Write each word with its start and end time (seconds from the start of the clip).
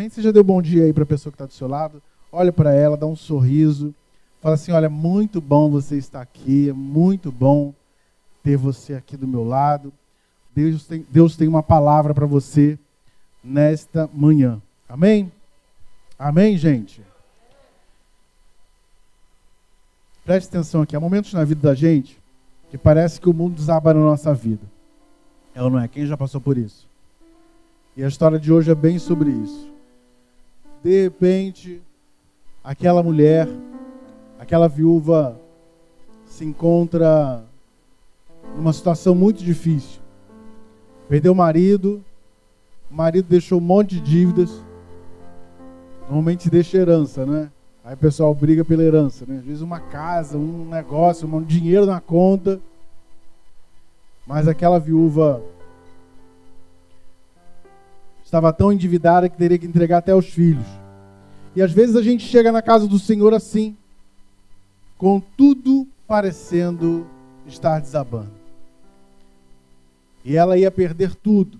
Amém? 0.00 0.08
Você 0.08 0.22
já 0.22 0.30
deu 0.30 0.42
bom 0.42 0.62
dia 0.62 0.84
aí 0.84 0.94
para 0.94 1.02
a 1.02 1.06
pessoa 1.06 1.30
que 1.30 1.34
está 1.34 1.44
do 1.44 1.52
seu 1.52 1.68
lado? 1.68 2.02
Olha 2.32 2.50
para 2.50 2.72
ela, 2.72 2.96
dá 2.96 3.04
um 3.04 3.14
sorriso. 3.14 3.94
Fala 4.40 4.54
assim: 4.54 4.72
olha, 4.72 4.88
muito 4.88 5.42
bom 5.42 5.70
você 5.70 5.98
estar 5.98 6.22
aqui, 6.22 6.70
é 6.70 6.72
muito 6.72 7.30
bom 7.30 7.74
ter 8.42 8.56
você 8.56 8.94
aqui 8.94 9.14
do 9.14 9.28
meu 9.28 9.44
lado. 9.44 9.92
Deus 10.56 10.86
tem, 10.86 11.06
Deus 11.10 11.36
tem 11.36 11.46
uma 11.46 11.62
palavra 11.62 12.14
para 12.14 12.24
você 12.24 12.78
nesta 13.44 14.08
manhã. 14.14 14.58
Amém? 14.88 15.30
Amém, 16.18 16.56
gente? 16.56 17.02
Preste 20.24 20.48
atenção 20.48 20.80
aqui. 20.80 20.96
Há 20.96 21.00
momentos 21.00 21.34
na 21.34 21.44
vida 21.44 21.60
da 21.60 21.74
gente 21.74 22.18
que 22.70 22.78
parece 22.78 23.20
que 23.20 23.28
o 23.28 23.34
mundo 23.34 23.56
desaba 23.56 23.92
na 23.92 24.00
nossa 24.00 24.32
vida. 24.32 24.64
Ela 25.54 25.68
não 25.68 25.78
é? 25.78 25.86
Quem 25.88 26.06
já 26.06 26.16
passou 26.16 26.40
por 26.40 26.56
isso? 26.56 26.88
E 27.94 28.02
a 28.02 28.08
história 28.08 28.38
de 28.38 28.50
hoje 28.50 28.70
é 28.70 28.74
bem 28.74 28.98
sobre 28.98 29.28
isso. 29.28 29.70
De 30.82 31.02
repente, 31.02 31.82
aquela 32.64 33.02
mulher, 33.02 33.46
aquela 34.38 34.66
viúva 34.66 35.38
se 36.26 36.44
encontra 36.44 37.44
numa 38.56 38.72
situação 38.72 39.14
muito 39.14 39.44
difícil. 39.44 40.00
Perdeu 41.08 41.32
o 41.32 41.36
marido, 41.36 42.02
o 42.90 42.94
marido 42.94 43.26
deixou 43.28 43.58
um 43.58 43.62
monte 43.62 43.96
de 43.96 44.00
dívidas. 44.00 44.50
Normalmente 46.02 46.48
deixa 46.48 46.78
herança, 46.78 47.26
né? 47.26 47.50
Aí 47.84 47.94
o 47.94 47.98
pessoal 47.98 48.34
briga 48.34 48.64
pela 48.64 48.82
herança, 48.82 49.26
né? 49.26 49.38
Às 49.38 49.44
vezes 49.44 49.62
uma 49.62 49.80
casa, 49.80 50.38
um 50.38 50.68
negócio, 50.68 51.28
um 51.28 51.42
dinheiro 51.42 51.84
na 51.84 52.00
conta. 52.00 52.58
Mas 54.26 54.48
aquela 54.48 54.78
viúva 54.78 55.42
estava 58.30 58.52
tão 58.52 58.72
endividada 58.72 59.28
que 59.28 59.36
teria 59.36 59.58
que 59.58 59.66
entregar 59.66 59.98
até 59.98 60.14
os 60.14 60.26
filhos. 60.26 60.64
E 61.56 61.60
às 61.60 61.72
vezes 61.72 61.96
a 61.96 62.02
gente 62.02 62.24
chega 62.24 62.52
na 62.52 62.62
casa 62.62 62.86
do 62.86 62.96
Senhor 62.96 63.34
assim, 63.34 63.76
com 64.96 65.20
tudo 65.36 65.84
parecendo 66.06 67.04
estar 67.44 67.80
desabando. 67.80 68.30
E 70.24 70.36
ela 70.36 70.56
ia 70.56 70.70
perder 70.70 71.12
tudo. 71.16 71.58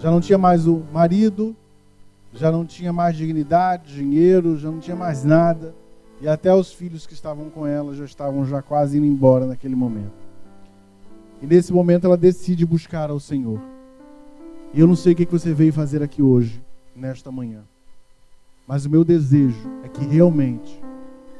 Já 0.00 0.10
não 0.10 0.20
tinha 0.20 0.36
mais 0.36 0.66
o 0.66 0.82
marido, 0.92 1.54
já 2.34 2.50
não 2.50 2.66
tinha 2.66 2.92
mais 2.92 3.16
dignidade, 3.16 3.94
dinheiro, 3.94 4.58
já 4.58 4.72
não 4.72 4.80
tinha 4.80 4.96
mais 4.96 5.22
nada. 5.22 5.72
E 6.20 6.26
até 6.26 6.52
os 6.52 6.72
filhos 6.72 7.06
que 7.06 7.14
estavam 7.14 7.48
com 7.48 7.64
ela 7.64 7.94
já 7.94 8.04
estavam 8.04 8.44
já 8.44 8.60
quase 8.60 8.98
indo 8.98 9.06
embora 9.06 9.46
naquele 9.46 9.76
momento. 9.76 10.10
E 11.40 11.46
nesse 11.46 11.72
momento 11.72 12.06
ela 12.08 12.16
decide 12.16 12.66
buscar 12.66 13.08
ao 13.08 13.20
Senhor. 13.20 13.60
E 14.72 14.78
eu 14.78 14.86
não 14.86 14.94
sei 14.94 15.12
o 15.14 15.16
que 15.16 15.26
você 15.26 15.52
veio 15.52 15.72
fazer 15.72 16.00
aqui 16.00 16.22
hoje, 16.22 16.62
nesta 16.94 17.32
manhã. 17.32 17.62
Mas 18.68 18.86
o 18.86 18.90
meu 18.90 19.04
desejo 19.04 19.68
é 19.82 19.88
que 19.88 20.04
realmente 20.04 20.80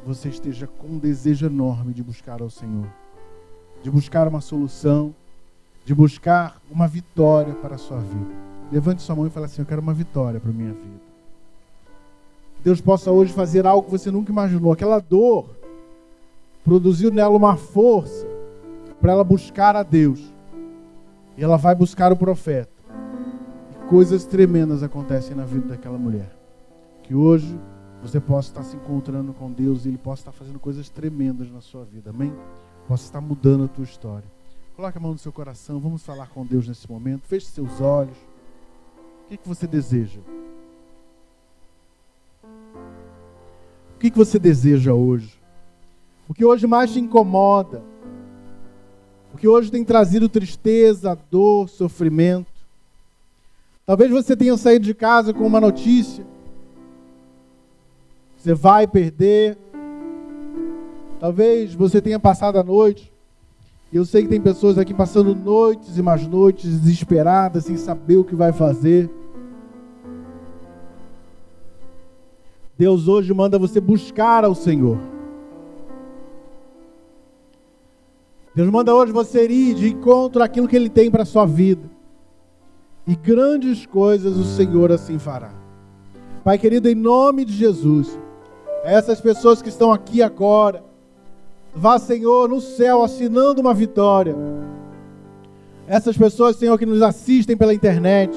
você 0.05 0.28
esteja 0.28 0.67
com 0.67 0.89
um 0.89 0.98
desejo 0.98 1.47
enorme 1.47 1.95
de 1.95 2.03
buscar 2.03 2.42
ao 2.42 2.51
Senhor, 2.51 2.86
de 3.84 3.91
buscar 3.91 4.27
uma 4.27 4.41
solução, 4.41 5.14
de 5.84 5.95
buscar 5.95 6.61
uma 6.69 6.89
vitória 6.89 7.55
para 7.55 7.77
a 7.77 7.78
sua 7.78 7.98
vida. 8.01 8.34
Levante 8.73 9.03
sua 9.03 9.14
mão 9.14 9.28
e 9.28 9.31
fale 9.31 9.47
assim: 9.47 9.62
Eu 9.62 9.67
quero 9.67 9.81
uma 9.81 9.95
vitória 9.95 10.41
para 10.41 10.51
a 10.51 10.55
minha 10.55 10.73
vida. 10.73 11.01
Deus 12.64 12.81
possa 12.81 13.12
hoje 13.12 13.33
fazer 13.33 13.64
algo 13.64 13.84
que 13.84 13.92
você 13.92 14.11
nunca 14.11 14.33
imaginou. 14.33 14.73
Aquela 14.73 14.98
dor 14.98 15.51
produziu 16.64 17.12
nela 17.12 17.36
uma 17.36 17.56
força 17.56 18.27
para 19.01 19.12
ela 19.12 19.23
buscar 19.23 19.77
a 19.77 19.84
Deus. 19.84 20.20
E 21.39 21.45
ela 21.45 21.56
vai 21.56 21.77
buscar 21.77 22.12
o 22.12 22.17
profeta 22.17 22.80
coisas 23.91 24.24
tremendas 24.24 24.84
acontecem 24.84 25.34
na 25.34 25.44
vida 25.44 25.66
daquela 25.66 25.98
mulher. 25.98 26.30
Que 27.02 27.12
hoje 27.12 27.58
você 28.00 28.20
possa 28.20 28.48
estar 28.50 28.62
se 28.62 28.77
encontrando 28.77 29.33
com 29.33 29.50
Deus 29.50 29.84
e 29.84 29.88
Ele 29.88 29.98
possa 29.98 30.20
estar 30.20 30.30
fazendo 30.30 30.60
coisas 30.60 30.88
tremendas 30.88 31.50
na 31.50 31.60
sua 31.60 31.84
vida. 31.84 32.11
Amém? 32.11 32.33
Possa 32.86 33.02
estar 33.02 33.20
mudando 33.20 33.64
a 33.64 33.68
tua 33.68 33.83
história. 33.83 34.24
Coloque 34.77 34.96
a 34.96 35.01
mão 35.01 35.11
no 35.11 35.18
seu 35.18 35.33
coração. 35.33 35.80
Vamos 35.80 36.05
falar 36.05 36.28
com 36.28 36.46
Deus 36.46 36.68
nesse 36.68 36.89
momento. 36.89 37.27
Feche 37.27 37.46
seus 37.46 37.80
olhos. 37.80 38.17
O 39.24 39.28
que, 39.28 39.36
que 39.36 39.48
você 39.48 39.67
deseja? 39.67 40.20
O 43.96 43.98
que, 43.98 44.08
que 44.08 44.17
você 44.17 44.39
deseja 44.39 44.95
hoje? 44.95 45.36
O 46.28 46.34
que 46.34 46.45
hoje 46.45 46.64
mais 46.64 46.92
te 46.92 47.01
incomoda? 47.01 47.83
O 49.34 49.36
que 49.36 49.48
hoje 49.48 49.68
tem 49.68 49.84
trazido 49.84 50.28
tristeza, 50.28 51.18
dor, 51.28 51.68
sofrimento? 51.68 52.59
Talvez 53.90 54.08
você 54.08 54.36
tenha 54.36 54.56
saído 54.56 54.84
de 54.84 54.95
casa 54.95 55.34
com 55.34 55.45
uma 55.45 55.61
notícia. 55.61 56.24
Você 58.36 58.55
vai 58.55 58.86
perder. 58.86 59.58
Talvez 61.18 61.74
você 61.74 62.01
tenha 62.01 62.20
passado 62.20 62.56
a 62.56 62.62
noite. 62.62 63.12
Eu 63.92 64.05
sei 64.05 64.23
que 64.23 64.28
tem 64.28 64.40
pessoas 64.40 64.78
aqui 64.78 64.95
passando 64.95 65.34
noites 65.34 65.98
e 65.98 66.02
mais 66.02 66.24
noites 66.24 66.78
desesperadas, 66.78 67.64
sem 67.64 67.77
saber 67.77 68.18
o 68.18 68.23
que 68.23 68.36
vai 68.36 68.52
fazer. 68.52 69.11
Deus 72.78 73.08
hoje 73.08 73.34
manda 73.34 73.58
você 73.58 73.80
buscar 73.80 74.45
ao 74.45 74.55
Senhor. 74.55 75.01
Deus 78.55 78.70
manda 78.70 78.95
hoje 78.95 79.11
você 79.11 79.48
ir 79.48 79.74
de 79.74 79.89
encontro 79.89 80.45
àquilo 80.45 80.68
que 80.68 80.77
Ele 80.77 80.89
tem 80.89 81.11
para 81.11 81.24
a 81.24 81.27
sua 81.27 81.45
vida 81.45 81.98
e 83.10 83.16
grandes 83.16 83.84
coisas 83.86 84.36
o 84.36 84.44
Senhor 84.44 84.92
assim 84.92 85.18
fará. 85.18 85.50
Pai 86.44 86.56
querido, 86.56 86.88
em 86.88 86.94
nome 86.94 87.44
de 87.44 87.52
Jesus, 87.52 88.16
essas 88.84 89.20
pessoas 89.20 89.60
que 89.60 89.68
estão 89.68 89.92
aqui 89.92 90.22
agora, 90.22 90.84
vá, 91.74 91.98
Senhor, 91.98 92.48
no 92.48 92.60
céu 92.60 93.02
assinando 93.02 93.60
uma 93.60 93.74
vitória. 93.74 94.36
Essas 95.88 96.16
pessoas, 96.16 96.54
Senhor, 96.54 96.78
que 96.78 96.86
nos 96.86 97.02
assistem 97.02 97.56
pela 97.56 97.74
internet, 97.74 98.32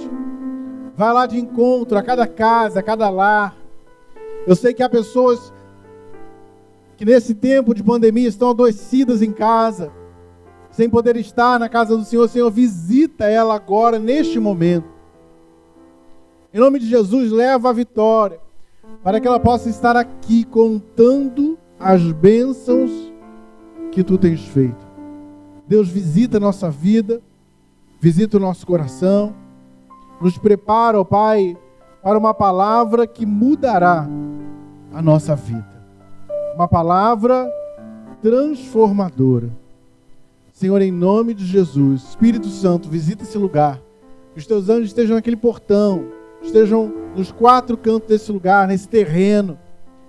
vai 0.98 1.14
lá 1.14 1.28
de 1.28 1.38
encontro 1.38 1.96
a 1.96 2.02
cada 2.02 2.26
casa, 2.26 2.80
a 2.80 2.84
cada 2.84 3.12
lar. 3.12 3.56
Eu 4.48 4.56
sei 4.56 4.74
que 4.74 4.82
há 4.82 4.90
pessoas 4.90 5.54
que 6.98 7.06
nesse 7.06 7.36
tempo 7.36 7.76
de 7.76 7.84
pandemia 7.84 8.28
estão 8.28 8.50
adoecidas 8.50 9.22
em 9.22 9.32
casa 9.32 9.92
sem 10.74 10.90
poder 10.90 11.16
estar 11.16 11.60
na 11.60 11.70
casa 11.70 11.96
do 11.96 12.04
Senhor, 12.04 12.28
Senhor, 12.28 12.50
visita 12.50 13.26
ela 13.26 13.56
agora, 13.56 14.00
neste 14.00 14.40
momento. 14.40 14.88
Em 16.52 16.60
nome 16.60 16.80
de 16.80 16.88
Jesus, 16.88 17.32
leva 17.32 17.70
a 17.70 17.74
vitória, 17.74 18.40
para 19.04 19.20
que 19.22 19.28
ela 19.28 19.40
possa 19.40 19.70
estar 19.70 19.96
aqui 19.96 20.44
contando 20.44 21.60
as 21.80 22.02
bênçãos 22.12 22.92
que 23.92 24.04
tu 24.04 24.18
tens 24.18 24.44
feito. 24.48 24.84
Deus 25.68 25.90
visita 25.90 26.38
a 26.38 26.40
nossa 26.40 26.72
vida, 26.72 27.22
visita 28.02 28.38
o 28.38 28.40
nosso 28.40 28.66
coração, 28.66 29.32
nos 30.20 30.40
prepara, 30.40 31.00
ó 31.00 31.04
Pai, 31.04 31.56
para 32.02 32.18
uma 32.18 32.34
palavra 32.34 33.06
que 33.06 33.28
mudará 33.28 34.08
a 34.92 35.02
nossa 35.04 35.36
vida. 35.36 35.72
Uma 36.56 36.68
palavra 36.68 37.48
transformadora 38.24 39.63
Senhor, 40.64 40.82
em 40.82 40.94
nome 40.94 41.34
de 41.34 41.46
Jesus, 41.46 42.04
Espírito 42.04 42.48
Santo, 42.48 42.88
visita 42.88 43.24
esse 43.24 43.38
lugar. 43.38 43.82
Que 44.32 44.40
os 44.40 44.48
teus 44.48 44.70
anjos 44.70 44.88
estejam 44.88 45.18
naquele 45.18 45.36
portão, 45.36 46.06
estejam 46.42 46.90
nos 47.14 47.34
quatro 47.34 47.76
cantos 47.76 48.08
desse 48.08 48.32
lugar, 48.32 48.66
nesse 48.66 48.88
terreno, 48.88 49.60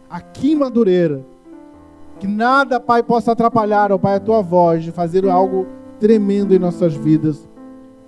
aqui 0.08 0.52
em 0.52 0.54
Madureira. 0.54 1.26
Que 2.20 2.28
nada, 2.28 2.78
Pai, 2.78 3.02
possa 3.02 3.32
atrapalhar, 3.32 3.90
ó 3.90 3.98
Pai, 3.98 4.14
a 4.14 4.20
tua 4.20 4.42
voz 4.42 4.84
de 4.84 4.92
fazer 4.92 5.28
algo 5.28 5.66
tremendo 5.98 6.54
em 6.54 6.58
nossas 6.60 6.94
vidas 6.94 7.48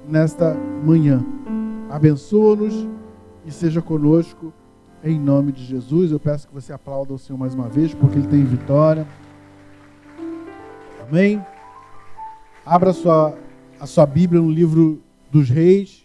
nesta 0.09 0.57
manhã. 0.85 1.27
Abençoa-nos 1.91 2.87
e 3.45 3.51
seja 3.51 3.83
conosco 3.83 4.53
em 5.03 5.19
nome 5.19 5.51
de 5.51 5.65
Jesus. 5.65 6.13
Eu 6.13 6.21
peço 6.21 6.47
que 6.47 6.55
você 6.55 6.73
aplaude 6.73 7.13
o 7.13 7.19
Senhor 7.19 7.37
mais 7.37 7.55
uma 7.55 7.69
vez, 7.69 7.93
porque 7.93 8.17
Ele 8.17 8.29
tem 8.29 8.45
vitória. 8.45 9.05
Amém. 11.09 11.45
Abra 12.67 12.91
a 12.91 12.93
sua, 12.93 13.39
a 13.79 13.87
sua 13.87 14.05
Bíblia 14.05 14.43
no 14.43 14.51
livro 14.51 15.01
dos 15.31 15.49
Reis, 15.49 16.05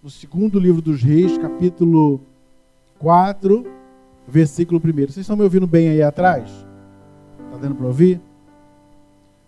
no 0.00 0.08
segundo 0.08 0.56
livro 0.60 0.80
dos 0.80 1.02
Reis, 1.02 1.36
capítulo 1.36 2.20
4, 3.00 3.66
versículo 4.28 4.80
1. 4.80 4.92
Vocês 4.92 5.16
estão 5.16 5.36
me 5.36 5.42
ouvindo 5.42 5.66
bem 5.66 5.88
aí 5.88 6.00
atrás? 6.00 6.48
Está 7.46 7.58
dando 7.60 7.74
para 7.74 7.86
ouvir? 7.86 8.20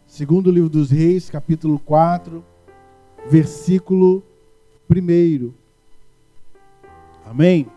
Segundo 0.09 0.51
livro 0.51 0.69
dos 0.69 0.91
Reis, 0.91 1.31
capítulo 1.31 1.79
4, 1.79 2.45
versículo 3.29 4.21
1. 4.91 5.53
Amém? 7.27 7.69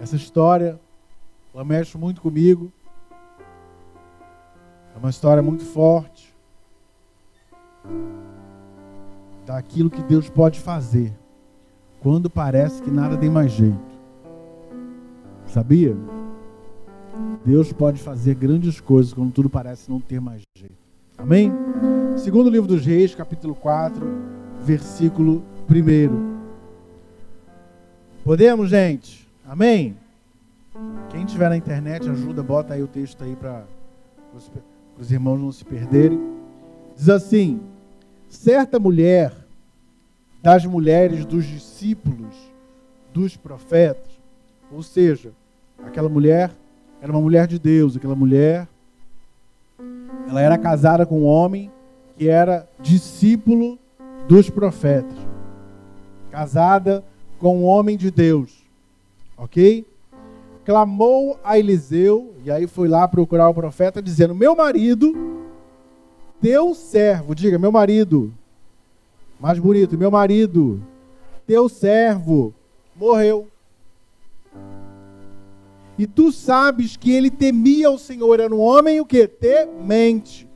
Essa 0.00 0.16
história, 0.16 0.80
ela 1.52 1.66
mexe 1.66 1.98
muito 1.98 2.22
comigo. 2.22 2.72
É 4.94 4.98
uma 4.98 5.10
história 5.10 5.42
muito 5.42 5.66
forte 5.66 6.13
daquilo 9.46 9.90
que 9.90 10.02
Deus 10.02 10.28
pode 10.28 10.60
fazer 10.60 11.12
quando 12.00 12.28
parece 12.28 12.82
que 12.82 12.90
nada 12.90 13.16
tem 13.16 13.30
mais 13.30 13.52
jeito. 13.52 13.78
Sabia? 15.46 15.96
Deus 17.44 17.72
pode 17.72 18.00
fazer 18.02 18.34
grandes 18.34 18.80
coisas 18.80 19.12
quando 19.12 19.32
tudo 19.32 19.48
parece 19.48 19.90
não 19.90 20.00
ter 20.00 20.20
mais 20.20 20.42
jeito. 20.56 20.74
Amém? 21.16 21.52
Segundo 22.16 22.50
livro 22.50 22.66
dos 22.66 22.84
Reis, 22.84 23.14
capítulo 23.14 23.54
4, 23.54 24.04
versículo 24.60 25.42
1. 25.70 26.34
Podemos, 28.24 28.70
gente? 28.70 29.28
Amém? 29.46 29.96
Quem 31.10 31.24
tiver 31.24 31.48
na 31.48 31.56
internet, 31.56 32.08
ajuda, 32.08 32.42
bota 32.42 32.74
aí 32.74 32.82
o 32.82 32.88
texto 32.88 33.22
aí 33.22 33.36
para 33.36 33.64
os 34.98 35.12
irmãos 35.12 35.38
não 35.38 35.52
se 35.52 35.64
perderem. 35.64 36.20
Diz 36.96 37.08
assim: 37.08 37.60
certa 38.34 38.78
mulher 38.78 39.32
das 40.42 40.66
mulheres 40.66 41.24
dos 41.24 41.46
discípulos 41.46 42.34
dos 43.12 43.36
profetas, 43.36 44.12
ou 44.70 44.82
seja, 44.82 45.32
aquela 45.82 46.08
mulher 46.08 46.50
era 47.00 47.12
uma 47.12 47.20
mulher 47.20 47.46
de 47.46 47.58
Deus, 47.58 47.96
aquela 47.96 48.14
mulher 48.14 48.68
ela 50.28 50.40
era 50.40 50.58
casada 50.58 51.06
com 51.06 51.22
um 51.22 51.26
homem 51.26 51.70
que 52.16 52.28
era 52.28 52.68
discípulo 52.80 53.78
dos 54.26 54.50
profetas. 54.50 55.16
Casada 56.30 57.04
com 57.38 57.58
um 57.58 57.64
homem 57.64 57.96
de 57.96 58.10
Deus. 58.10 58.64
OK? 59.36 59.86
Clamou 60.64 61.38
a 61.44 61.58
Eliseu 61.58 62.34
e 62.44 62.50
aí 62.50 62.66
foi 62.66 62.88
lá 62.88 63.06
procurar 63.06 63.48
o 63.48 63.54
profeta 63.54 64.02
dizendo: 64.02 64.34
"Meu 64.34 64.56
marido, 64.56 65.43
teu 66.44 66.74
servo, 66.74 67.34
diga, 67.34 67.58
meu 67.58 67.72
marido, 67.72 68.30
mais 69.40 69.58
bonito, 69.58 69.96
meu 69.96 70.10
marido, 70.10 70.78
teu 71.46 71.70
servo 71.70 72.52
morreu. 72.94 73.48
E 75.98 76.06
tu 76.06 76.30
sabes 76.30 76.98
que 76.98 77.10
ele 77.10 77.30
temia 77.30 77.90
o 77.90 77.98
Senhor, 77.98 78.40
era 78.40 78.54
um 78.54 78.60
homem 78.60 79.00
o 79.00 79.06
que? 79.06 79.26
Temente. 79.26 80.46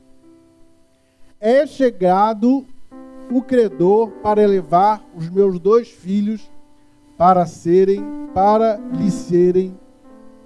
É 1.39 1.65
chegado 1.65 2.63
o 3.31 3.41
credor 3.41 4.11
para 4.21 4.45
levar 4.45 5.03
os 5.17 5.27
meus 5.27 5.57
dois 5.57 5.87
filhos 5.89 6.51
para 7.17 7.47
serem, 7.47 8.03
para 8.31 8.79
lhe 8.93 9.09
serem 9.09 9.75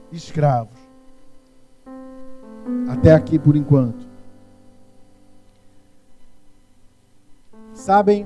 escravos. 0.10 0.80
Até 2.88 3.14
aqui 3.14 3.38
por 3.38 3.58
enquanto. 3.58 4.13
Sabem, 7.84 8.26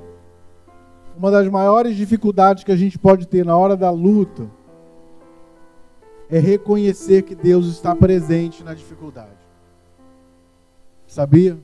uma 1.18 1.32
das 1.32 1.48
maiores 1.50 1.96
dificuldades 1.96 2.64
que 2.64 2.72
a 2.72 2.76
gente 2.76 3.00
pode 3.00 3.28
ter 3.28 3.44
na 3.44 3.58
hora 3.58 3.76
da 3.76 3.90
luta 3.90 4.48
é 6.30 6.38
reconhecer 6.38 7.24
que 7.24 7.34
Deus 7.34 7.66
está 7.66 7.96
presente 7.96 8.64
na 8.64 8.76
dificuldade. 8.76 9.32
Sabia? 11.08 11.58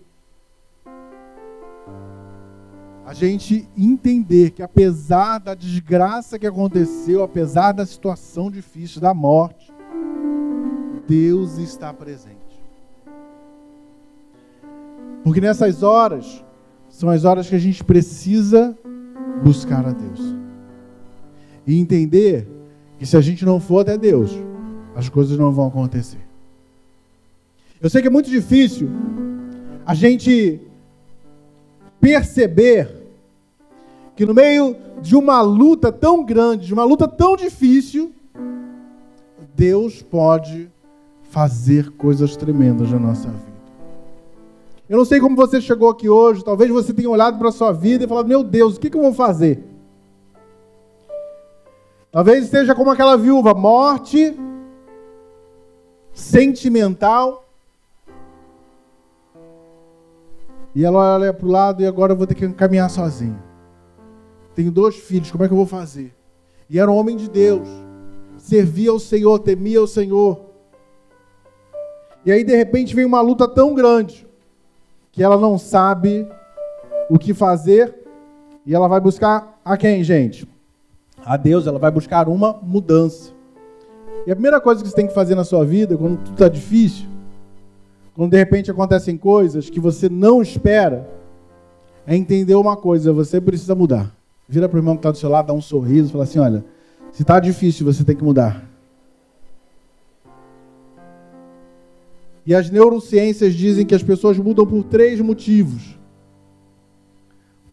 A 3.06 3.14
gente 3.14 3.70
entender 3.78 4.50
que 4.50 4.64
apesar 4.64 5.38
da 5.38 5.54
desgraça 5.54 6.40
que 6.40 6.48
aconteceu, 6.48 7.22
apesar 7.22 7.74
da 7.74 7.86
situação 7.86 8.50
difícil, 8.50 9.00
da 9.00 9.14
morte, 9.14 9.72
Deus 11.08 11.60
está 11.60 11.94
presente. 11.94 12.40
Porque 15.24 15.40
nessas 15.40 15.84
horas 15.84 16.44
são 16.94 17.10
as 17.10 17.26
horas 17.26 17.50
que 17.50 17.56
a 17.56 17.60
gente 17.60 17.84
precisa 17.84 18.78
buscar 19.44 19.84
a 19.84 19.92
Deus. 19.92 20.20
E 21.66 21.80
entender 21.80 22.48
que 23.00 23.06
se 23.06 23.18
a 23.18 23.22
gente 23.22 23.44
não 23.44 23.60
for 23.60 23.80
até 23.80 23.98
Deus, 23.98 24.32
as 24.96 25.10
coisas 25.10 25.36
não 25.36 25.52
vão 25.52 25.68
acontecer. 25.68 26.20
Eu 27.82 27.90
sei 27.90 28.00
que 28.00 28.08
é 28.08 28.12
muito 28.12 28.30
difícil 28.30 28.90
a 29.84 29.96
gente 29.96 30.62
perceber 32.00 32.88
que 34.16 34.24
no 34.24 34.34
meio 34.36 34.76
de 35.02 35.16
uma 35.16 35.42
luta 35.42 35.92
tão 35.92 36.24
grande, 36.24 36.68
de 36.68 36.74
uma 36.76 36.84
luta 36.84 37.08
tão 37.08 37.36
difícil, 37.36 38.14
Deus 39.56 40.04
pode 40.04 40.70
fazer 41.24 41.90
coisas 41.94 42.38
tremendas 42.38 42.92
na 42.92 43.00
nossa 43.00 43.30
vida. 43.30 43.53
Eu 44.90 44.98
não 44.98 45.06
sei 45.06 45.20
como 45.20 45.36
você 45.36 45.62
chegou 45.62 45.90
aqui 45.90 46.10
hoje, 46.10 46.44
talvez 46.44 46.70
você 46.70 46.94
tenha 46.94 47.10
olhado 47.10 47.38
para 47.38 47.50
a 47.50 47.54
sua 47.54 47.72
vida 47.72 48.04
e 48.04 48.08
falado: 48.08 48.28
Meu 48.28 48.44
Deus, 48.44 48.76
o 48.76 48.80
que, 48.80 48.90
que 48.90 48.98
eu 48.98 49.02
vou 49.02 49.14
fazer? 49.14 49.64
Talvez 52.12 52.44
esteja 52.44 52.76
como 52.76 52.92
aquela 52.92 53.18
viúva, 53.18 53.54
morte 53.54 54.38
sentimental. 56.14 57.46
E 60.76 60.84
ela 60.84 61.16
olha 61.16 61.34
para 61.34 61.48
o 61.48 61.52
lado 61.52 61.82
e 61.82 61.86
agora 61.86 62.14
eu 62.14 62.18
vou 62.18 62.28
ter 62.28 62.36
que 62.36 62.50
caminhar 62.50 62.90
sozinho. 62.90 63.42
Tenho 64.54 64.72
dois 64.72 64.96
filhos, 64.96 65.32
como 65.32 65.44
é 65.44 65.48
que 65.48 65.54
eu 65.54 65.58
vou 65.58 65.66
fazer? 65.66 66.14
E 66.70 66.78
era 66.78 66.92
um 66.92 66.96
homem 66.96 67.16
de 67.16 67.30
Deus, 67.30 67.68
servia 68.38 68.92
ao 68.92 69.00
Senhor, 69.00 69.40
temia 69.40 69.80
ao 69.80 69.88
Senhor. 69.88 70.42
E 72.26 72.32
aí 72.32 72.44
de 72.44 72.56
repente 72.56 72.96
vem 72.96 73.06
uma 73.06 73.22
luta 73.22 73.48
tão 73.48 73.74
grande 73.74 74.28
que 75.14 75.22
ela 75.24 75.38
não 75.38 75.58
sabe 75.60 76.28
o 77.10 77.20
que 77.20 77.34
fazer 77.34 77.96
e 78.66 78.74
ela 78.74 78.88
vai 78.88 79.00
buscar 79.00 79.60
a 79.64 79.78
quem, 79.78 80.04
gente? 80.04 80.46
A 81.24 81.38
Deus, 81.38 81.68
ela 81.68 81.80
vai 81.80 81.92
buscar 81.92 82.28
uma 82.28 82.60
mudança. 82.62 83.32
E 84.26 84.32
a 84.32 84.36
primeira 84.36 84.60
coisa 84.60 84.82
que 84.82 84.90
você 84.90 84.96
tem 84.96 85.08
que 85.08 85.14
fazer 85.14 85.36
na 85.36 85.44
sua 85.44 85.64
vida, 85.64 85.96
quando 85.96 86.18
tudo 86.18 86.34
está 86.34 86.50
difícil, 86.50 87.06
quando 88.16 88.32
de 88.32 88.38
repente 88.38 88.72
acontecem 88.72 89.16
coisas 89.16 89.70
que 89.70 89.80
você 89.80 90.10
não 90.10 90.42
espera, 90.42 91.08
é 92.08 92.16
entender 92.16 92.56
uma 92.56 92.76
coisa: 92.76 93.14
você 93.14 93.40
precisa 93.40 93.76
mudar. 93.76 94.12
Vira 94.50 94.68
para 94.68 94.78
o 94.78 94.80
irmão 94.80 94.96
que 94.96 95.00
está 95.00 95.12
do 95.12 95.18
seu 95.18 95.30
lado, 95.30 95.48
dá 95.48 95.54
um 95.54 95.62
sorriso, 95.62 96.12
fala 96.12 96.24
assim: 96.24 96.40
olha, 96.40 96.66
se 97.12 97.22
está 97.22 97.40
difícil, 97.40 97.86
você 97.86 98.04
tem 98.04 98.16
que 98.16 98.24
mudar. 98.24 98.73
E 102.46 102.54
as 102.54 102.70
neurociências 102.70 103.54
dizem 103.54 103.86
que 103.86 103.96
as 103.96 104.04
pessoas 104.04 104.38
mudam 104.38 104.66
por 104.66 104.84
três 104.84 105.20
motivos. 105.22 105.98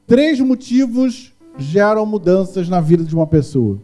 Três 0.07 0.41
motivos 0.41 1.35
geram 1.59 2.07
mudanças 2.07 2.69
na 2.69 2.81
vida 2.81 3.05
de 3.05 3.15
uma 3.15 3.27
pessoa. 3.27 3.79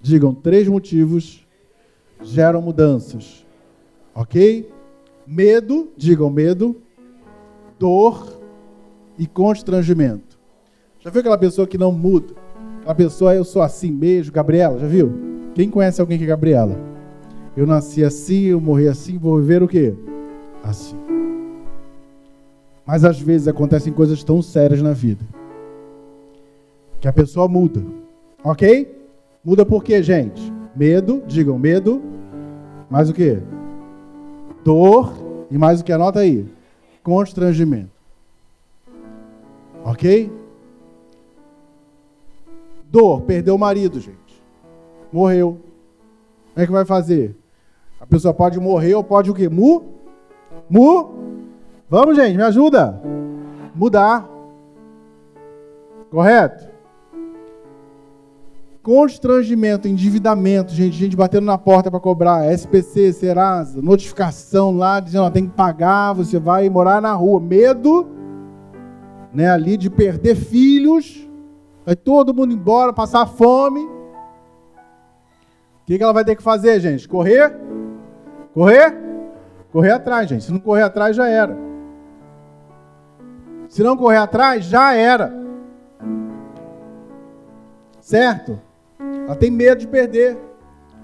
Digam, 0.00 0.34
três 0.34 0.66
motivos 0.68 1.46
geram 2.22 2.62
mudanças. 2.62 3.44
Ok? 4.14 4.70
Medo, 5.26 5.88
digam 5.96 6.30
medo, 6.30 6.76
dor 7.78 8.40
e 9.18 9.26
constrangimento. 9.26 10.38
Já 11.00 11.10
viu 11.10 11.20
aquela 11.20 11.38
pessoa 11.38 11.66
que 11.66 11.78
não 11.78 11.92
muda? 11.92 12.34
Aquela 12.80 12.94
pessoa, 12.94 13.34
eu 13.34 13.44
sou 13.44 13.62
assim 13.62 13.90
mesmo, 13.90 14.32
Gabriela, 14.32 14.78
já 14.78 14.86
viu? 14.86 15.12
Quem 15.54 15.70
conhece 15.70 16.00
alguém 16.00 16.18
que 16.18 16.24
é 16.24 16.28
Gabriela? 16.28 16.78
Eu 17.56 17.66
nasci 17.66 18.04
assim, 18.04 18.42
eu 18.44 18.60
morri 18.60 18.88
assim, 18.88 19.16
vou 19.16 19.38
viver 19.38 19.62
o 19.62 19.68
quê? 19.68 19.94
Assim. 20.62 20.96
Mas 22.86 23.04
às 23.04 23.20
vezes 23.20 23.48
acontecem 23.48 23.92
coisas 23.92 24.22
tão 24.22 24.40
sérias 24.40 24.80
na 24.82 24.92
vida 24.92 25.24
que 27.00 27.08
a 27.08 27.12
pessoa 27.12 27.46
muda. 27.46 27.84
Ok? 28.42 28.94
Muda 29.44 29.64
por 29.64 29.84
quê, 29.84 30.02
gente? 30.02 30.52
Medo, 30.74 31.22
digam 31.26 31.58
medo. 31.58 32.02
Mais 32.90 33.08
o 33.08 33.14
quê? 33.14 33.38
Dor. 34.64 35.14
E 35.50 35.56
mais 35.56 35.80
o 35.80 35.84
que? 35.84 35.92
Anota 35.92 36.20
aí. 36.20 36.46
Constrangimento. 37.02 37.90
Ok? 39.84 40.32
Dor, 42.90 43.22
perdeu 43.22 43.54
o 43.54 43.58
marido, 43.58 44.00
gente. 44.00 44.42
Morreu. 45.12 45.60
Como 46.52 46.64
é 46.64 46.66
que 46.66 46.72
vai 46.72 46.84
fazer? 46.84 47.36
A 48.00 48.06
pessoa 48.06 48.34
pode 48.34 48.58
morrer 48.58 48.94
ou 48.94 49.04
pode 49.04 49.30
o 49.30 49.34
quê? 49.34 49.48
Mu? 49.48 49.95
Mu? 50.68 51.14
Vamos, 51.88 52.16
gente, 52.16 52.36
me 52.36 52.42
ajuda. 52.42 53.00
Mudar. 53.74 54.28
Correto? 56.10 56.68
Constrangimento, 58.82 59.88
endividamento, 59.88 60.72
gente, 60.72 60.96
gente 60.96 61.16
batendo 61.16 61.44
na 61.44 61.58
porta 61.58 61.90
para 61.90 61.98
cobrar, 61.98 62.52
SPC, 62.52 63.12
Serasa, 63.12 63.82
notificação 63.82 64.76
lá 64.76 65.00
dizendo, 65.00 65.24
ó, 65.24 65.30
tem 65.30 65.46
que 65.46 65.54
pagar, 65.54 66.12
você 66.12 66.38
vai 66.38 66.68
morar 66.70 67.02
na 67.02 67.12
rua. 67.12 67.40
Medo, 67.40 68.06
né, 69.32 69.50
ali 69.50 69.76
de 69.76 69.90
perder 69.90 70.36
filhos, 70.36 71.28
vai 71.84 71.96
todo 71.96 72.32
mundo 72.32 72.54
embora, 72.54 72.92
passar 72.92 73.26
fome. 73.26 73.80
O 73.80 75.86
que, 75.86 75.98
que 75.98 76.02
ela 76.02 76.12
vai 76.12 76.24
ter 76.24 76.36
que 76.36 76.42
fazer, 76.42 76.78
gente? 76.78 77.08
Correr? 77.08 77.56
Correr? 78.54 79.05
Correr 79.76 79.90
atrás, 79.90 80.26
gente. 80.26 80.42
Se 80.42 80.50
não 80.50 80.58
correr 80.58 80.84
atrás, 80.84 81.14
já 81.14 81.28
era. 81.28 81.54
Se 83.68 83.82
não 83.82 83.94
correr 83.94 84.16
atrás, 84.16 84.64
já 84.64 84.94
era. 84.94 85.30
Certo? 88.00 88.58
Ela 88.98 89.36
tem 89.36 89.50
medo 89.50 89.80
de 89.80 89.86
perder. 89.86 90.38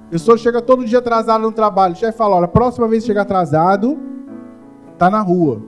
pessoa 0.09 0.39
chega 0.39 0.63
todo 0.63 0.87
dia 0.87 1.01
atrasada 1.01 1.45
no 1.45 1.53
trabalho. 1.53 1.93
O 1.93 1.99
chefe 1.99 2.17
fala: 2.17 2.37
olha, 2.37 2.49
próxima 2.49 2.89
vez 2.89 3.03
que 3.03 3.09
chegar 3.09 3.23
atrasado, 3.23 4.01
tá 4.97 5.11
na 5.11 5.21
rua. 5.21 5.61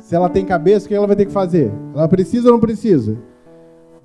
Se 0.00 0.16
ela 0.16 0.28
tem 0.28 0.44
cabeça, 0.44 0.86
o 0.86 0.88
que 0.88 0.94
ela 0.96 1.06
vai 1.06 1.14
ter 1.14 1.26
que 1.26 1.32
fazer? 1.32 1.72
Ela 1.94 2.08
precisa 2.08 2.48
ou 2.48 2.54
não 2.54 2.60
precisa? 2.60 3.16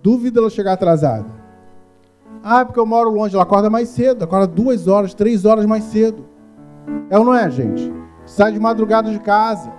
Dúvida 0.04 0.40
ela 0.40 0.52
chegar 0.52 0.74
atrasada. 0.74 1.37
Ah, 2.44 2.66
porque 2.66 2.80
eu 2.80 2.86
moro 2.86 3.10
longe. 3.10 3.36
Ela 3.36 3.44
acorda 3.44 3.70
mais 3.70 3.90
cedo, 3.90 4.24
acorda 4.24 4.48
duas 4.48 4.88
horas, 4.88 5.14
três 5.14 5.46
horas 5.46 5.66
mais 5.66 5.84
cedo. 5.86 6.26
É 7.10 7.18
ou 7.18 7.26
não 7.26 7.34
é, 7.34 7.50
gente? 7.50 7.94
Sai 8.26 8.52
de 8.52 8.60
madrugada 8.60 9.10
de 9.10 9.20
casa. 9.20 9.72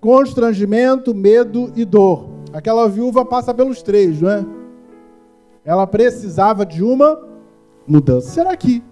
Constrangimento, 0.00 1.14
medo 1.14 1.72
e 1.76 1.84
dor. 1.84 2.28
Aquela 2.52 2.88
viúva 2.88 3.24
passa 3.24 3.54
pelos 3.54 3.82
três, 3.82 4.20
não 4.20 4.30
é? 4.30 4.44
Ela 5.64 5.86
precisava 5.86 6.66
de 6.66 6.82
uma 6.82 7.20
mudança. 7.86 8.28
Será 8.28 8.56
que 8.56 8.82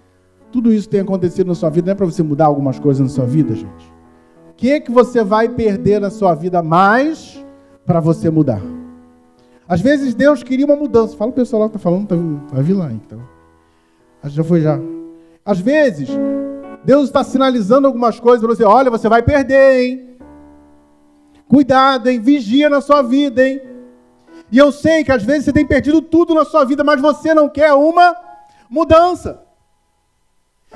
tudo 0.53 0.73
isso 0.73 0.89
tem 0.89 1.01
acontecido 1.01 1.49
na 1.49 1.55
sua 1.55 1.69
vida? 1.69 1.87
Não 1.87 1.93
é 1.93 1.97
para 1.97 2.07
você 2.07 2.23
mudar 2.23 2.47
algumas 2.47 2.79
coisas 2.79 3.03
na 3.03 3.09
sua 3.09 3.27
vida, 3.27 3.55
gente? 3.55 3.93
O 4.51 4.55
que 4.55 4.71
é 4.71 4.81
que 4.81 4.91
você 4.91 5.25
vai 5.25 5.49
perder 5.49 6.01
na 6.01 6.11
sua 6.11 6.35
vida 6.35 6.63
mais 6.63 7.45
para 7.85 7.99
você 7.99 8.31
mudar? 8.31 8.61
Às 9.71 9.81
vezes 9.81 10.15
Deus 10.15 10.43
queria 10.43 10.67
uma 10.67 10.75
mudança. 10.75 11.17
Fala 11.17 11.31
o 11.31 11.35
pessoal 11.35 11.63
lá 11.63 11.69
que 11.69 11.77
está 11.77 11.89
falando, 11.89 12.09
tá, 12.09 12.17
vai 12.53 12.61
vir 12.61 12.73
lá 12.73 12.91
então. 12.91 13.23
Já 14.25 14.43
foi 14.43 14.63
já. 14.63 14.77
Às 15.47 15.61
vezes, 15.61 16.09
Deus 16.85 17.05
está 17.05 17.23
sinalizando 17.23 17.87
algumas 17.87 18.19
coisas 18.19 18.45
para 18.45 18.53
você. 18.53 18.65
Olha, 18.65 18.91
você 18.91 19.09
vai 19.09 19.23
perder, 19.23 19.81
hein? 19.81 20.17
Cuidado, 21.47 22.11
hein? 22.11 22.19
Vigia 22.19 22.69
na 22.69 22.81
sua 22.81 23.01
vida, 23.01 23.47
hein? 23.47 23.63
E 24.51 24.59
eu 24.59 24.73
sei 24.73 25.05
que 25.05 25.13
às 25.13 25.23
vezes 25.23 25.45
você 25.45 25.53
tem 25.53 25.65
perdido 25.65 26.03
tudo 26.03 26.35
na 26.35 26.45
sua 26.45 26.65
vida, 26.65 26.83
mas 26.83 27.01
você 27.01 27.33
não 27.33 27.49
quer 27.49 27.73
uma 27.73 28.17
mudança. 28.69 29.41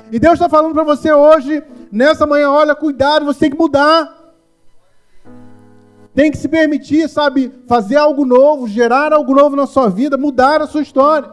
E 0.09 0.17
Deus 0.17 0.35
está 0.35 0.47
falando 0.47 0.73
para 0.73 0.85
você 0.85 1.11
hoje, 1.11 1.61
nessa 1.91 2.25
manhã, 2.25 2.49
olha, 2.49 2.73
cuidado, 2.73 3.25
você 3.25 3.41
tem 3.41 3.49
que 3.49 3.57
mudar. 3.57 4.24
Tem 6.15 6.31
que 6.31 6.37
se 6.37 6.47
permitir, 6.47 7.09
sabe, 7.09 7.51
fazer 7.67 7.97
algo 7.97 8.25
novo, 8.25 8.69
gerar 8.69 9.11
algo 9.11 9.35
novo 9.35 9.55
na 9.55 9.67
sua 9.67 9.89
vida, 9.89 10.17
mudar 10.17 10.61
a 10.61 10.67
sua 10.67 10.81
história. 10.81 11.29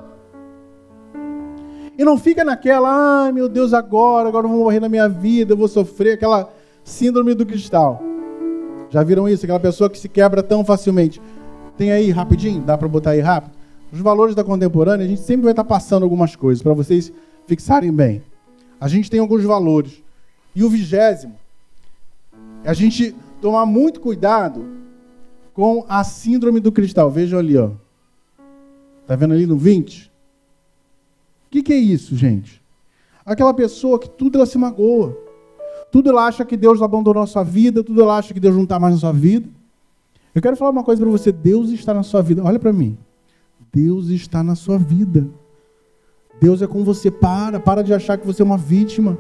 E 1.97 2.05
não 2.05 2.19
fica 2.19 2.43
naquela, 2.43 3.25
ai 3.25 3.33
meu 3.33 3.49
Deus, 3.49 3.73
agora, 3.73 4.29
agora 4.29 4.45
eu 4.45 4.51
vou 4.51 4.65
morrer 4.65 4.81
na 4.81 4.89
minha 4.89 5.09
vida, 5.09 5.53
eu 5.53 5.57
vou 5.57 5.69
sofrer, 5.69 6.15
aquela 6.15 6.53
síndrome 6.83 7.33
do 7.33 7.47
cristal. 7.47 8.03
Já 8.91 9.05
viram 9.05 9.29
isso? 9.29 9.47
Aquela 9.47 9.61
pessoa 9.61 9.89
que 9.89 9.99
se 9.99 10.09
quebra 10.09 10.43
tão 10.43 10.65
facilmente. 10.65 11.23
Tem 11.79 11.93
aí 11.93 12.11
rapidinho? 12.11 12.61
Dá 12.61 12.77
para 12.77 12.89
botar 12.89 13.11
aí 13.11 13.21
rápido? 13.21 13.53
Os 13.93 14.01
valores 14.01 14.35
da 14.35 14.43
contemporânea, 14.43 15.07
a 15.07 15.09
gente 15.09 15.21
sempre 15.21 15.45
vai 15.45 15.53
estar 15.53 15.63
tá 15.63 15.69
passando 15.69 16.03
algumas 16.03 16.35
coisas 16.35 16.61
para 16.61 16.75
vocês 16.75 17.13
fixarem 17.47 17.93
bem. 17.93 18.23
A 18.81 18.89
gente 18.89 19.09
tem 19.09 19.21
alguns 19.21 19.45
valores. 19.45 20.03
E 20.57 20.65
o 20.65 20.69
vigésimo 20.69 21.41
a 22.65 22.75
gente 22.75 23.15
tomar 23.43 23.67
muito 23.67 24.01
cuidado 24.01 24.65
com 25.53 25.85
a 25.89 26.03
síndrome 26.05 26.61
do 26.61 26.71
cristal. 26.71 27.11
Vejam 27.11 27.41
ali, 27.41 27.59
ó. 27.59 27.71
Tá 29.07 29.17
vendo 29.17 29.35
ali 29.35 29.47
no 29.47 29.57
20? 29.57 30.11
O 31.47 31.51
que, 31.51 31.63
que 31.63 31.73
é 31.73 31.77
isso, 31.77 32.17
gente? 32.17 32.63
Aquela 33.27 33.53
pessoa 33.53 33.99
que 33.99 34.09
tudo 34.09 34.39
ela 34.39 34.47
se 34.47 34.57
magoa. 34.57 35.15
Tudo 35.91 36.09
ela 36.09 36.25
acha 36.27 36.45
que 36.45 36.57
Deus 36.57 36.81
abandonou 36.81 37.23
a 37.23 37.27
sua 37.27 37.43
vida, 37.43 37.85
tudo 37.85 38.01
ela 38.01 38.17
acha 38.17 38.33
que 38.33 38.41
Deus 38.41 38.55
não 38.55 38.63
está 38.63 38.79
mais 38.79 38.95
na 38.95 39.01
sua 39.01 39.13
vida. 39.13 39.47
Eu 40.35 40.41
quero 40.41 40.57
falar 40.57 40.71
uma 40.71 40.85
coisa 40.85 41.03
para 41.03 41.11
você: 41.11 41.31
Deus 41.31 41.71
está 41.71 41.93
na 41.93 42.03
sua 42.03 42.23
vida. 42.23 42.43
Olha 42.43 42.59
para 42.59 42.73
mim. 42.73 42.97
Deus 43.73 44.09
está 44.09 44.43
na 44.43 44.55
sua 44.55 44.79
vida. 44.79 45.29
Deus 46.41 46.63
é 46.63 46.67
com 46.67 46.83
você. 46.83 47.11
Para, 47.11 47.61
para 47.61 47.83
de 47.83 47.93
achar 47.93 48.17
que 48.17 48.27
você 48.27 48.41
é 48.41 48.45
uma 48.45 48.57
vítima. 48.57 49.19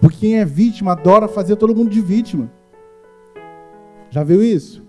Porque 0.00 0.18
quem 0.18 0.38
é 0.38 0.44
vítima 0.44 0.92
adora 0.92 1.28
fazer 1.28 1.56
todo 1.56 1.76
mundo 1.76 1.90
de 1.90 2.00
vítima. 2.00 2.50
Já 4.10 4.22
viu 4.22 4.42
isso? 4.42 4.86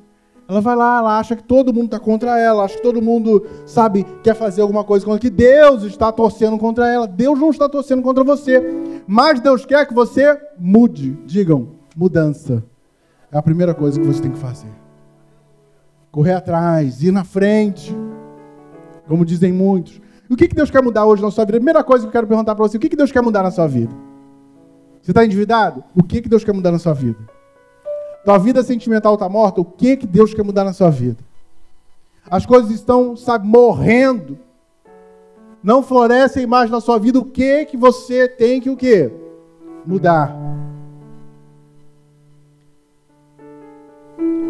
Ela 0.47 0.61
vai 0.61 0.75
lá, 0.77 0.99
ela 0.99 1.19
acha 1.19 1.35
que 1.35 1.43
todo 1.43 1.73
mundo 1.73 1.85
está 1.85 1.99
contra 1.99 2.39
ela, 2.39 2.63
acha 2.63 2.77
que 2.77 2.81
todo 2.81 3.01
mundo, 3.01 3.45
sabe, 3.65 4.05
quer 4.23 4.33
fazer 4.33 4.61
alguma 4.61 4.83
coisa 4.83 5.05
contra 5.05 5.19
que 5.19 5.29
Deus 5.29 5.83
está 5.83 6.09
torcendo 6.09 6.57
contra 6.57 6.87
ela. 6.87 7.05
Deus 7.05 7.37
não 7.37 7.49
está 7.49 7.67
torcendo 7.67 8.01
contra 8.01 8.23
você, 8.23 8.63
mas 9.05 9.41
Deus 9.41 9.65
quer 9.65 9.85
que 9.85 9.93
você 9.93 10.39
mude. 10.57 11.17
Digam, 11.25 11.71
mudança. 11.95 12.63
É 13.29 13.37
a 13.37 13.41
primeira 13.41 13.73
coisa 13.73 13.99
que 13.99 14.07
você 14.07 14.21
tem 14.21 14.31
que 14.31 14.37
fazer. 14.37 14.71
Correr 16.09 16.33
atrás, 16.33 17.03
ir 17.03 17.11
na 17.11 17.25
frente, 17.25 17.93
como 19.05 19.25
dizem 19.25 19.51
muitos. 19.51 19.99
O 20.29 20.35
que 20.37 20.47
Deus 20.47 20.71
quer 20.71 20.81
mudar 20.81 21.05
hoje 21.05 21.21
na 21.21 21.29
sua 21.29 21.43
vida? 21.43 21.57
Primeira 21.57 21.83
coisa 21.83 22.05
que 22.05 22.07
eu 22.07 22.11
quero 22.11 22.27
perguntar 22.27 22.55
para 22.55 22.65
você: 22.65 22.77
o 22.77 22.79
que 22.79 22.95
Deus 22.95 23.11
quer 23.11 23.21
mudar 23.21 23.43
na 23.43 23.51
sua 23.51 23.67
vida? 23.67 23.93
Você 25.01 25.11
está 25.11 25.25
endividado? 25.25 25.83
O 25.93 26.03
que 26.03 26.21
Deus 26.21 26.43
quer 26.43 26.53
mudar 26.53 26.71
na 26.71 26.79
sua 26.79 26.93
vida? 26.93 27.19
Tua 28.27 28.37
vida 28.37 28.61
sentimental 28.61 29.13
está 29.13 29.29
morta? 29.29 29.61
O 29.61 29.63
que, 29.63 29.95
que 29.95 30.05
Deus 30.05 30.33
quer 30.33 30.43
mudar 30.43 30.65
na 30.65 30.73
sua 30.73 30.89
vida? 30.89 31.23
As 32.29 32.45
coisas 32.45 32.71
estão, 32.71 33.15
sabe, 33.15 33.47
morrendo. 33.47 34.37
Não 35.63 35.81
florescem 35.81 36.45
mais 36.45 36.69
na 36.69 36.81
sua 36.81 36.99
vida. 36.99 37.17
O 37.19 37.23
que 37.23 37.63
que 37.63 37.77
você 37.77 38.27
tem 38.27 38.59
que 38.59 38.69
o 38.69 38.75
quê? 38.75 39.09
Mudar. 39.85 40.35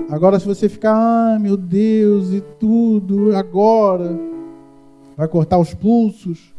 Agora, 0.10 0.40
se 0.40 0.48
você 0.48 0.68
ficar, 0.68 0.96
ah, 0.96 1.38
meu 1.40 1.56
Deus, 1.56 2.34
e 2.34 2.42
tudo, 2.42 3.36
agora, 3.36 4.20
vai 5.16 5.28
cortar 5.28 5.60
os 5.60 5.76
pulsos. 5.76 6.52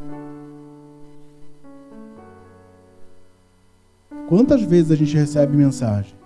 Quantas 4.29 4.61
vezes 4.61 4.89
a 4.89 4.95
gente 4.95 5.17
recebe 5.17 5.57
mensagem? 5.57 6.18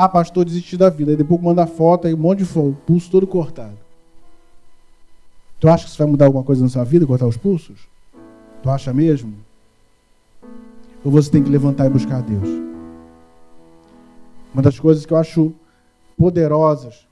Ah, 0.00 0.08
pastor, 0.08 0.44
desisti 0.44 0.76
da 0.76 0.88
vida. 0.88 1.10
Aí 1.10 1.16
depois 1.16 1.40
manda 1.40 1.66
foto 1.66 2.06
aí, 2.06 2.14
um 2.14 2.18
monte 2.18 2.38
de 2.38 2.44
fogo, 2.44 2.76
pulso 2.86 3.10
todo 3.10 3.26
cortado. 3.26 3.76
Tu 5.58 5.68
acha 5.68 5.82
que 5.82 5.90
isso 5.90 5.98
vai 5.98 6.06
mudar 6.06 6.26
alguma 6.26 6.44
coisa 6.44 6.62
na 6.62 6.68
sua 6.68 6.84
vida, 6.84 7.04
cortar 7.04 7.26
os 7.26 7.36
pulsos? 7.36 7.80
Tu 8.62 8.70
acha 8.70 8.94
mesmo? 8.94 9.34
Ou 11.04 11.10
você 11.10 11.28
tem 11.28 11.42
que 11.42 11.50
levantar 11.50 11.86
e 11.86 11.90
buscar 11.90 12.18
a 12.18 12.20
Deus? 12.20 12.48
Uma 14.54 14.62
das 14.62 14.78
coisas 14.78 15.04
que 15.04 15.12
eu 15.12 15.16
acho 15.16 15.52
poderosas, 16.16 17.04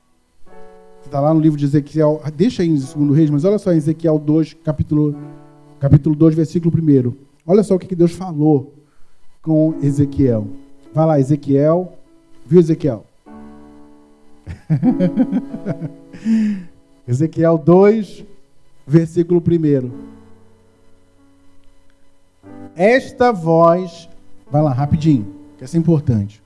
está 1.04 1.18
lá 1.18 1.34
no 1.34 1.40
livro 1.40 1.58
de 1.58 1.64
Ezequiel, 1.64 2.22
deixa 2.36 2.62
aí 2.62 2.68
em 2.68 2.76
2 2.76 3.16
Reis, 3.16 3.30
mas 3.30 3.44
olha 3.44 3.58
só 3.58 3.72
em 3.72 3.78
Ezequiel 3.78 4.16
2, 4.16 4.58
capítulo, 4.62 5.16
capítulo 5.80 6.14
2, 6.14 6.36
versículo 6.36 6.72
1. 6.72 7.12
Olha 7.44 7.64
só 7.64 7.74
o 7.74 7.80
que 7.80 7.96
Deus 7.96 8.12
falou 8.12 8.74
com 9.42 9.74
Ezequiel. 9.82 10.46
Vai 10.94 11.04
lá, 11.04 11.18
Ezequiel 11.18 11.92
Viu, 12.48 12.60
Ezequiel? 12.60 13.04
Ezequiel 17.08 17.58
2, 17.58 18.24
versículo 18.86 19.42
1. 19.42 19.90
Esta 22.76 23.32
voz, 23.32 24.08
vai 24.48 24.62
lá 24.62 24.72
rapidinho, 24.72 25.26
que 25.58 25.64
essa 25.64 25.76
é 25.76 25.80
importante. 25.80 26.40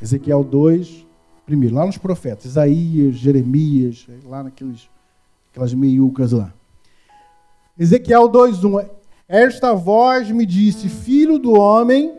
Ezequiel 0.00 0.44
2, 0.44 1.04
primeiro, 1.44 1.74
lá 1.74 1.84
nos 1.84 1.98
profetas, 1.98 2.44
Isaías, 2.44 3.16
Jeremias, 3.16 4.06
lá 4.24 4.44
naqueles, 4.44 4.88
aquelas 5.50 5.74
meiucas 5.74 6.30
lá. 6.30 6.54
Ezequiel 7.76 8.28
2:1. 8.28 8.88
Esta 9.28 9.74
voz 9.74 10.30
me 10.30 10.46
disse: 10.46 10.88
Filho 10.88 11.36
do 11.36 11.52
homem, 11.52 12.14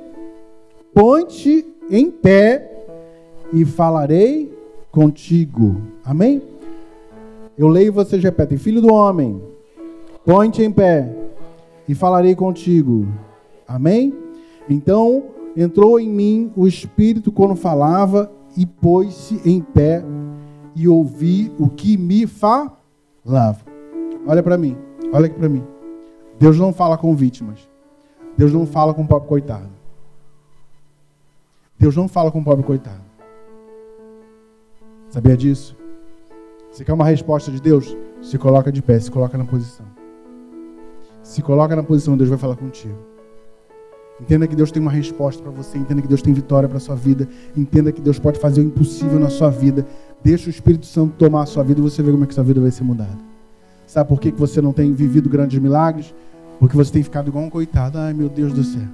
ponte 0.94 1.66
em 1.90 2.12
pé 2.12 2.71
e 3.54 3.66
falarei 3.66 4.52
contigo. 4.92 5.82
Amém? 6.04 6.42
Eu 7.58 7.68
leio 7.68 7.88
e 7.88 7.92
vocês 7.92 8.24
repetem: 8.24 8.58
Filho 8.58 8.82
do 8.82 8.94
homem, 8.94 9.42
põe-te 10.26 10.64
em 10.64 10.72
pé 10.72 11.14
e 11.88 11.94
falarei 11.94 12.36
contigo. 12.36 13.08
Amém? 13.68 14.14
Então 14.70 15.24
entrou 15.56 16.00
em 16.00 16.10
mim 16.10 16.52
o 16.56 16.68
Espírito 16.68 17.32
quando 17.32 17.56
falava 17.56 18.32
e 18.58 18.66
pôs-se 18.66 19.42
em 19.46 19.62
pé 19.62 20.04
e 20.76 20.88
ouvi 20.88 21.52
o 21.60 21.70
que 21.70 21.98
me 21.98 22.26
falava. 22.26 22.72
Olha 24.26 24.44
para 24.44 24.58
mim, 24.58 24.78
olha 25.12 25.26
aqui 25.26 25.36
para 25.36 25.50
mim. 25.50 25.64
Deus 26.40 26.58
não 26.58 26.74
fala 26.74 26.98
com 26.98 27.16
vítimas. 27.16 27.70
Deus 28.38 28.54
não 28.54 28.66
fala 28.66 28.94
com 28.94 29.04
o 29.04 29.08
pobre 29.08 29.28
coitado. 29.28 29.70
Deus 31.78 31.96
não 31.96 32.08
fala 32.08 32.32
com 32.32 32.40
o 32.40 32.44
pobre 32.44 32.64
coitado. 32.64 33.11
Sabia 35.12 35.36
disso? 35.36 35.76
Você 36.72 36.86
quer 36.86 36.94
uma 36.94 37.04
resposta 37.04 37.52
de 37.52 37.62
Deus? 37.62 37.98
Se 38.22 38.38
coloca 38.38 38.72
de 38.72 38.82
pé, 38.82 38.98
se 38.98 39.12
coloca 39.12 39.38
na 39.38 39.44
posição. 39.44 39.86
Se 41.22 41.42
coloca 41.42 41.76
na 41.76 41.84
posição, 41.84 42.16
Deus 42.16 42.30
vai 42.30 42.38
falar 42.38 42.56
contigo. 42.56 42.96
Entenda 44.22 44.48
que 44.48 44.56
Deus 44.56 44.72
tem 44.72 44.82
uma 44.82 44.92
resposta 44.92 45.44
para 45.44 45.52
você, 45.52 45.78
entenda 45.78 46.02
que 46.02 46.08
Deus 46.08 46.22
tem 46.22 46.32
vitória 46.32 46.70
para 46.70 46.80
sua 46.80 46.96
vida, 46.96 47.28
entenda 47.58 47.92
que 47.92 48.00
Deus 48.00 48.20
pode 48.20 48.40
fazer 48.40 48.62
o 48.62 48.64
impossível 48.64 49.20
na 49.20 49.30
sua 49.30 49.50
vida. 49.50 49.86
Deixa 50.24 50.48
o 50.48 50.50
Espírito 50.50 50.86
Santo 50.86 51.14
tomar 51.18 51.44
a 51.44 51.46
sua 51.46 51.64
vida 51.64 51.82
e 51.82 51.84
você 51.84 52.02
vê 52.02 52.10
como 52.10 52.24
é 52.24 52.28
que 52.28 52.34
sua 52.34 52.44
vida 52.46 52.62
vai 52.62 52.72
ser 52.72 52.86
mudada. 52.86 53.18
Sabe 53.86 54.08
por 54.08 54.18
que 54.18 54.32
você 54.32 54.62
não 54.62 54.72
tem 54.72 54.94
vivido 54.94 55.28
grandes 55.28 55.60
milagres? 55.60 56.14
Porque 56.58 56.78
você 56.78 56.90
tem 56.90 57.04
ficado 57.04 57.28
igual 57.28 57.44
um 57.44 57.50
coitado. 57.50 57.98
Ai, 57.98 58.14
meu 58.14 58.30
Deus 58.30 58.54
do 58.54 58.64
céu. 58.64 58.88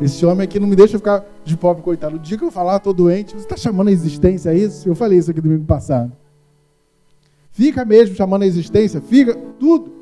Esse 0.00 0.24
homem 0.24 0.44
aqui 0.44 0.58
não 0.58 0.66
me 0.66 0.74
deixa 0.74 0.96
ficar 0.96 1.24
de 1.44 1.56
pobre 1.56 1.82
coitado. 1.82 2.16
O 2.16 2.18
dia 2.18 2.38
que 2.38 2.44
eu 2.44 2.50
falar, 2.50 2.76
estou 2.76 2.94
doente, 2.94 3.34
você 3.34 3.44
está 3.44 3.56
chamando 3.56 3.88
a 3.88 3.92
existência 3.92 4.50
a 4.50 4.54
isso? 4.54 4.88
Eu 4.88 4.94
falei 4.94 5.18
isso 5.18 5.30
aqui 5.30 5.40
domingo 5.40 5.66
passado. 5.66 6.10
Fica 7.50 7.84
mesmo 7.84 8.16
chamando 8.16 8.42
a 8.42 8.46
existência, 8.46 9.00
fica 9.00 9.34
tudo. 9.58 9.92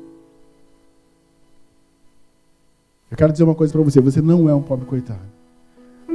Eu 3.11 3.17
quero 3.17 3.31
dizer 3.31 3.43
uma 3.43 3.55
coisa 3.55 3.73
para 3.73 3.81
você: 3.81 3.99
você 3.99 4.21
não 4.21 4.47
é 4.47 4.55
um 4.55 4.61
pobre 4.61 4.85
coitado. 4.85 5.27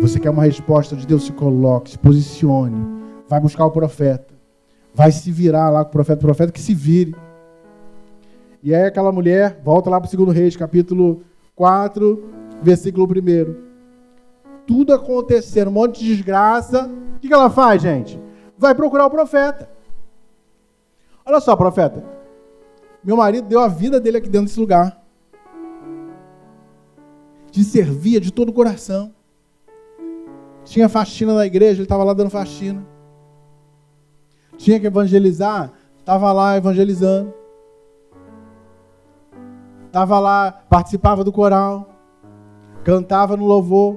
Você 0.01 0.19
quer 0.19 0.31
uma 0.31 0.45
resposta 0.45 0.97
de 0.97 1.07
Deus, 1.07 1.27
se 1.27 1.33
coloque, 1.33 1.91
se 1.91 1.99
posicione, 1.99 3.03
vai 3.29 3.41
buscar 3.41 3.67
o 3.67 3.71
profeta, 3.71 4.35
vai 4.95 5.13
se 5.13 5.31
virar 5.31 5.71
lá 5.71 5.85
com 5.85 5.91
o 5.91 5.93
profeta, 5.93 6.19
o 6.21 6.23
profeta 6.23 6.53
que 6.53 6.61
se 6.61 6.75
vire. 6.75 7.15
E 8.63 8.75
aí 8.75 8.85
aquela 8.85 9.13
mulher, 9.13 9.61
volta 9.63 9.91
lá 9.91 10.01
para 10.01 10.13
o 10.13 10.25
2 10.25 10.37
Reis, 10.37 10.57
capítulo 10.57 11.23
4, 11.55 12.25
versículo 12.63 13.07
1. 13.07 13.74
Tudo 14.67 14.95
acontecendo, 14.95 15.69
um 15.69 15.73
monte 15.73 16.01
de 16.01 16.15
desgraça. 16.15 16.91
O 17.17 17.19
que 17.21 17.33
ela 17.33 17.51
faz, 17.51 17.83
gente? 17.83 18.21
Vai 18.57 18.75
procurar 18.75 19.07
o 19.07 19.11
profeta. 19.11 19.69
Olha 21.25 21.41
só, 21.41 21.57
profeta. 21.57 22.05
Meu 23.03 23.17
marido 23.17 23.49
deu 23.49 23.61
a 23.61 23.69
vida 23.69 24.01
dele 24.01 24.19
aqui 24.19 24.29
dentro 24.29 24.47
desse 24.47 24.61
lugar. 24.61 25.03
Te 27.51 27.63
servia 27.63 28.21
de 28.21 28.33
todo 28.33 28.49
o 28.49 28.53
coração. 28.53 29.15
Tinha 30.65 30.89
faxina 30.89 31.35
na 31.35 31.47
igreja, 31.47 31.75
ele 31.75 31.83
estava 31.83 32.05
lá 32.05 32.15
dando 32.15 32.31
faxina. 32.31 32.85
Tinha 34.57 34.81
que 34.81 34.87
evangelizar, 34.87 35.73
estava 35.99 36.33
lá 36.33 36.57
evangelizando. 36.57 37.35
Estava 39.87 40.19
lá, 40.19 40.51
participava 40.69 41.23
do 41.23 41.31
coral, 41.31 41.89
cantava 42.83 43.37
no 43.37 43.47
louvor, 43.47 43.97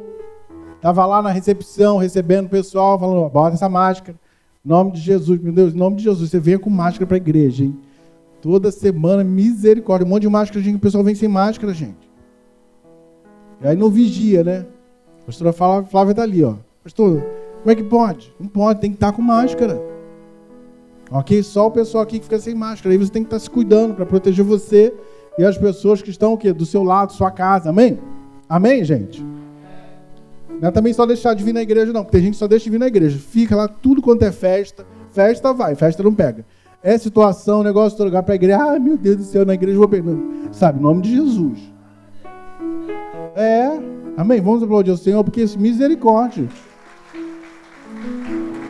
estava 0.77 1.05
lá 1.05 1.21
na 1.21 1.29
recepção, 1.29 1.97
recebendo 1.97 2.45
o 2.45 2.49
pessoal, 2.49 2.97
falando: 2.97 3.29
bota 3.29 3.55
essa 3.55 3.67
máscara. 3.69 4.17
Em 4.65 4.69
nome 4.69 4.91
de 4.91 5.01
Jesus, 5.01 5.39
meu 5.39 5.53
Deus, 5.53 5.73
em 5.73 5.77
nome 5.77 5.97
de 5.97 6.03
Jesus, 6.03 6.29
você 6.29 6.39
venha 6.39 6.59
com 6.59 6.69
máscara 6.69 7.05
para 7.05 7.15
a 7.15 7.17
igreja, 7.17 7.63
hein? 7.63 7.77
Toda 8.41 8.71
semana, 8.71 9.23
misericórdia. 9.23 10.05
Um 10.05 10.09
monte 10.09 10.23
de 10.23 10.29
máscara, 10.29 10.61
gente, 10.61 10.75
o 10.75 10.79
pessoal 10.79 11.03
vem 11.03 11.15
sem 11.15 11.29
máscara, 11.29 11.73
gente. 11.73 12.09
E 13.61 13.67
aí 13.67 13.75
não 13.75 13.89
vigia, 13.89 14.43
né? 14.43 14.65
A 15.21 15.25
pastora 15.25 15.51
Flávia 15.51 16.11
está 16.11 16.23
ali, 16.23 16.43
ó. 16.43 16.55
Pastor, 16.83 17.23
como 17.59 17.71
é 17.71 17.75
que 17.75 17.83
pode? 17.83 18.33
Não 18.39 18.47
pode, 18.47 18.79
tem 18.79 18.91
que 18.91 18.97
estar 18.97 19.11
tá 19.11 19.13
com 19.13 19.21
máscara. 19.21 19.81
Ok? 21.09 21.41
Só 21.43 21.67
o 21.67 21.71
pessoal 21.71 22.03
aqui 22.03 22.19
que 22.19 22.25
fica 22.25 22.39
sem 22.39 22.53
máscara. 22.53 22.93
Aí 22.93 22.97
você 22.97 23.11
tem 23.11 23.23
que 23.23 23.27
estar 23.27 23.37
tá 23.37 23.43
se 23.43 23.49
cuidando 23.49 23.93
para 23.93 24.05
proteger 24.05 24.43
você 24.43 24.93
e 25.37 25.43
as 25.43 25.57
pessoas 25.57 26.01
que 26.01 26.09
estão 26.09 26.33
o 26.33 26.37
quê? 26.37 26.51
do 26.51 26.65
seu 26.65 26.83
lado, 26.83 27.13
sua 27.13 27.31
casa. 27.31 27.69
Amém? 27.69 27.99
Amém, 28.49 28.83
gente? 28.83 29.25
Não 30.59 30.69
é 30.69 30.71
também 30.71 30.91
só 30.91 31.05
deixar 31.05 31.33
de 31.33 31.43
vir 31.43 31.53
na 31.53 31.61
igreja, 31.61 31.93
não, 31.93 32.03
tem 32.03 32.21
gente 32.21 32.33
que 32.33 32.39
só 32.39 32.47
deixa 32.47 32.65
de 32.65 32.71
vir 32.71 32.79
na 32.79 32.87
igreja. 32.87 33.17
Fica 33.17 33.55
lá, 33.55 33.67
tudo 33.67 34.01
quanto 34.01 34.23
é 34.23 34.31
festa. 34.31 34.85
Festa 35.11 35.53
vai, 35.53 35.75
festa 35.75 36.01
não 36.01 36.13
pega. 36.13 36.45
É 36.81 36.97
situação, 36.97 37.63
negócio, 37.63 37.97
todo 37.97 38.07
lugar 38.07 38.23
para 38.23 38.35
igreja. 38.35 38.61
Ai, 38.61 38.79
meu 38.79 38.97
Deus 38.97 39.17
do 39.17 39.23
céu, 39.23 39.45
na 39.45 39.53
igreja 39.53 39.77
vou 39.77 39.87
pegar. 39.87 40.15
Sabe, 40.51 40.79
em 40.79 40.81
nome 40.81 41.01
de 41.01 41.15
Jesus. 41.15 41.59
É, 43.35 43.79
amém? 44.15 44.41
Vamos 44.41 44.63
aplaudir 44.63 44.91
o 44.91 44.97
Senhor, 44.97 45.23
porque 45.23 45.41
isso, 45.41 45.59
misericórdia. 45.59 46.47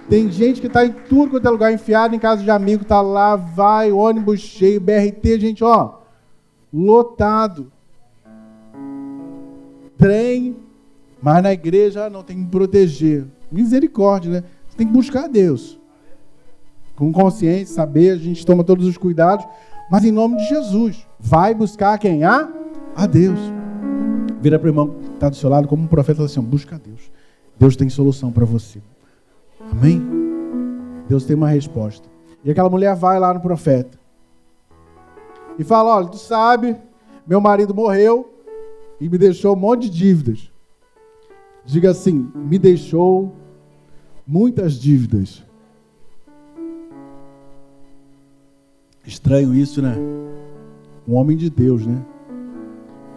Tem 0.09 0.31
gente 0.31 0.61
que 0.61 0.67
está 0.67 0.85
em 0.85 0.91
tudo 0.91 1.31
quanto 1.31 1.47
é 1.47 1.49
lugar, 1.49 1.73
enfiado 1.73 2.15
em 2.15 2.19
casa 2.19 2.41
de 2.41 2.49
amigo, 2.49 2.83
está 2.83 3.01
lá, 3.01 3.35
vai, 3.35 3.91
ônibus 3.91 4.39
cheio, 4.39 4.79
BRT, 4.79 5.39
gente, 5.39 5.63
ó, 5.63 5.95
lotado. 6.73 7.71
Trem, 9.97 10.55
mas 11.21 11.41
na 11.41 11.51
igreja 11.51 12.09
não 12.09 12.23
tem 12.23 12.43
que 12.43 12.49
proteger. 12.49 13.25
Misericórdia, 13.51 14.31
né? 14.31 14.43
Você 14.67 14.77
tem 14.77 14.87
que 14.87 14.93
buscar 14.93 15.27
Deus. 15.27 15.79
Com 16.95 17.11
consciência, 17.11 17.75
saber, 17.75 18.11
a 18.11 18.17
gente 18.17 18.45
toma 18.45 18.63
todos 18.63 18.85
os 18.85 18.97
cuidados, 18.97 19.45
mas 19.89 20.03
em 20.03 20.11
nome 20.11 20.37
de 20.37 20.47
Jesus. 20.47 21.07
Vai 21.19 21.53
buscar 21.53 21.97
quem 21.97 22.23
há? 22.23 22.49
A 22.95 23.05
Deus. 23.05 23.39
Vira 24.41 24.57
para 24.59 24.67
o 24.67 24.69
irmão 24.69 24.89
que 24.89 25.13
está 25.13 25.29
do 25.29 25.35
seu 25.35 25.49
lado, 25.49 25.67
como 25.67 25.83
um 25.83 25.87
profeta, 25.87 26.23
assim: 26.23 26.41
busca 26.41 26.75
a 26.75 26.79
Deus. 26.79 27.11
Deus 27.59 27.75
tem 27.75 27.89
solução 27.89 28.31
para 28.31 28.45
você. 28.45 28.81
Amém? 29.71 30.01
Deus 31.07 31.25
tem 31.25 31.35
uma 31.35 31.49
resposta. 31.49 32.07
E 32.43 32.51
aquela 32.51 32.69
mulher 32.69 32.95
vai 32.95 33.19
lá 33.19 33.33
no 33.33 33.39
profeta 33.39 33.97
e 35.57 35.63
fala: 35.63 35.95
Olha, 35.95 36.07
tu 36.07 36.17
sabe, 36.17 36.75
meu 37.25 37.41
marido 37.41 37.73
morreu 37.73 38.33
e 38.99 39.09
me 39.09 39.17
deixou 39.17 39.55
um 39.55 39.59
monte 39.59 39.89
de 39.89 39.97
dívidas. 39.97 40.51
Diga 41.67 41.91
assim: 41.91 42.31
me 42.33 42.57
deixou 42.57 43.35
muitas 44.25 44.79
dívidas. 44.79 45.43
Estranho 49.05 49.53
isso, 49.53 49.81
né? 49.81 49.95
Um 51.05 51.15
homem 51.15 51.35
de 51.35 51.49
Deus, 51.49 51.85
né? 51.85 52.03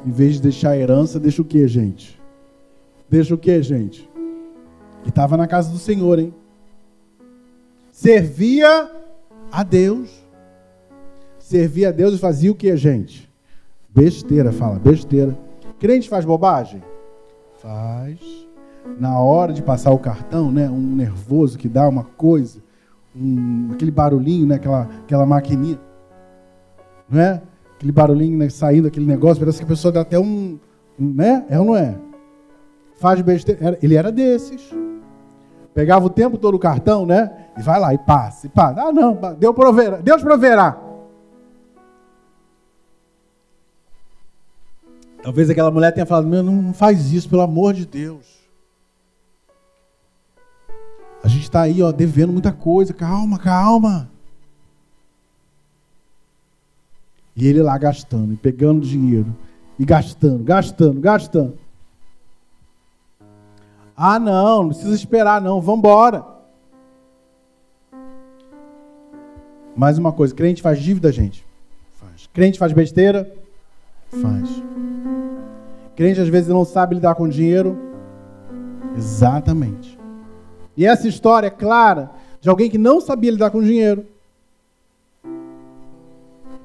Em 0.05 0.11
vez 0.11 0.35
de 0.35 0.43
deixar 0.43 0.77
herança, 0.77 1.21
deixa 1.21 1.41
o 1.41 1.45
que, 1.45 1.67
gente? 1.69 2.21
Deixa 3.09 3.35
o 3.35 3.39
que, 3.39 3.63
gente? 3.63 4.09
E 5.05 5.09
estava 5.09 5.37
na 5.37 5.47
casa 5.47 5.71
do 5.71 5.79
Senhor, 5.79 6.19
hein? 6.19 6.35
Servia 7.93 8.91
a 9.51 9.63
Deus. 9.63 10.11
Servia 11.39 11.91
a 11.91 11.93
Deus 11.93 12.15
e 12.15 12.19
fazia 12.19 12.51
o 12.51 12.55
que, 12.55 12.77
gente? 12.77 13.31
Besteira, 13.89 14.53
fala, 14.53 14.79
besteira. 14.79 15.39
Crente 15.79 16.09
faz 16.09 16.25
bobagem? 16.25 16.83
Faz. 17.61 18.40
Na 18.99 19.19
hora 19.19 19.53
de 19.53 19.63
passar 19.63 19.91
o 19.91 19.99
cartão, 19.99 20.51
né? 20.51 20.69
Um 20.69 20.97
nervoso 20.97 21.59
que 21.59 21.69
dá 21.69 21.89
uma 21.89 22.05
coisa, 22.05 22.61
um, 23.15 23.71
aquele 23.73 23.91
barulhinho, 23.91 24.47
né? 24.47 24.57
Aquela, 24.57 24.89
aquela 25.03 25.27
maquininha, 25.27 25.79
não 27.09 27.21
é? 27.21 27.43
Aquele 27.77 27.93
barulhinho 27.93 28.39
né? 28.39 28.49
saindo, 28.49 28.89
aquele 28.89 29.07
negócio, 29.07 29.41
parece 29.41 29.59
que 29.59 29.65
a 29.65 29.69
pessoa 29.69 29.91
dá 29.91 30.01
até 30.03 30.19
um, 30.19 30.59
né? 30.99 31.45
É 31.49 31.59
ou 31.59 31.65
não 31.65 31.77
é? 31.77 31.97
Faz 32.97 33.21
besteira. 33.23 33.79
Ele 33.83 33.95
era 33.95 34.13
desses. 34.13 34.71
Pegava 35.73 36.05
o 36.05 36.11
tempo 36.11 36.37
todo 36.37 36.55
o 36.55 36.59
cartão, 36.59 37.07
né? 37.07 37.49
E 37.57 37.63
vai 37.63 37.81
lá 37.81 37.95
e 37.95 37.99
passa, 37.99 38.47
e 38.47 38.51
passa. 38.51 38.81
Ah, 38.83 38.93
não, 38.93 39.19
Deus 39.39 39.55
proverá. 39.55 39.97
Deus 39.99 40.23
proverá. 40.23 40.79
Talvez 45.23 45.49
aquela 45.51 45.71
mulher 45.71 45.93
tenha 45.93 46.07
falado: 46.07 46.27
Meu, 46.27 46.43
não 46.43 46.73
faz 46.73 47.13
isso, 47.13 47.29
pelo 47.29 47.43
amor 47.43 47.75
de 47.75 47.87
Deus. 47.87 48.40
A 51.23 51.29
gente 51.29 51.43
está 51.43 51.63
aí, 51.63 51.83
ó, 51.83 51.93
devendo 51.93 52.33
muita 52.33 52.53
coisa. 52.53 52.93
Calma, 52.95 53.39
calma. 53.39 54.11
E 57.37 57.47
ele 57.47 57.63
lá 57.63 57.77
gastando, 57.79 58.33
e 58.33 58.37
pegando 58.37 58.87
dinheiro, 58.87 59.35
e 59.79 59.85
gastando, 59.85 60.43
gastando, 60.43 61.01
gastando. 61.01 61.59
Ah, 63.97 64.19
não, 64.19 64.63
não 64.63 64.69
precisa 64.69 64.95
esperar, 64.95 65.41
não, 65.41 65.61
vamos 65.61 65.79
embora. 65.79 66.25
Mais 69.77 69.99
uma 69.99 70.13
coisa, 70.13 70.35
crente 70.35 70.61
faz 70.61 70.79
dívida, 70.81 71.13
gente? 71.13 71.47
Faz. 71.95 72.27
Crente 72.33 72.59
faz 72.59 72.73
besteira? 72.73 73.31
Faz. 74.09 74.63
Crente 75.95 76.21
às 76.21 76.29
vezes 76.29 76.49
não 76.49 76.65
sabe 76.65 76.95
lidar 76.97 77.15
com 77.15 77.29
dinheiro? 77.29 77.79
Exatamente. 78.97 80.00
E 80.81 80.87
essa 80.87 81.07
história 81.07 81.49
é 81.49 81.51
clara 81.51 82.11
de 82.41 82.49
alguém 82.49 82.71
que 82.71 82.79
não 82.79 83.03
sabia 83.03 83.31
lidar 83.31 83.51
com 83.51 83.63
dinheiro. 83.63 84.07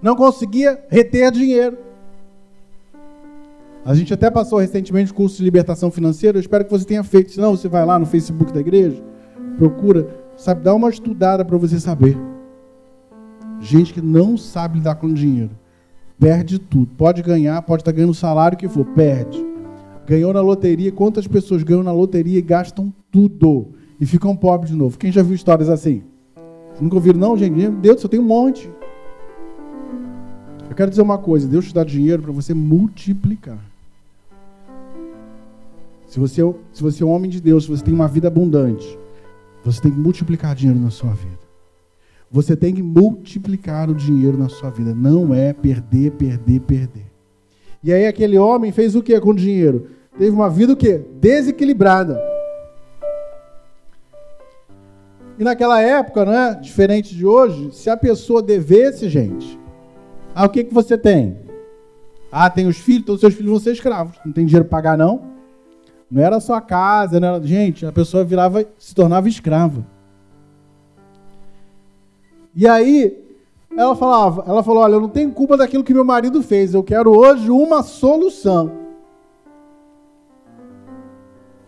Não 0.02 0.16
conseguia 0.16 0.82
reter 0.88 1.30
dinheiro. 1.32 1.78
A 3.84 3.94
gente 3.94 4.14
até 4.14 4.32
passou 4.32 4.60
recentemente 4.60 5.12
o 5.12 5.14
curso 5.14 5.36
de 5.36 5.44
libertação 5.44 5.92
financeira. 5.92 6.38
Eu 6.38 6.40
espero 6.40 6.64
que 6.64 6.72
você 6.72 6.86
tenha 6.86 7.04
feito. 7.04 7.34
Se 7.34 7.42
não, 7.42 7.58
você 7.58 7.68
vai 7.68 7.86
lá 7.86 8.00
no 8.00 8.06
Facebook 8.06 8.54
da 8.54 8.62
igreja, 8.62 9.04
procura, 9.58 10.08
sabe, 10.38 10.64
dá 10.64 10.74
uma 10.74 10.90
estudada 10.90 11.44
para 11.44 11.58
você 11.58 11.78
saber. 11.78 12.18
Gente 13.60 13.94
que 13.94 14.02
não 14.02 14.38
sabe 14.38 14.78
lidar 14.78 14.96
com 14.96 15.14
dinheiro. 15.14 15.52
Perde 16.18 16.58
tudo. 16.58 16.88
Pode 16.96 17.22
ganhar, 17.22 17.62
pode 17.64 17.82
estar 17.82 17.92
ganhando 17.92 18.12
o 18.12 18.16
salário 18.16 18.58
que 18.58 18.70
for, 18.70 18.86
perde. 18.86 19.46
Ganhou 20.08 20.32
na 20.32 20.40
loteria, 20.40 20.90
quantas 20.90 21.28
pessoas 21.28 21.64
ganham 21.64 21.84
na 21.84 21.92
loteria 21.92 22.40
e 22.40 22.42
gastam 22.42 22.94
tudo 23.12 23.75
e 24.00 24.06
ficam 24.06 24.36
pobres 24.36 24.72
de 24.72 24.78
novo? 24.78 24.98
Quem 24.98 25.12
já 25.12 25.22
viu 25.22 25.36
histórias 25.36 25.70
assim? 25.70 26.04
Nunca 26.80 26.96
ouviram, 26.96 27.20
não, 27.20 27.38
gente? 27.38 27.52
Meu 27.52 27.72
Deus, 27.72 28.04
eu 28.04 28.10
tenho 28.10 28.24
um 28.24 28.28
monte. 28.28 28.70
Eu 30.70 30.76
quero 30.76 30.90
dizer 30.90 31.02
uma 31.02 31.18
coisa: 31.18 31.48
Deus 31.48 31.66
te 31.66 31.74
dá 31.74 31.84
dinheiro 31.84 32.22
para 32.22 32.32
você 32.32 32.54
multiplicar. 32.54 33.60
Se 36.08 36.20
você, 36.20 36.42
se 36.72 36.84
você 36.84 37.04
é 37.04 37.06
um 37.06 37.12
homem 37.12 37.30
de 37.30 37.42
Deus, 37.42 37.64
se 37.64 37.70
você 37.70 37.84
tem 37.84 37.94
uma 37.94 38.08
vida 38.08 38.28
abundante, 38.28 38.98
você 39.64 39.82
tem 39.82 39.92
que 39.92 39.98
multiplicar 39.98 40.56
dinheiro 40.56 40.80
na 40.80 40.90
sua 40.90 41.12
vida. 41.12 41.46
Você 42.32 42.56
tem 42.56 42.74
que 42.74 42.84
multiplicar 42.84 43.90
o 43.90 43.96
dinheiro 43.96 44.38
na 44.38 44.50
sua 44.50 44.70
vida. 44.70 44.94
Não 44.94 45.34
é 45.34 45.54
perder, 45.54 46.12
perder, 46.12 46.60
perder. 46.62 47.06
E 47.84 47.94
aí 47.94 48.06
aquele 48.06 48.38
homem 48.38 48.72
fez 48.72 48.96
o 48.96 49.02
que 49.02 49.20
com 49.20 49.30
o 49.30 49.36
dinheiro? 49.36 49.88
Teve 50.18 50.32
uma 50.32 50.50
vida 50.50 50.74
o 50.74 50.76
quê? 50.78 51.02
Desequilibrada. 51.20 52.35
E 55.38 55.44
naquela 55.44 55.82
época, 55.82 56.24
né, 56.26 56.58
diferente 56.62 57.14
de 57.14 57.26
hoje, 57.26 57.70
se 57.74 57.90
a 57.90 57.98
pessoa 57.98 58.42
devesse, 58.42 59.10
gente, 59.10 59.60
ah, 60.34 60.46
o 60.46 60.50
que, 60.50 60.64
que 60.64 60.74
você 60.74 60.98
tem? 60.98 61.38
Ah, 62.32 62.50
tem 62.50 62.68
os 62.68 62.78
filhos, 62.78 63.10
os 63.10 63.20
seus 63.20 63.34
filhos 63.34 63.52
vão 63.52 63.60
ser 63.60 63.74
escravos. 63.74 64.18
Não 64.26 64.32
tem 64.32 64.46
dinheiro 64.46 64.66
para 64.66 64.78
pagar, 64.78 64.98
não? 64.98 65.22
Não 66.10 66.22
era 66.22 66.40
só 66.40 66.54
a 66.54 66.62
casa, 66.62 67.20
não 67.20 67.28
era... 67.36 67.44
gente, 67.46 67.86
a 67.86 67.92
pessoa 67.92 68.24
virava, 68.24 68.66
se 68.78 68.94
tornava 68.96 69.28
escrava. 69.28 69.86
E 72.56 72.68
aí, 72.68 73.22
ela 73.78 73.96
falava, 73.96 74.44
ela 74.48 74.64
falou: 74.64 74.84
"Olha, 74.84 74.94
eu 74.94 75.02
não 75.02 75.10
tenho 75.10 75.32
culpa 75.32 75.58
daquilo 75.58 75.84
que 75.84 75.94
meu 75.94 76.06
marido 76.06 76.42
fez. 76.42 76.74
Eu 76.74 76.84
quero 76.84 77.12
hoje 77.12 77.50
uma 77.50 77.84
solução." 77.84 78.85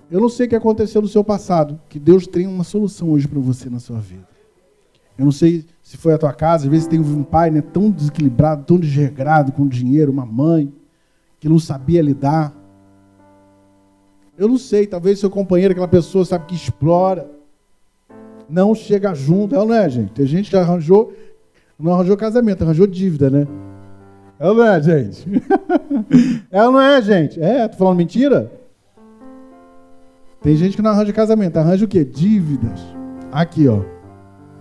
Eu 0.10 0.22
não 0.22 0.30
sei 0.30 0.46
o 0.46 0.50
que 0.50 0.56
aconteceu 0.56 1.02
no 1.02 1.08
seu 1.08 1.24
passado, 1.24 1.80
que 1.90 2.00
Deus 2.00 2.26
tem 2.26 2.48
uma 2.48 2.64
solução 2.64 3.10
hoje 3.10 3.28
para 3.28 3.40
você 3.40 3.70
na 3.70 3.80
sua 3.80 4.00
vida. 4.00 4.28
Eu 5.18 5.26
não 5.26 5.32
sei 5.32 5.66
se 5.82 5.98
foi 5.98 6.14
a 6.14 6.18
tua 6.18 6.32
casa, 6.32 6.66
às 6.66 6.70
vezes 6.70 6.88
tem 6.88 7.00
um 7.00 7.24
pai 7.24 7.50
né, 7.50 7.62
tão 7.62 7.90
desequilibrado, 7.90 8.64
tão 8.64 8.80
desregrado 8.80 9.52
com 9.52 9.68
dinheiro, 9.68 10.12
uma 10.12 10.26
mãe 10.26 10.72
que 11.40 11.50
não 11.50 11.60
sabia 11.60 12.02
lidar. 12.02 12.54
Eu 14.38 14.48
não 14.48 14.58
sei, 14.58 14.88
talvez 14.88 15.20
seu 15.20 15.30
companheiro, 15.30 15.72
aquela 15.72 15.88
pessoa, 15.88 16.24
sabe, 16.24 16.46
que 16.46 16.56
explora, 16.56 17.30
não 18.48 18.74
chega 18.76 19.14
junto. 19.14 19.56
Ela 19.56 19.66
não 19.66 19.74
é, 19.74 19.90
gente. 19.90 20.12
Tem 20.12 20.26
gente 20.26 20.50
que 20.50 20.56
arranjou, 20.56 21.14
não 21.78 21.94
arranjou 21.94 22.16
casamento, 22.16 22.64
arranjou 22.64 22.88
dívida, 22.88 23.30
né? 23.30 23.48
Ela 24.40 24.54
não 24.54 24.66
é, 24.66 24.82
gente. 24.82 25.26
Ela 26.52 26.72
não 26.72 26.82
é, 26.82 27.02
gente. 27.02 27.42
É, 27.42 27.68
tô 27.68 27.78
falando 27.78 27.98
mentira? 27.98 28.52
Tem 30.42 30.56
gente 30.56 30.76
que 30.76 30.82
não 30.82 30.92
arranja 30.92 31.12
casamento, 31.12 31.58
arranja 31.58 31.86
o 31.86 31.88
quê? 31.88 32.04
Dívidas. 32.06 32.80
Aqui, 33.32 33.68
ó. 33.68 33.82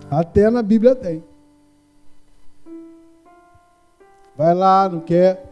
Até 0.09 0.49
na 0.49 0.61
Bíblia 0.61 0.95
tem. 0.95 1.23
Vai 4.37 4.53
lá, 4.53 4.89
não 4.89 4.99
quer. 4.99 5.51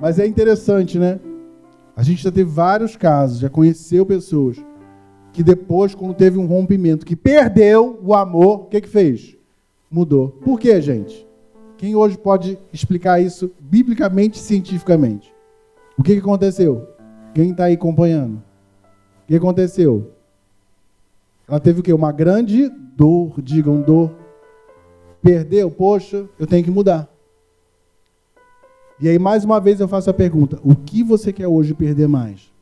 Mas 0.00 0.18
é 0.18 0.26
interessante, 0.26 0.98
né? 0.98 1.18
A 1.96 2.02
gente 2.02 2.22
já 2.22 2.30
teve 2.30 2.50
vários 2.50 2.96
casos, 2.96 3.40
já 3.40 3.50
conheceu 3.50 4.06
pessoas 4.06 4.56
que 5.32 5.42
depois, 5.42 5.94
quando 5.94 6.14
teve 6.14 6.38
um 6.38 6.46
rompimento, 6.46 7.06
que 7.06 7.16
perdeu 7.16 7.98
o 8.02 8.14
amor, 8.14 8.60
o 8.60 8.64
que 8.64 8.80
que 8.80 8.88
fez? 8.88 9.36
Mudou. 9.90 10.28
Por 10.28 10.58
quê, 10.58 10.80
gente? 10.80 11.26
Quem 11.76 11.94
hoje 11.94 12.18
pode 12.18 12.58
explicar 12.72 13.20
isso 13.20 13.50
biblicamente, 13.60 14.38
cientificamente? 14.38 15.32
O 15.96 16.02
que, 16.02 16.14
que 16.14 16.20
aconteceu? 16.20 16.88
Quem 17.34 17.50
está 17.50 17.64
aí 17.64 17.74
acompanhando? 17.74 18.42
Que 19.28 19.36
aconteceu? 19.36 20.10
Ela 21.46 21.60
teve 21.60 21.80
o 21.80 21.82
quê? 21.82 21.92
Uma 21.92 22.10
grande 22.10 22.68
dor, 22.68 23.40
digam 23.42 23.82
dor. 23.82 24.10
Perdeu, 25.22 25.70
poxa, 25.70 26.26
eu 26.38 26.46
tenho 26.46 26.64
que 26.64 26.70
mudar. 26.70 27.08
E 28.98 29.08
aí, 29.08 29.18
mais 29.18 29.44
uma 29.44 29.60
vez, 29.60 29.80
eu 29.80 29.86
faço 29.86 30.08
a 30.08 30.14
pergunta: 30.14 30.58
o 30.64 30.74
que 30.74 31.02
você 31.02 31.32
quer 31.32 31.46
hoje 31.46 31.74
perder 31.74 32.08
mais 32.08 32.52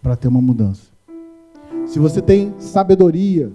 para 0.00 0.16
ter 0.16 0.28
uma 0.28 0.40
mudança? 0.40 0.90
Se 1.86 1.98
você 1.98 2.22
tem 2.22 2.54
sabedoria, 2.58 3.52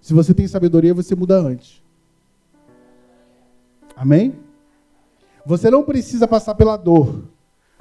se 0.00 0.14
você 0.14 0.32
tem 0.32 0.48
sabedoria, 0.48 0.94
você 0.94 1.14
muda 1.14 1.38
antes. 1.38 1.82
Amém? 3.94 4.34
Você 5.44 5.70
não 5.70 5.82
precisa 5.82 6.26
passar 6.26 6.54
pela 6.54 6.76
dor. 6.76 7.24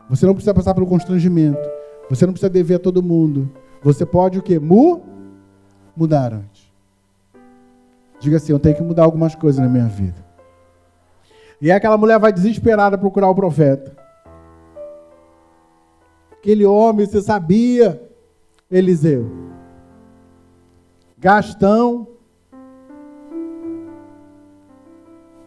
Você 0.09 0.25
não 0.25 0.33
precisa 0.33 0.53
passar 0.53 0.73
pelo 0.73 0.87
constrangimento. 0.87 1.59
Você 2.09 2.25
não 2.25 2.33
precisa 2.33 2.49
dever 2.49 2.75
a 2.75 2.79
todo 2.79 3.03
mundo. 3.03 3.49
Você 3.81 4.05
pode 4.05 4.39
o 4.39 4.41
quê? 4.41 4.59
Mu 4.59 5.03
mudar 5.95 6.33
antes. 6.33 6.71
Diga 8.19 8.37
assim, 8.37 8.51
eu 8.51 8.59
tenho 8.59 8.75
que 8.75 8.83
mudar 8.83 9.03
algumas 9.03 9.35
coisas 9.35 9.61
na 9.61 9.69
minha 9.69 9.87
vida. 9.87 10.25
E 11.61 11.71
aquela 11.71 11.97
mulher 11.97 12.19
vai 12.19 12.31
desesperada 12.31 12.97
procurar 12.97 13.29
o 13.29 13.35
profeta. 13.35 13.95
Aquele 16.31 16.65
homem, 16.65 17.05
você 17.05 17.21
sabia, 17.21 18.01
Eliseu. 18.69 19.29
Gastão. 21.17 22.07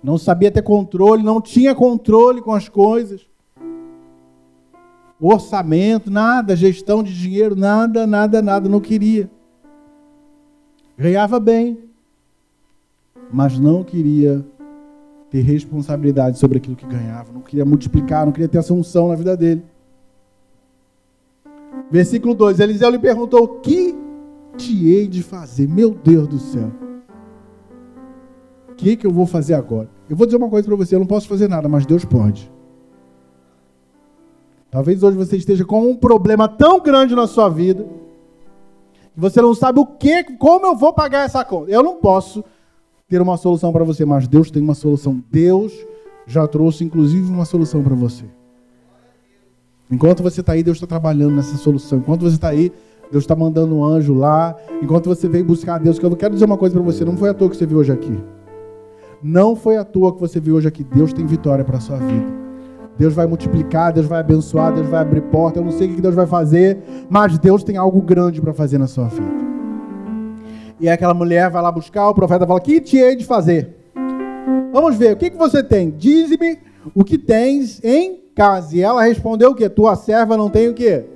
Não 0.03 0.17
sabia 0.17 0.51
ter 0.51 0.63
controle, 0.63 1.23
não 1.23 1.41
tinha 1.41 1.75
controle 1.75 2.41
com 2.41 2.53
as 2.53 2.69
coisas 2.69 3.30
orçamento, 5.21 6.11
nada, 6.11 6.57
gestão 6.57 7.03
de 7.03 7.13
dinheiro, 7.17 7.55
nada, 7.55 8.07
nada, 8.07 8.41
nada, 8.41 8.69
não 8.69 8.81
queria. 8.81 9.31
Ganhava 10.97 11.39
bem, 11.39 11.79
mas 13.33 13.59
não 13.59 13.85
queria 13.85 14.45
ter 15.31 15.43
responsabilidade 15.43 16.39
sobre 16.39 16.59
aquilo 16.59 16.77
que 16.77 16.87
ganhava, 16.87 17.33
não 17.33 17.41
queria 17.41 17.65
multiplicar, 17.65 18.25
não 18.25 18.33
queria 18.33 18.49
ter 18.49 18.59
essa 18.59 18.75
unção 18.75 19.09
na 19.09 19.15
vida 19.15 19.37
dele. 19.37 19.63
Versículo 21.91 22.35
2: 22.35 22.61
Eliseu 22.61 22.91
lhe 22.91 22.99
perguntou: 22.99 23.45
O 23.45 23.49
que 23.61 23.95
te 24.57 24.89
hei 24.89 25.07
de 25.07 25.23
fazer? 25.23 25.69
Meu 25.69 25.91
Deus 25.91 26.29
do 26.29 26.39
céu. 26.39 26.71
O 28.69 28.75
que, 28.75 28.97
que 28.97 29.07
eu 29.07 29.11
vou 29.11 29.27
fazer 29.27 29.55
agora? 29.55 29.89
Eu 30.09 30.17
vou 30.17 30.27
dizer 30.27 30.37
uma 30.37 30.49
coisa 30.49 30.67
para 30.67 30.77
você: 30.77 30.95
eu 30.95 31.01
não 31.01 31.07
posso 31.07 31.29
fazer 31.29 31.49
nada, 31.49 31.69
mas 31.69 31.87
Deus 31.87 32.05
pode. 32.05 32.51
Talvez 34.71 35.03
hoje 35.03 35.17
você 35.17 35.37
esteja 35.37 35.65
com 35.65 35.91
um 35.91 35.97
problema 35.97 36.49
tão 36.49 36.81
grande 36.81 37.15
na 37.15 37.27
sua 37.27 37.49
vida 37.49 37.85
que 39.13 39.21
você 39.21 39.43
não 39.43 39.55
sabe 39.55 39.81
o 39.81 39.87
que, 39.87 40.23
como 40.37 40.67
eu 40.67 40.77
vou 40.77 40.93
pagar 40.93 41.25
essa 41.25 41.45
conta. 41.45 41.71
Eu 41.71 41.83
não 41.83 41.97
posso 41.97 42.45
ter 43.09 43.21
uma 43.21 43.37
solução 43.37 43.73
para 43.73 43.83
você, 43.83 44.05
mas 44.05 44.29
Deus 44.29 44.51
tem 44.51 44.63
uma 44.63 44.75
solução. 44.75 45.23
Deus 45.31 45.73
já 46.25 46.47
trouxe 46.47 46.85
inclusive 46.85 47.29
uma 47.29 47.45
solução 47.45 47.83
para 47.83 47.95
você. 47.97 48.25
Enquanto 49.91 50.23
você 50.23 50.41
está 50.41 50.53
aí, 50.53 50.63
Deus 50.63 50.77
está 50.77 50.87
trabalhando 50.87 51.35
nessa 51.35 51.57
solução. 51.57 51.99
Enquanto 51.99 52.21
você 52.21 52.37
está 52.37 52.51
aí, 52.51 52.73
Deus 53.11 53.25
está 53.25 53.35
mandando 53.35 53.75
um 53.75 53.85
anjo 53.85 54.15
lá. 54.15 54.57
Enquanto 54.81 55.09
você 55.09 55.29
vem 55.29 55.43
buscar 55.43 55.75
a 55.75 55.79
Deus, 55.79 55.99
que 55.99 56.07
eu 56.07 56.15
quero 56.15 56.35
dizer 56.35 56.45
uma 56.45 56.57
coisa 56.57 56.77
para 56.77 56.85
você: 56.85 57.05
não 57.05 57.17
foi 57.17 57.31
à 57.31 57.35
toa 57.35 57.51
que 57.51 57.57
você 57.57 57.67
viu 57.67 57.79
hoje 57.79 57.91
aqui. 57.91 58.17
Não 59.21 59.57
foi 59.57 59.77
à 59.77 59.85
toa 59.85 60.15
que 60.15 60.21
você 60.21 60.39
viu 60.39 60.55
hoje 60.55 60.69
aqui. 60.69 60.85
Deus 60.85 61.13
tem 61.13 61.27
vitória 61.27 61.65
para 61.65 61.79
a 61.79 61.81
sua 61.81 61.97
vida. 61.97 62.50
Deus 63.01 63.15
vai 63.15 63.27
multiplicar, 63.27 63.95
Deus 63.95 64.05
vai 64.05 64.21
abençoar, 64.21 64.75
Deus 64.75 64.87
vai 64.87 65.01
abrir 65.01 65.23
porta. 65.23 65.59
Eu 65.59 65.65
não 65.65 65.73
sei 65.73 65.91
o 65.91 65.95
que 65.95 66.03
Deus 66.03 66.15
vai 66.15 66.27
fazer, 66.27 66.77
mas 67.09 67.39
Deus 67.39 67.65
tem 67.65 67.79
algo 67.79 68.03
grande 68.03 68.43
para 68.43 68.53
fazer 68.53 68.77
na 68.77 68.87
sua 68.87 69.07
vida. 69.07 69.41
E 70.79 70.87
aquela 70.87 71.15
mulher 71.15 71.49
vai 71.49 71.63
lá 71.63 71.73
buscar, 71.73 72.11
o 72.11 72.15
profeta 72.15 72.47
fala: 72.47 72.61
Que 72.61 72.79
te 72.79 72.99
hei 72.99 73.17
de 73.17 73.25
fazer? 73.25 73.75
Vamos 74.71 74.97
ver, 74.97 75.15
o 75.15 75.17
que, 75.17 75.31
que 75.31 75.39
você 75.39 75.63
tem? 75.63 75.89
Dize-me 75.89 76.59
o 76.95 77.03
que 77.03 77.17
tens 77.17 77.83
em 77.83 78.21
casa. 78.35 78.77
E 78.77 78.83
ela 78.83 79.03
respondeu 79.03 79.53
o 79.53 79.55
quê? 79.55 79.71
Tua 79.71 79.97
serva 79.97 80.37
não 80.37 80.51
tem 80.51 80.69
o 80.69 80.75
quê? 80.75 81.07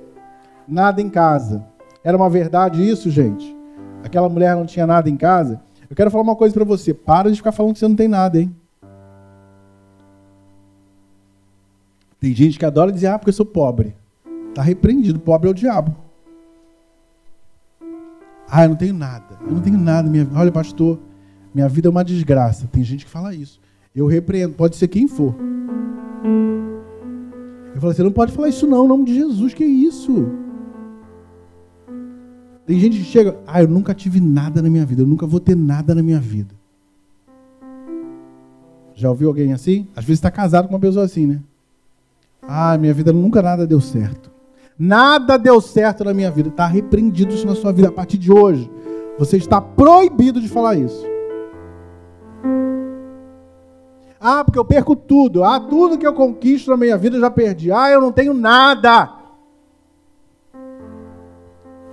Nada 0.67 0.99
em 1.03 1.09
casa. 1.09 1.63
Era 2.03 2.17
uma 2.17 2.31
verdade 2.31 2.81
isso, 2.81 3.11
gente? 3.11 3.55
Aquela 4.03 4.27
mulher 4.27 4.55
não 4.55 4.65
tinha 4.65 4.87
nada 4.87 5.07
em 5.07 5.15
casa? 5.15 5.61
Eu 5.87 5.95
quero 5.95 6.09
falar 6.09 6.23
uma 6.23 6.35
coisa 6.35 6.51
para 6.51 6.65
você. 6.65 6.95
Para 6.95 7.29
de 7.29 7.37
ficar 7.37 7.51
falando 7.51 7.73
que 7.73 7.79
você 7.79 7.87
não 7.87 7.95
tem 7.95 8.07
nada, 8.07 8.41
hein? 8.41 8.55
Tem 12.25 12.33
gente 12.33 12.57
que 12.57 12.65
adora 12.65 12.91
dizer, 12.91 13.05
ah, 13.05 13.19
porque 13.19 13.29
eu 13.29 13.33
sou 13.33 13.45
pobre. 13.45 13.93
Está 14.49 14.63
repreendido, 14.63 15.19
pobre 15.19 15.47
é 15.47 15.51
o 15.51 15.53
diabo. 15.53 15.95
Ah, 18.49 18.63
eu 18.63 18.69
não 18.69 18.75
tenho 18.75 18.95
nada. 18.95 19.37
Eu 19.45 19.51
não 19.51 19.61
tenho 19.61 19.77
nada. 19.77 20.09
Minha... 20.09 20.27
Olha, 20.33 20.51
pastor, 20.51 20.99
minha 21.53 21.69
vida 21.69 21.87
é 21.87 21.91
uma 21.91 22.03
desgraça. 22.03 22.67
Tem 22.71 22.83
gente 22.83 23.05
que 23.05 23.11
fala 23.11 23.35
isso. 23.35 23.61
Eu 23.95 24.07
repreendo, 24.07 24.55
pode 24.55 24.75
ser 24.75 24.87
quem 24.87 25.07
for. 25.07 25.35
Eu 27.75 27.79
falei, 27.79 27.95
você 27.95 28.01
não 28.01 28.11
pode 28.11 28.31
falar 28.31 28.49
isso 28.49 28.65
não, 28.65 28.85
em 28.85 28.87
nome 28.87 29.05
de 29.05 29.13
Jesus, 29.13 29.53
que 29.53 29.63
é 29.63 29.67
isso? 29.67 30.27
Tem 32.65 32.79
gente 32.79 32.97
que 32.97 33.03
chega, 33.03 33.37
ah, 33.45 33.61
eu 33.61 33.67
nunca 33.67 33.93
tive 33.93 34.19
nada 34.19 34.63
na 34.63 34.69
minha 34.71 34.83
vida, 34.83 35.03
eu 35.03 35.07
nunca 35.07 35.27
vou 35.27 35.39
ter 35.39 35.55
nada 35.55 35.93
na 35.93 36.01
minha 36.01 36.19
vida. 36.19 36.55
Já 38.95 39.11
ouviu 39.11 39.27
alguém 39.27 39.53
assim? 39.53 39.87
Às 39.95 40.03
vezes 40.03 40.17
está 40.17 40.31
casado 40.31 40.67
com 40.67 40.73
uma 40.73 40.79
pessoa 40.79 41.05
assim, 41.05 41.27
né? 41.27 41.39
Ah, 42.47 42.77
minha 42.77 42.93
vida 42.93 43.11
nunca 43.11 43.41
nada 43.41 43.65
deu 43.65 43.81
certo. 43.81 44.31
Nada 44.77 45.37
deu 45.37 45.59
certo 45.61 46.03
na 46.03 46.13
minha 46.13 46.29
vida. 46.29 46.49
Está 46.49 46.67
repreendido 46.67 47.33
isso 47.33 47.47
na 47.47 47.55
sua 47.55 47.71
vida 47.71 47.87
a 47.87 47.91
partir 47.91 48.17
de 48.17 48.31
hoje. 48.31 48.69
Você 49.17 49.37
está 49.37 49.61
proibido 49.61 50.41
de 50.41 50.49
falar 50.49 50.75
isso. 50.75 51.05
Ah, 54.19 54.43
porque 54.43 54.59
eu 54.59 54.65
perco 54.65 54.95
tudo. 54.95 55.43
Ah, 55.43 55.59
tudo 55.59 55.97
que 55.97 56.05
eu 56.05 56.13
conquisto 56.13 56.69
na 56.71 56.77
minha 56.77 56.97
vida 56.97 57.15
eu 57.15 57.21
já 57.21 57.29
perdi. 57.29 57.71
Ah, 57.71 57.89
eu 57.89 58.01
não 58.01 58.11
tenho 58.11 58.33
nada. 58.33 59.13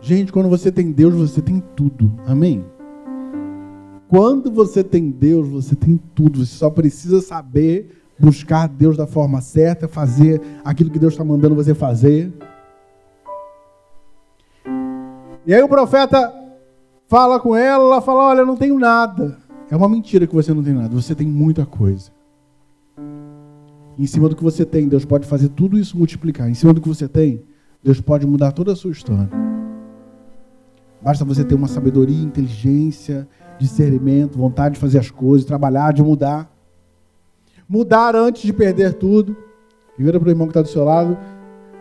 Gente, 0.01 0.33
quando 0.33 0.49
você 0.49 0.73
tem 0.73 0.91
Deus, 0.91 1.15
você 1.15 1.41
tem 1.41 1.63
tudo. 1.77 2.13
Amém? 2.27 2.65
Quando 4.09 4.51
você 4.51 4.83
tem 4.83 5.11
Deus, 5.11 5.49
você 5.49 5.77
tem 5.77 6.01
tudo. 6.15 6.45
Você 6.45 6.57
só 6.57 6.69
precisa 6.69 7.21
saber 7.21 8.02
buscar 8.23 8.69
Deus 8.69 8.97
da 8.97 9.05
forma 9.05 9.41
certa, 9.41 9.89
fazer 9.89 10.41
aquilo 10.65 10.91
que 10.91 10.99
Deus 10.99 11.15
está 11.15 11.25
mandando 11.25 11.57
você 11.57 11.75
fazer. 11.75 12.33
E 15.45 15.53
aí 15.53 15.61
o 15.61 15.69
profeta 15.69 16.33
fala 17.09 17.41
com 17.41 17.57
ela, 17.57 17.83
ela 17.83 18.01
fala: 18.01 18.29
Olha, 18.29 18.41
eu 18.41 18.47
não 18.47 18.57
tenho 18.57 18.79
nada. 18.79 19.39
É 19.69 19.77
uma 19.77 19.89
mentira 19.89 20.27
que 20.27 20.35
você 20.35 20.55
não 20.55 20.63
tem 20.63 20.73
nada, 20.73 20.95
você 20.95 21.15
tem 21.15 21.27
muita 21.27 21.67
coisa. 21.67 22.13
Em 23.99 24.07
cima 24.07 24.29
do 24.29 24.37
que 24.37 24.43
você 24.43 24.65
tem, 24.65 24.89
Deus 24.89 25.05
pode 25.05 25.27
fazer 25.27 25.49
tudo 25.49 25.77
isso 25.77 25.99
multiplicar. 25.99 26.49
Em 26.49 26.55
cima 26.55 26.73
do 26.73 26.81
que 26.81 26.89
você 26.89 27.09
tem, 27.09 27.43
Deus 27.83 28.01
pode 28.01 28.27
mudar 28.27 28.53
toda 28.53 28.73
a 28.73 28.77
sua 28.77 28.93
história. 28.93 29.29
Basta 31.03 31.25
você 31.25 31.43
ter 31.43 31.57
uma 31.57 31.67
sabedoria, 31.67 32.23
inteligência, 32.23 33.29
discernimento, 33.59 34.39
vontade 34.39 34.75
de 34.77 34.81
fazer 34.81 34.99
as 34.99 35.11
coisas, 35.11 35.47
trabalhar, 35.47 35.93
de 35.93 36.03
mudar. 36.03 36.52
Mudar 37.73 38.15
antes 38.15 38.43
de 38.43 38.53
perder 38.53 38.93
tudo. 38.93 39.35
E 39.99 40.03
vira 40.03 40.21
para 40.21 40.29
o 40.29 40.31
irmão 40.31 40.47
que 40.47 40.51
está 40.51 40.61
do 40.61 40.69
seu 40.69 40.85
lado 40.85 41.17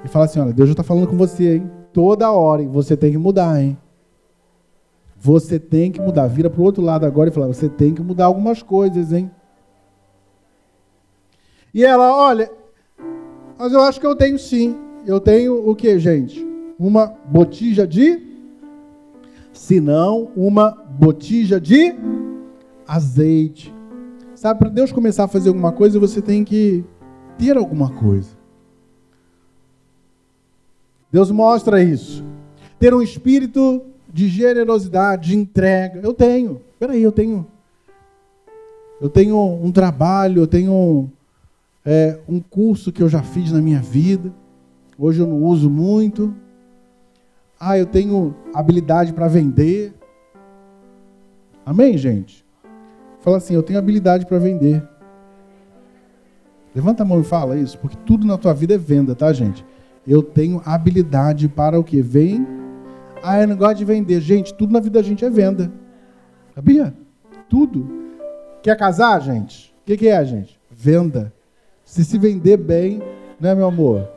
e 0.06 0.08
fala 0.08 0.24
assim: 0.24 0.40
Olha, 0.40 0.54
Deus 0.54 0.70
já 0.70 0.72
está 0.72 0.84
falando 0.84 1.06
com 1.06 1.18
você, 1.18 1.58
hein? 1.58 1.70
Toda 1.92 2.32
hora? 2.32 2.64
Você 2.64 2.96
tem 2.96 3.12
que 3.12 3.18
mudar, 3.18 3.62
hein? 3.62 3.78
Você 5.18 5.60
tem 5.60 5.92
que 5.92 6.00
mudar. 6.00 6.28
Vira 6.28 6.50
para 6.50 6.62
o 6.62 6.64
outro 6.64 6.82
lado 6.82 7.06
agora 7.06 7.30
e 7.30 7.34
fala: 7.34 7.48
Você 7.48 7.68
tem 7.68 7.94
que 7.94 8.02
mudar 8.02 8.28
algumas 8.28 8.64
coisas, 8.64 9.12
hein? 9.12 9.30
E 11.74 11.84
ela, 11.84 12.16
olha, 12.16 12.50
mas 13.60 13.74
eu 13.74 13.82
acho 13.82 14.00
que 14.00 14.08
eu 14.08 14.16
tenho 14.16 14.40
sim. 14.40 14.78
Eu 15.06 15.20
tenho 15.20 15.70
o 15.70 15.76
que, 15.76 16.00
gente? 16.00 16.42
Uma 16.80 17.08
botija 17.26 17.86
de. 17.86 18.18
Se 19.52 19.82
não, 19.82 20.32
uma 20.38 20.72
botija 20.72 21.60
de 21.60 21.94
azeite. 22.88 23.81
Sabe, 24.42 24.58
para 24.58 24.70
Deus 24.70 24.92
começar 24.92 25.26
a 25.26 25.28
fazer 25.28 25.50
alguma 25.50 25.72
coisa, 25.72 26.00
você 26.00 26.20
tem 26.20 26.44
que 26.44 26.84
ter 27.38 27.56
alguma 27.56 27.92
coisa. 27.92 28.32
Deus 31.12 31.30
mostra 31.30 31.84
isso. 31.84 32.26
Ter 32.80 32.92
um 32.92 33.04
espírito 33.04 33.84
de 34.12 34.28
generosidade, 34.28 35.30
de 35.30 35.38
entrega. 35.38 36.00
Eu 36.02 36.12
tenho. 36.12 36.60
Peraí, 36.80 37.04
eu 37.04 37.12
tenho. 37.12 37.46
Eu 39.00 39.10
tenho 39.10 39.38
um 39.38 39.72
trabalho, 39.72 40.42
eu 40.42 40.48
tenho 40.48 41.12
é, 41.86 42.18
um 42.28 42.40
curso 42.40 42.92
que 42.92 43.04
eu 43.04 43.10
já 43.10 43.22
fiz 43.22 43.52
na 43.52 43.62
minha 43.62 43.80
vida. 43.80 44.34
Hoje 44.98 45.20
eu 45.20 45.28
não 45.28 45.44
uso 45.44 45.70
muito. 45.70 46.34
Ah, 47.60 47.78
eu 47.78 47.86
tenho 47.86 48.34
habilidade 48.56 49.14
para 49.14 49.28
vender. 49.28 49.94
Amém, 51.64 51.96
gente? 51.96 52.44
Fala 53.22 53.38
assim, 53.38 53.54
eu 53.54 53.64
tenho 53.64 53.80
habilidade 53.80 54.26
para 54.26 54.40
vender. 54.40 54.84
Levanta 56.74 57.04
a 57.04 57.06
mão 57.06 57.22
e 57.22 57.24
fala 57.24 57.58
isso, 57.58 57.78
porque 57.78 57.98
tudo 58.06 58.26
na 58.26 58.38
tua 58.38 58.54
vida 58.54 58.74
é 58.74 58.78
venda, 58.78 59.14
tá, 59.14 59.32
gente? 59.32 59.66
Eu 60.08 60.24
tenho 60.24 60.62
habilidade 60.66 61.48
para 61.48 61.80
o 61.80 61.84
que? 61.84 62.02
Vem. 62.02 62.48
Ah, 63.22 63.40
eu 63.40 63.48
não 63.48 63.56
gosto 63.56 63.78
de 63.78 63.86
vender. 63.86 64.20
Gente, 64.20 64.54
tudo 64.54 64.74
na 64.74 64.80
vida 64.80 65.00
da 65.00 65.08
gente 65.08 65.24
é 65.24 65.30
venda. 65.30 65.72
Sabia? 66.56 66.94
Tudo. 67.48 67.88
Quer 68.64 68.76
casar, 68.78 69.22
gente? 69.22 69.74
O 69.82 69.86
que, 69.86 69.98
que 69.98 70.08
é, 70.08 70.24
gente? 70.26 70.60
Venda. 70.72 71.32
Se 71.84 72.04
se 72.04 72.18
vender 72.18 72.58
bem, 72.58 73.02
né, 73.40 73.54
meu 73.54 73.68
amor? 73.68 74.08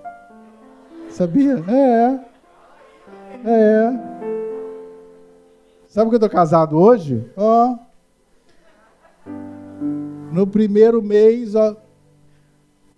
Sabia? 1.10 1.62
É. 1.68 2.20
É. 3.46 3.92
Sabe 5.88 6.08
que 6.08 6.16
eu 6.16 6.20
tô 6.20 6.30
casado 6.30 6.78
hoje? 6.78 7.24
Ó. 7.36 7.76
No 10.34 10.48
primeiro 10.48 11.00
mês, 11.00 11.54
ó. 11.54 11.76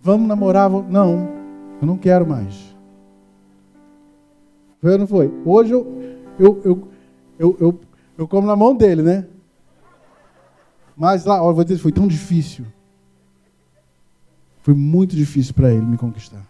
Vamos 0.01 0.27
namorar? 0.27 0.67
Não, 0.71 1.29
eu 1.79 1.85
não 1.85 1.95
quero 1.95 2.25
mais. 2.25 2.75
Foi 4.81 4.93
ou 4.93 4.97
não 4.97 5.05
foi? 5.05 5.31
Hoje 5.45 5.71
eu, 5.71 5.85
eu, 6.39 6.61
eu, 6.65 6.87
eu, 7.37 7.57
eu, 7.59 7.79
eu 8.17 8.27
como 8.27 8.47
na 8.47 8.55
mão 8.55 8.75
dele, 8.75 9.03
né? 9.03 9.27
Mas 10.95 11.25
lá, 11.25 11.43
ó, 11.43 11.53
vou 11.53 11.63
dizer, 11.63 11.77
foi 11.77 11.91
tão 11.91 12.07
difícil. 12.07 12.65
Foi 14.63 14.73
muito 14.73 15.15
difícil 15.15 15.53
para 15.53 15.71
ele 15.71 15.85
me 15.85 15.95
conquistar. 15.95 16.43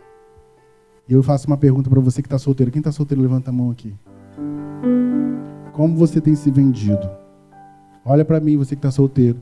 E 1.06 1.12
eu 1.12 1.22
faço 1.22 1.48
uma 1.48 1.58
pergunta 1.58 1.90
para 1.90 2.00
você 2.00 2.22
que 2.22 2.28
está 2.28 2.40
solteiro. 2.40 2.72
Quem 2.72 2.80
está 2.80 2.94
solteiro, 2.94 3.22
levanta 3.22 3.50
a 3.50 3.54
mão 3.54 3.72
aqui. 3.72 3.94
Como 5.74 5.98
você 5.98 6.22
tem 6.22 6.34
se 6.34 6.50
vendido? 6.50 7.10
Olha 8.06 8.24
para 8.24 8.40
mim, 8.40 8.56
você 8.56 8.74
que 8.74 8.80
está 8.80 8.90
solteiro. 8.90 9.38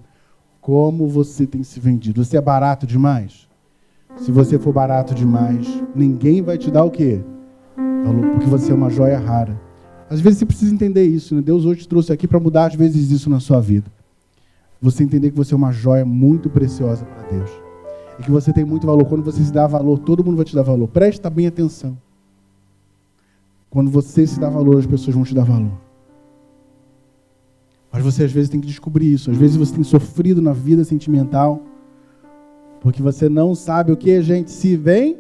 Como 0.65 1.08
você 1.08 1.45
tem 1.45 1.62
se 1.62 1.80
vendido? 1.80 2.25
Você 2.25 2.38
é 2.38 2.41
barato 2.41 2.88
demais? 2.88 3.47
Se 4.17 4.32
você 4.32 4.58
for 4.58 4.73
barato 4.73 5.13
demais, 5.13 5.67
ninguém 5.93 6.41
vai 6.41 6.58
te 6.58 6.71
dar 6.71 6.84
o 6.84 6.89
quê? 6.89 7.21
Porque 8.34 8.47
você 8.47 8.71
é 8.71 8.73
uma 8.73 8.89
joia 8.89 9.19
rara. 9.19 9.62
Às 10.10 10.19
vezes 10.19 10.39
você 10.39 10.45
precisa 10.47 10.73
entender 10.73 11.04
isso. 11.04 11.36
Né? 11.36 11.43
Deus 11.43 11.65
hoje 11.65 11.82
te 11.82 11.88
trouxe 11.88 12.12
aqui 12.12 12.28
para 12.28 12.39
mudar, 12.39 12.65
às 12.65 12.73
vezes, 12.73 13.12
isso 13.12 13.30
na 13.30 13.39
sua 13.39 13.62
vida. 13.62 13.91
Você 14.82 15.04
entender 15.04 15.30
que 15.30 15.38
você 15.38 15.54
é 15.54 15.58
uma 15.58 15.71
joia 15.71 16.04
muito 16.04 16.49
preciosa 16.49 17.06
para 17.06 17.28
Deus 17.30 17.51
e 18.17 18.23
que 18.23 18.32
você 18.32 18.51
tem 18.51 18.65
muito 18.65 18.88
valor. 18.88 19.06
Quando 19.06 19.23
você 19.23 19.43
se 19.43 19.54
dá 19.54 19.67
valor, 19.67 19.99
todo 19.99 20.25
mundo 20.25 20.38
vai 20.38 20.45
te 20.45 20.56
dar 20.56 20.63
valor. 20.63 20.88
Presta 20.88 21.30
bem 21.30 21.45
atenção. 21.45 21.95
Quando 23.69 23.91
você 23.91 24.25
se 24.25 24.39
dá 24.39 24.49
valor, 24.49 24.80
as 24.80 24.88
pessoas 24.88 25.15
vão 25.15 25.25
te 25.25 25.36
dar 25.36 25.43
valor. 25.43 25.85
Mas 27.96 28.04
você 28.04 28.26
às 28.26 28.32
vezes 28.34 28.50
tem 28.50 28.60
que 28.60 28.68
descobrir 28.68 29.14
isso. 29.14 29.32
Às 29.32 29.38
vezes 29.38 29.56
você 29.56 29.74
tem 29.74 29.84
sofrido 29.86 30.42
na 30.42 30.52
vida 30.52 30.84
sentimental. 30.84 31.64
Porque 32.82 33.02
você 33.02 33.30
não 33.30 33.56
sabe 33.56 33.94
o 33.94 33.96
que, 33.96 34.22
gente, 34.22 34.52
se 34.52 34.76
vem. 34.76 35.18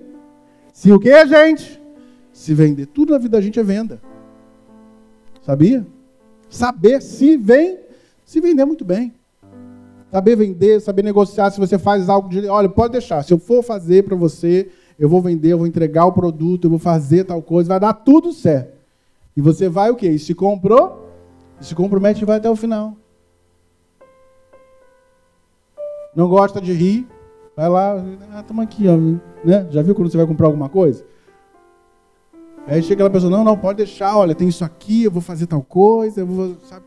Se 0.73 0.91
o 0.91 0.99
que, 0.99 1.25
gente? 1.25 1.81
Se 2.33 2.53
vender. 2.53 2.87
Tudo 2.87 3.13
na 3.13 3.17
vida 3.17 3.37
da 3.37 3.41
gente 3.41 3.57
é 3.57 3.63
venda. 3.63 4.01
Sabia? 5.41 5.87
Saber 6.49 7.01
se 7.01 7.37
vem, 7.37 7.79
se 8.25 8.41
vender 8.41 8.65
muito 8.65 8.83
bem. 8.83 9.13
Saber 10.11 10.35
vender, 10.35 10.81
saber 10.81 11.01
negociar, 11.01 11.51
se 11.51 11.59
você 11.61 11.79
faz 11.79 12.09
algo 12.09 12.27
de. 12.27 12.45
Olha, 12.45 12.67
pode 12.67 12.91
deixar. 12.91 13.23
Se 13.23 13.31
eu 13.31 13.39
for 13.39 13.63
fazer 13.63 14.03
para 14.03 14.17
você, 14.17 14.69
eu 14.99 15.07
vou 15.07 15.21
vender, 15.21 15.53
eu 15.53 15.57
vou 15.59 15.67
entregar 15.67 16.07
o 16.07 16.11
produto, 16.11 16.65
eu 16.65 16.71
vou 16.71 16.79
fazer 16.79 17.23
tal 17.23 17.41
coisa, 17.41 17.69
vai 17.69 17.79
dar 17.79 17.93
tudo 17.93 18.33
certo. 18.33 18.77
E 19.33 19.39
você 19.39 19.69
vai 19.69 19.91
o 19.91 19.95
quê? 19.95 20.09
E 20.09 20.19
se 20.19 20.35
comprou, 20.35 21.04
se 21.59 21.75
compromete 21.75 22.23
e 22.23 22.25
vai 22.25 22.37
até 22.37 22.49
o 22.49 22.55
final. 22.55 22.95
Não 26.15 26.29
gosta 26.29 26.61
de 26.61 26.71
rir, 26.71 27.07
vai 27.55 27.67
lá, 27.67 27.95
ah, 28.31 28.61
aqui, 28.61 28.87
ó, 28.87 28.95
né? 29.45 29.67
Já 29.69 29.81
viu 29.81 29.93
quando 29.93 30.09
você 30.09 30.17
vai 30.17 30.25
comprar 30.25 30.47
alguma 30.47 30.69
coisa? 30.69 31.05
Aí 32.67 32.81
chega 32.81 32.95
aquela 32.95 33.09
pessoa, 33.09 33.29
não, 33.29 33.43
não, 33.43 33.57
pode 33.57 33.77
deixar, 33.77 34.17
olha, 34.17 34.33
tem 34.33 34.47
isso 34.47 34.63
aqui, 34.63 35.03
eu 35.03 35.11
vou 35.11 35.21
fazer 35.21 35.45
tal 35.45 35.61
coisa, 35.61 36.21
eu 36.21 36.25
vou, 36.25 36.55
sabe? 36.63 36.85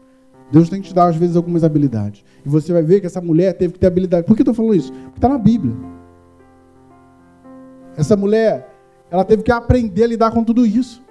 Deus 0.51 0.69
tem 0.69 0.81
que 0.81 0.89
te 0.89 0.95
dar, 0.95 1.09
às 1.09 1.17
vezes, 1.17 1.37
algumas 1.37 1.63
habilidades. 1.63 2.25
E 2.45 2.49
você 2.49 2.73
vai 2.73 2.83
ver 2.83 3.01
que 3.01 3.07
essa 3.07 3.21
mulher 3.21 3.53
teve 3.53 3.75
que 3.75 3.79
ter 3.79 3.87
habilidade. 3.87 4.27
Por 4.27 4.35
que 4.35 4.41
eu 4.41 4.45
estou 4.45 4.55
falando 4.55 4.75
isso? 4.75 4.93
Porque 4.93 5.19
está 5.19 5.29
na 5.29 5.39
Bíblia. 5.39 5.75
Essa 7.97 8.17
mulher, 8.17 8.75
ela 9.11 9.25
teve 9.25 9.43
que 9.43 9.53
aprender 9.53 10.05
a 10.05 10.07
lidar 10.07 10.31
com 10.31 10.43
tudo 10.43 10.65
isso. 10.65 11.03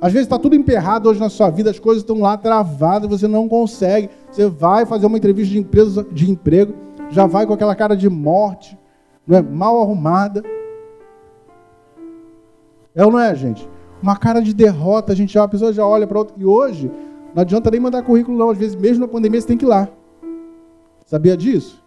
Às 0.00 0.12
vezes 0.12 0.26
está 0.26 0.38
tudo 0.38 0.54
emperrado 0.54 1.08
hoje 1.08 1.20
na 1.20 1.28
sua 1.28 1.50
vida, 1.50 1.70
as 1.70 1.78
coisas 1.78 2.02
estão 2.02 2.20
lá 2.20 2.36
travadas, 2.36 3.08
você 3.08 3.28
não 3.28 3.48
consegue. 3.48 4.08
Você 4.30 4.46
vai 4.46 4.86
fazer 4.86 5.06
uma 5.06 5.18
entrevista 5.18 5.52
de, 5.52 5.58
empresa, 5.58 6.06
de 6.10 6.30
emprego, 6.30 6.74
já 7.10 7.26
vai 7.26 7.46
com 7.46 7.52
aquela 7.52 7.74
cara 7.74 7.96
de 7.96 8.08
morte, 8.08 8.78
não 9.26 9.36
é? 9.36 9.42
mal 9.42 9.80
arrumada. 9.80 10.42
É 12.94 13.04
ou 13.04 13.12
não 13.12 13.18
é, 13.18 13.34
gente? 13.34 13.68
uma 14.02 14.16
cara 14.16 14.40
de 14.40 14.54
derrota, 14.54 15.12
a 15.12 15.16
gente 15.16 15.32
já, 15.32 15.44
a 15.44 15.48
pessoa 15.48 15.72
já 15.72 15.86
olha 15.86 16.06
para 16.06 16.18
outra. 16.18 16.34
E 16.38 16.44
hoje, 16.44 16.90
não 17.34 17.42
adianta 17.42 17.70
nem 17.70 17.80
mandar 17.80 18.02
currículo, 18.02 18.36
não. 18.36 18.50
Às 18.50 18.58
vezes, 18.58 18.74
mesmo 18.74 19.06
na 19.06 19.08
pandemia, 19.08 19.40
você 19.40 19.46
tem 19.46 19.56
que 19.56 19.64
ir 19.64 19.68
lá. 19.68 19.88
Sabia 21.06 21.36
disso? 21.36 21.80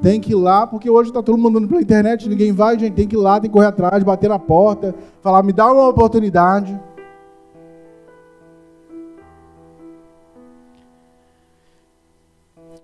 Tem 0.00 0.20
que 0.20 0.32
ir 0.32 0.36
lá, 0.36 0.66
porque 0.66 0.88
hoje 0.88 1.10
está 1.10 1.22
todo 1.22 1.36
mundo 1.36 1.52
mandando 1.52 1.68
pela 1.68 1.82
internet, 1.82 2.28
ninguém 2.28 2.52
vai, 2.52 2.78
gente. 2.78 2.94
Tem 2.94 3.06
que 3.06 3.14
ir 3.14 3.18
lá, 3.18 3.38
tem 3.38 3.50
que 3.50 3.54
correr 3.54 3.66
atrás, 3.66 4.02
bater 4.02 4.28
na 4.28 4.38
porta, 4.38 4.94
falar, 5.20 5.42
me 5.42 5.52
dá 5.52 5.70
uma 5.70 5.88
oportunidade. 5.88 6.78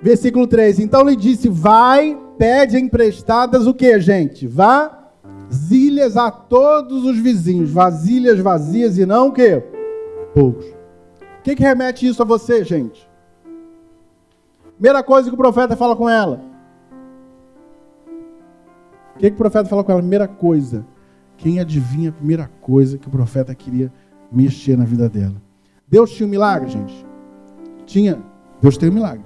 Versículo 0.01 0.47
3. 0.47 0.79
Então 0.79 1.03
lhe 1.03 1.17
disse: 1.17 1.49
Vai, 1.49 2.19
pede 2.39 2.79
emprestadas 2.79 3.67
o 3.67 3.75
que, 3.75 3.99
gente? 4.01 4.47
Vasilhas 4.47 6.17
a 6.17 6.31
todos 6.31 7.05
os 7.05 7.19
vizinhos, 7.19 7.71
vasilhas 7.71 8.39
vazias 8.39 8.97
e 8.97 9.05
não 9.05 9.29
o 9.29 9.33
quê? 9.33 9.63
Poucos. 10.35 10.67
O 10.67 11.43
que, 11.43 11.57
que 11.57 11.63
remete 11.63 12.07
isso 12.07 12.23
a 12.23 12.25
você, 12.25 12.65
gente? 12.65 13.09
Primeira 14.75 15.03
coisa 15.03 15.29
que 15.29 15.35
o 15.35 15.39
profeta 15.39 15.77
fala 15.77 15.97
com 15.97 16.09
ela. 16.09 16.41
O 19.17 19.19
que, 19.19 19.31
que 19.31 19.35
o 19.35 19.39
profeta 19.39 19.69
fala 19.69 19.83
com 19.83 19.91
ela? 19.91 20.01
Primeira 20.01 20.29
coisa. 20.29 20.87
Quem 21.37 21.59
adivinha 21.59 22.11
a 22.11 22.13
primeira 22.13 22.51
coisa 22.61 22.99
que 22.99 23.09
o 23.09 23.11
profeta 23.11 23.55
queria 23.55 23.93
mexer 24.31 24.77
na 24.77 24.85
vida 24.85 25.09
dela? 25.09 25.35
Deus 25.89 26.13
tinha 26.13 26.27
um 26.27 26.31
milagre, 26.31 26.69
gente? 26.69 27.07
Tinha. 27.87 28.23
Deus 28.61 28.77
tem 28.77 28.91
um 28.91 28.93
milagre. 28.93 29.25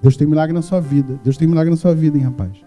Deus 0.00 0.16
tem 0.16 0.26
milagre 0.26 0.54
na 0.54 0.62
sua 0.62 0.80
vida. 0.80 1.18
Deus 1.22 1.36
tem 1.36 1.48
milagre 1.48 1.70
na 1.70 1.76
sua 1.76 1.94
vida, 1.94 2.16
hein, 2.16 2.24
rapaz? 2.24 2.64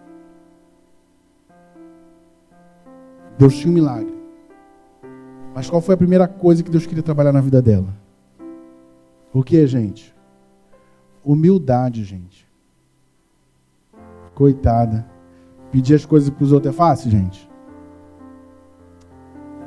Deus 3.38 3.56
tinha 3.56 3.72
um 3.72 3.74
milagre. 3.74 4.13
Mas 5.56 5.70
qual 5.70 5.82
foi 5.82 5.96
a 5.96 5.98
primeira 5.98 6.28
coisa 6.28 6.63
que 6.63 6.70
Deus 6.70 6.86
queria 6.86 7.04
trabalhar 7.04 7.32
na 7.32 7.41
vida 7.41 7.62
dela? 7.62 7.94
O 9.34 9.44
que, 9.44 9.65
gente? 9.65 10.13
Humildade, 11.24 12.04
gente. 12.04 12.48
Coitada. 14.36 15.06
Pedir 15.72 15.96
as 15.96 16.06
coisas 16.06 16.30
para 16.30 16.44
os 16.44 16.52
outros 16.52 16.74
é 16.74 16.78
fácil, 16.78 17.10
gente? 17.10 17.50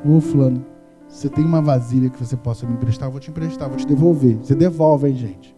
Ô, 0.04 0.20
fulano, 0.20 0.64
você 1.08 1.30
tem 1.30 1.44
uma 1.44 1.62
vasilha 1.62 2.10
que 2.10 2.22
você 2.22 2.36
possa 2.36 2.66
me 2.66 2.74
emprestar? 2.74 3.08
Eu 3.08 3.12
vou 3.12 3.20
te 3.20 3.30
emprestar, 3.30 3.68
vou 3.68 3.78
te 3.78 3.86
devolver. 3.86 4.36
Você 4.36 4.54
devolve, 4.54 5.08
hein, 5.08 5.16
gente? 5.16 5.53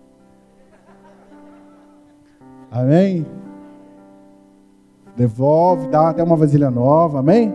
Amém? 2.71 3.27
Devolve, 5.17 5.89
dá 5.89 6.11
até 6.11 6.23
uma 6.23 6.37
vasilha 6.37 6.71
nova, 6.71 7.21
amém? 7.21 7.53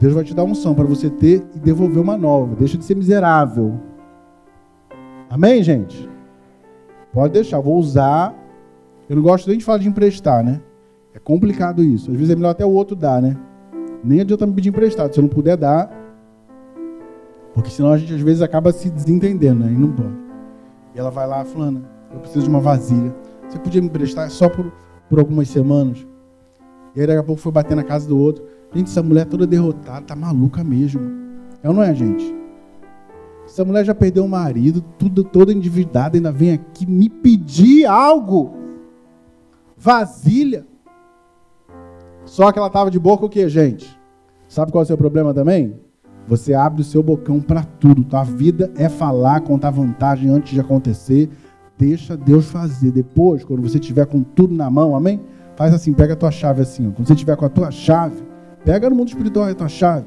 Deus 0.00 0.14
vai 0.14 0.24
te 0.24 0.34
dar 0.34 0.44
unção 0.44 0.74
para 0.74 0.84
você 0.84 1.08
ter 1.10 1.44
e 1.54 1.58
devolver 1.58 2.02
uma 2.02 2.16
nova. 2.16 2.56
Deixa 2.56 2.76
de 2.76 2.84
ser 2.84 2.96
miserável. 2.96 3.78
Amém, 5.30 5.62
gente? 5.62 6.08
Pode 7.12 7.34
deixar, 7.34 7.60
vou 7.60 7.76
usar. 7.76 8.34
Eu 9.08 9.16
não 9.16 9.22
gosto 9.22 9.48
nem 9.48 9.58
de 9.58 9.64
falar 9.64 9.78
de 9.78 9.88
emprestar, 9.88 10.42
né? 10.42 10.60
É 11.14 11.18
complicado 11.18 11.82
isso. 11.82 12.10
Às 12.10 12.16
vezes 12.16 12.30
é 12.30 12.34
melhor 12.34 12.50
até 12.50 12.64
o 12.64 12.70
outro 12.70 12.96
dar, 12.96 13.20
né? 13.20 13.36
Nem 14.02 14.20
adianta 14.20 14.46
me 14.46 14.54
pedir 14.54 14.70
emprestado. 14.70 15.12
Se 15.12 15.20
eu 15.20 15.22
não 15.22 15.28
puder 15.28 15.56
dar, 15.56 15.90
porque 17.54 17.70
senão 17.70 17.92
a 17.92 17.98
gente 17.98 18.14
às 18.14 18.20
vezes 18.20 18.42
acaba 18.42 18.72
se 18.72 18.90
desentendendo, 18.90 19.64
né? 19.64 19.72
E 19.72 19.76
não 19.76 19.92
pode. 19.92 20.14
E 20.94 20.98
ela 20.98 21.10
vai 21.10 21.26
lá, 21.26 21.44
fulana, 21.44 21.82
eu 22.12 22.18
preciso 22.20 22.44
de 22.44 22.50
uma 22.50 22.60
vasilha. 22.60 23.14
Você 23.52 23.58
podia 23.58 23.82
me 23.82 23.88
emprestar 23.88 24.30
só 24.30 24.48
por, 24.48 24.72
por 25.10 25.18
algumas 25.18 25.46
semanas? 25.46 26.06
E 26.96 27.00
aí 27.02 27.06
daqui 27.06 27.18
a 27.18 27.22
pouco 27.22 27.38
foi 27.38 27.52
bater 27.52 27.76
na 27.76 27.84
casa 27.84 28.08
do 28.08 28.18
outro. 28.18 28.42
Gente, 28.74 28.88
essa 28.88 29.02
mulher 29.02 29.26
toda 29.26 29.46
derrotada, 29.46 30.06
tá 30.06 30.16
maluca 30.16 30.64
mesmo. 30.64 31.02
É 31.62 31.68
ou 31.68 31.74
não 31.74 31.82
é, 31.82 31.94
gente? 31.94 32.34
Essa 33.44 33.62
mulher 33.62 33.84
já 33.84 33.94
perdeu 33.94 34.24
o 34.24 34.28
marido, 34.28 34.80
tudo, 34.98 35.22
toda 35.22 35.52
endividada, 35.52 36.16
ainda 36.16 36.32
vem 36.32 36.54
aqui 36.54 36.86
me 36.86 37.10
pedir 37.10 37.84
algo. 37.84 38.54
Vasilha. 39.76 40.66
Só 42.24 42.50
que 42.52 42.58
ela 42.58 42.68
estava 42.68 42.90
de 42.90 42.98
boca 42.98 43.26
o 43.26 43.28
que, 43.28 43.46
gente? 43.50 44.00
Sabe 44.48 44.72
qual 44.72 44.80
é 44.80 44.84
o 44.84 44.86
seu 44.86 44.96
problema 44.96 45.34
também? 45.34 45.78
Você 46.26 46.54
abre 46.54 46.80
o 46.80 46.84
seu 46.84 47.02
bocão 47.02 47.38
para 47.38 47.64
tudo. 47.64 48.02
Tua 48.02 48.24
vida 48.24 48.72
é 48.76 48.88
falar, 48.88 49.42
contar 49.42 49.68
vantagem 49.68 50.30
antes 50.30 50.54
de 50.54 50.60
acontecer. 50.60 51.28
Deixa 51.82 52.16
Deus 52.16 52.48
fazer. 52.48 52.92
Depois, 52.92 53.42
quando 53.42 53.60
você 53.60 53.76
tiver 53.76 54.06
com 54.06 54.22
tudo 54.22 54.54
na 54.54 54.70
mão, 54.70 54.94
amém? 54.94 55.20
Faz 55.56 55.74
assim, 55.74 55.92
pega 55.92 56.12
a 56.12 56.16
tua 56.16 56.30
chave 56.30 56.62
assim. 56.62 56.86
Ó. 56.86 56.92
Quando 56.92 57.08
você 57.08 57.16
tiver 57.16 57.36
com 57.36 57.44
a 57.44 57.48
tua 57.48 57.72
chave, 57.72 58.22
pega 58.64 58.88
no 58.88 58.94
mundo 58.94 59.08
espiritual 59.08 59.48
a 59.48 59.54
tua 59.54 59.68
chave. 59.68 60.06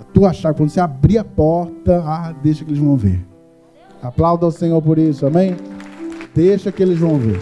A 0.00 0.04
tua 0.04 0.32
chave, 0.32 0.56
quando 0.56 0.70
você 0.70 0.80
abrir 0.80 1.18
a 1.18 1.24
porta, 1.24 2.02
ah, 2.06 2.32
deixa 2.42 2.64
que 2.64 2.70
eles 2.70 2.82
vão 2.82 2.96
ver. 2.96 3.22
Aplauda 4.02 4.46
o 4.46 4.50
Senhor 4.50 4.80
por 4.80 4.96
isso, 4.96 5.26
amém? 5.26 5.58
Deixa 6.34 6.72
que 6.72 6.82
eles 6.82 6.98
vão 6.98 7.18
ver. 7.18 7.38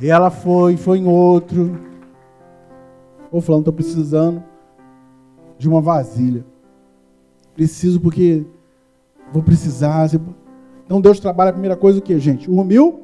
E 0.00 0.08
ela 0.08 0.30
foi, 0.30 0.76
foi 0.76 0.98
em 0.98 1.06
outro. 1.06 1.78
Ou 3.30 3.40
falando, 3.40 3.60
estou 3.60 3.74
precisando 3.74 4.42
de 5.56 5.68
uma 5.68 5.80
vasilha. 5.80 6.44
Preciso 7.54 8.00
porque 8.00 8.44
vou 9.32 9.44
precisar. 9.44 10.08
Então 10.90 11.00
Deus 11.00 11.20
trabalha 11.20 11.50
a 11.50 11.52
primeira 11.52 11.76
coisa 11.76 12.00
o 12.00 12.02
que, 12.02 12.18
gente? 12.18 12.50
O 12.50 12.54
humilde. 12.54 12.98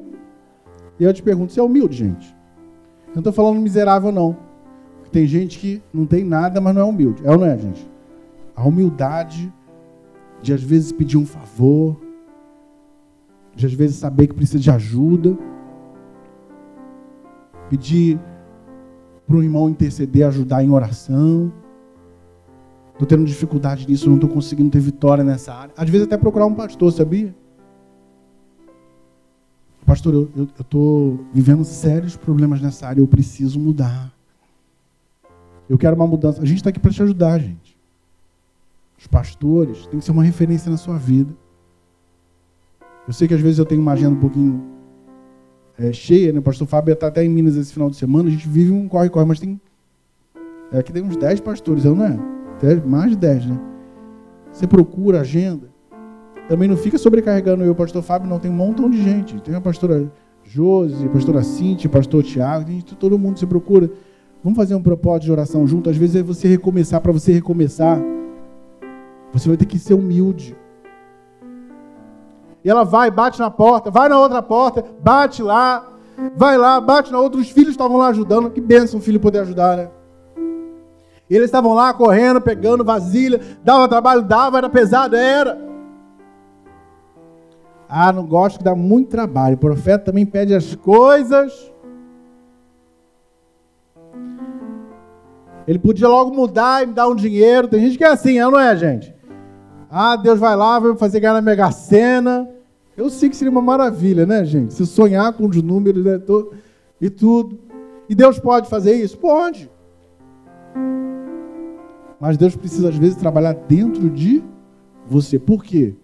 E 0.99 1.05
eu 1.05 1.13
te 1.13 1.23
pergunto, 1.23 1.53
você 1.53 1.61
é 1.61 1.63
humilde, 1.63 1.95
gente? 1.95 2.35
Eu 3.07 3.15
não 3.15 3.19
estou 3.21 3.31
falando 3.31 3.61
miserável, 3.61 4.11
não. 4.11 4.35
Tem 5.09 5.25
gente 5.25 5.57
que 5.57 5.81
não 5.93 6.05
tem 6.05 6.25
nada, 6.25 6.59
mas 6.59 6.75
não 6.75 6.81
é 6.81 6.83
humilde. 6.83 7.25
É 7.25 7.31
ou 7.31 7.37
não 7.37 7.45
é, 7.45 7.57
gente? 7.57 7.89
A 8.53 8.67
humildade 8.67 9.53
de 10.41 10.51
às 10.51 10.61
vezes 10.61 10.91
pedir 10.91 11.15
um 11.15 11.25
favor, 11.25 11.95
de 13.55 13.65
às 13.65 13.73
vezes 13.73 13.95
saber 13.95 14.27
que 14.27 14.33
precisa 14.33 14.59
de 14.59 14.69
ajuda 14.69 15.37
pedir 17.69 18.19
para 19.25 19.37
um 19.37 19.43
irmão 19.43 19.69
interceder, 19.69 20.27
ajudar 20.27 20.61
em 20.61 20.69
oração. 20.71 21.53
Estou 22.91 23.07
tendo 23.07 23.23
dificuldade 23.23 23.87
nisso, 23.87 24.09
não 24.09 24.15
estou 24.15 24.29
conseguindo 24.29 24.71
ter 24.71 24.79
vitória 24.81 25.23
nessa 25.23 25.53
área. 25.53 25.73
Às 25.77 25.89
vezes 25.89 26.05
até 26.05 26.17
procurar 26.17 26.47
um 26.47 26.53
pastor, 26.53 26.91
sabia? 26.91 27.33
Pastor, 29.87 30.13
eu 30.13 30.49
estou 30.59 31.25
vivendo 31.33 31.63
sérios 31.63 32.17
problemas 32.17 32.59
nessa 32.59 32.85
área, 32.85 32.99
eu 32.99 33.07
preciso 33.07 33.57
mudar. 33.57 34.13
Eu 35.69 35.77
quero 35.77 35.95
uma 35.95 36.05
mudança. 36.05 36.41
A 36.41 36.45
gente 36.45 36.57
está 36.57 36.69
aqui 36.69 36.79
para 36.79 36.91
te 36.91 37.01
ajudar, 37.01 37.39
gente. 37.39 37.77
Os 38.99 39.07
pastores 39.07 39.87
têm 39.87 39.99
que 39.99 40.03
ser 40.03 40.11
uma 40.11 40.25
referência 40.25 40.69
na 40.69 40.75
sua 40.75 40.97
vida. 40.97 41.33
Eu 43.07 43.13
sei 43.13 43.29
que 43.29 43.33
às 43.33 43.39
vezes 43.39 43.59
eu 43.59 43.65
tenho 43.65 43.81
uma 43.81 43.93
agenda 43.93 44.13
um 44.13 44.19
pouquinho 44.19 44.61
é, 45.77 45.93
cheia, 45.93 46.33
né? 46.33 46.39
O 46.39 46.43
pastor 46.43 46.67
Fábio 46.67 46.91
está 46.91 47.07
até 47.07 47.23
em 47.23 47.29
Minas 47.29 47.55
esse 47.55 47.71
final 47.71 47.89
de 47.89 47.95
semana, 47.95 48.27
a 48.27 48.31
gente 48.31 48.45
vive 48.49 48.73
um 48.73 48.89
corre-corre, 48.89 49.25
mas 49.25 49.39
tem. 49.39 49.61
É, 50.73 50.79
aqui 50.79 50.91
tem 50.91 51.01
uns 51.01 51.15
10 51.15 51.39
pastores, 51.39 51.85
não 51.85 52.03
é? 52.03 52.19
mais 52.85 53.11
de 53.11 53.15
10, 53.15 53.45
né? 53.45 53.59
Você 54.51 54.67
procura 54.67 55.21
agenda. 55.21 55.76
Também 56.47 56.67
não 56.67 56.77
fica 56.77 56.97
sobrecarregando 56.97 57.63
eu, 57.63 57.75
pastor 57.75 58.01
Fábio, 58.01 58.29
não, 58.29 58.39
tem 58.39 58.49
um 58.49 58.53
montão 58.53 58.89
de 58.89 59.01
gente. 59.01 59.39
Tem 59.41 59.53
a 59.53 59.61
pastora 59.61 60.09
Josi, 60.43 61.05
a 61.05 61.09
pastora 61.09 61.43
Cintia, 61.43 61.89
pastor 61.89 62.23
Tiago, 62.23 62.65
todo 62.97 63.19
mundo 63.19 63.37
se 63.37 63.45
procura. 63.45 63.89
Vamos 64.43 64.55
fazer 64.55 64.75
um 64.75 64.81
propósito 64.81 65.25
de 65.25 65.31
oração 65.31 65.67
junto. 65.67 65.89
Às 65.89 65.97
vezes 65.97 66.15
é 66.15 66.23
você 66.23 66.47
recomeçar, 66.47 67.01
para 67.01 67.11
você 67.11 67.33
recomeçar, 67.33 67.99
você 69.33 69.49
vai 69.49 69.57
ter 69.57 69.65
que 69.65 69.77
ser 69.77 69.93
humilde. 69.93 70.55
E 72.63 72.69
ela 72.69 72.83
vai, 72.83 73.11
bate 73.11 73.39
na 73.39 73.51
porta, 73.51 73.91
vai 73.91 74.07
na 74.07 74.17
outra 74.17 74.41
porta, 74.41 74.85
bate 75.01 75.43
lá, 75.43 75.85
vai 76.35 76.57
lá, 76.57 76.79
bate 76.79 77.11
na 77.11 77.19
outra. 77.19 77.41
Os 77.41 77.49
filhos 77.49 77.71
estavam 77.71 77.97
lá 77.97 78.07
ajudando. 78.07 78.49
Que 78.49 78.61
benção 78.61 78.99
o 78.99 79.03
filho 79.03 79.19
poder 79.19 79.39
ajudar, 79.39 79.75
né? 79.75 79.89
Eles 81.29 81.45
estavam 81.45 81.73
lá 81.73 81.93
correndo, 81.93 82.39
pegando 82.39 82.85
vasilha, 82.85 83.41
dava 83.63 83.87
trabalho, 83.89 84.21
dava, 84.21 84.57
era 84.57 84.69
pesado, 84.69 85.15
era. 85.15 85.57
Ah, 87.89 88.11
não 88.11 88.25
gosto 88.25 88.57
que 88.57 88.63
dá 88.63 88.75
muito 88.75 89.09
trabalho. 89.09 89.55
O 89.55 89.59
profeta 89.59 90.05
também 90.05 90.25
pede 90.25 90.53
as 90.53 90.75
coisas. 90.75 91.71
Ele 95.67 95.79
podia 95.79 96.07
logo 96.07 96.33
mudar 96.33 96.83
e 96.83 96.87
me 96.87 96.93
dar 96.93 97.07
um 97.07 97.15
dinheiro. 97.15 97.67
Tem 97.67 97.81
gente 97.81 97.97
que 97.97 98.03
é 98.03 98.07
assim, 98.07 98.39
não 98.39 98.59
é, 98.59 98.75
gente? 98.75 99.13
Ah, 99.89 100.15
Deus 100.15 100.39
vai 100.39 100.55
lá, 100.55 100.79
vai 100.79 100.95
fazer 100.95 101.19
ganhar 101.19 101.33
na 101.33 101.41
Mega 101.41 101.71
Sena. 101.71 102.49
Eu 102.95 103.09
sei 103.09 103.29
que 103.29 103.35
seria 103.35 103.51
uma 103.51 103.61
maravilha, 103.61 104.25
né, 104.25 104.43
gente? 104.43 104.73
Se 104.73 104.85
sonhar 104.85 105.31
com 105.33 105.45
os 105.45 105.61
números 105.61 106.03
né, 106.03 106.19
e 106.99 107.09
tudo. 107.09 107.59
E 108.09 108.15
Deus 108.15 108.39
pode 108.39 108.69
fazer 108.69 108.93
isso? 108.93 109.17
Pode. 109.17 109.69
Mas 112.19 112.37
Deus 112.37 112.55
precisa, 112.55 112.89
às 112.89 112.97
vezes, 112.97 113.15
trabalhar 113.15 113.53
dentro 113.53 114.09
de 114.09 114.43
você. 115.05 115.37
Por 115.37 115.63
quê? 115.63 115.95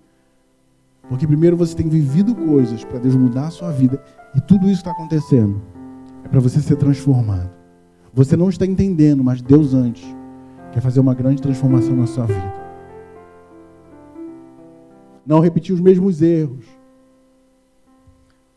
Porque 1.10 1.28
primeiro 1.28 1.58
você 1.58 1.76
tem 1.76 1.88
vivido 1.88 2.34
coisas 2.34 2.84
para 2.84 3.00
Deus 3.00 3.16
mudar 3.16 3.48
a 3.48 3.52
sua 3.52 3.72
vida. 3.72 4.02
E 4.36 4.42
tudo 4.42 4.66
isso 4.66 4.82
está 4.82 4.92
acontecendo. 4.92 5.62
É 6.24 6.28
para 6.28 6.40
você 6.40 6.60
ser 6.60 6.76
transformado. 6.78 7.52
Você 8.14 8.38
não 8.38 8.50
está 8.50 8.66
entendendo, 8.66 9.24
mas 9.24 9.42
Deus 9.42 9.74
antes 9.74 10.04
quer 10.72 10.82
fazer 10.82 11.00
uma 11.00 11.14
grande 11.14 11.42
transformação 11.42 11.96
na 11.96 12.08
sua 12.08 12.26
vida. 12.26 12.54
Não 15.26 15.40
repetir 15.40 15.74
os 15.74 15.82
mesmos 15.82 16.22
erros. 16.22 16.66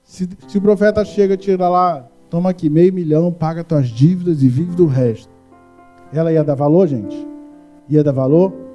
Se, 0.02 0.28
se 0.46 0.58
o 0.58 0.62
profeta 0.62 1.04
chega, 1.04 1.36
tira 1.36 1.68
lá, 1.68 2.08
toma 2.30 2.50
aqui 2.50 2.70
meio 2.70 2.92
milhão, 2.92 3.32
paga 3.32 3.64
tuas 3.64 3.88
dívidas 3.88 4.42
e 4.42 4.48
vive 4.48 4.74
do 4.74 4.86
resto. 4.86 5.32
Ela 6.12 6.32
ia 6.32 6.44
dar 6.44 6.54
valor, 6.54 6.86
gente? 6.86 7.26
Ia 7.88 8.04
dar 8.04 8.12
valor? 8.12 8.65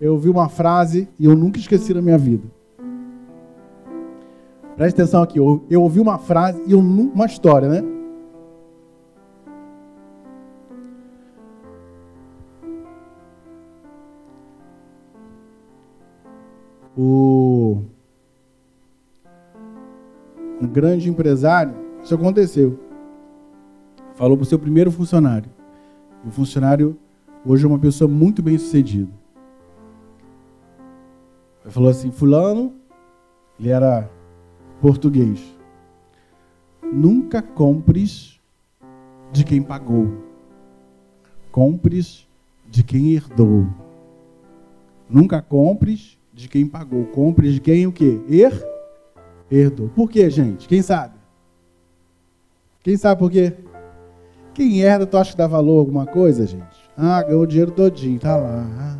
Eu 0.00 0.12
ouvi 0.12 0.28
uma 0.28 0.48
frase 0.48 1.08
e 1.18 1.24
eu 1.24 1.36
nunca 1.36 1.58
esqueci 1.58 1.94
na 1.94 2.02
minha 2.02 2.18
vida. 2.18 2.44
Preste 4.76 5.00
atenção 5.00 5.22
aqui. 5.22 5.38
Eu, 5.38 5.64
eu 5.70 5.82
ouvi 5.82 6.00
uma 6.00 6.18
frase 6.18 6.62
e 6.66 6.72
eu 6.72 6.80
uma 6.80 7.26
história, 7.26 7.68
né? 7.68 7.82
O 16.96 17.82
um 20.60 20.66
grande 20.66 21.08
empresário, 21.08 21.74
isso 22.02 22.14
aconteceu. 22.14 22.78
Falou 24.14 24.36
para 24.36 24.44
o 24.44 24.46
seu 24.46 24.58
primeiro 24.58 24.90
funcionário. 24.90 25.50
O 26.26 26.30
funcionário 26.30 26.96
hoje 27.44 27.64
é 27.64 27.68
uma 27.68 27.78
pessoa 27.78 28.08
muito 28.08 28.42
bem 28.42 28.56
sucedida. 28.56 29.23
Ele 31.64 31.72
falou 31.72 31.90
assim: 31.90 32.10
Fulano, 32.10 32.74
ele 33.58 33.70
era 33.70 34.10
português. 34.80 35.40
Nunca 36.82 37.40
compres 37.40 38.38
de 39.32 39.44
quem 39.44 39.62
pagou. 39.62 40.12
Compres 41.50 42.28
de 42.68 42.82
quem 42.82 43.12
herdou. 43.12 43.66
Nunca 45.08 45.40
compres 45.40 46.18
de 46.32 46.48
quem 46.48 46.66
pagou. 46.66 47.06
Compres 47.06 47.54
de 47.54 47.60
quem 47.60 47.86
o 47.86 47.92
quê? 47.92 48.20
Her 48.28 48.52
herdou. 49.50 49.88
Por 49.88 50.10
quê, 50.10 50.28
gente? 50.28 50.68
Quem 50.68 50.82
sabe? 50.82 51.14
Quem 52.82 52.96
sabe 52.96 53.18
por 53.18 53.30
quê? 53.30 53.54
Quem 54.52 54.82
herda, 54.82 55.06
tu 55.06 55.16
acha 55.16 55.32
que 55.32 55.38
dá 55.38 55.46
valor 55.46 55.78
a 55.78 55.80
alguma 55.80 56.06
coisa, 56.06 56.46
gente? 56.46 56.76
Ah, 56.96 57.22
ganhou 57.22 57.42
o 57.42 57.46
dinheiro 57.46 57.72
todinho, 57.72 58.20
tá 58.20 58.36
lá. 58.36 58.66
Ah, 58.78 58.98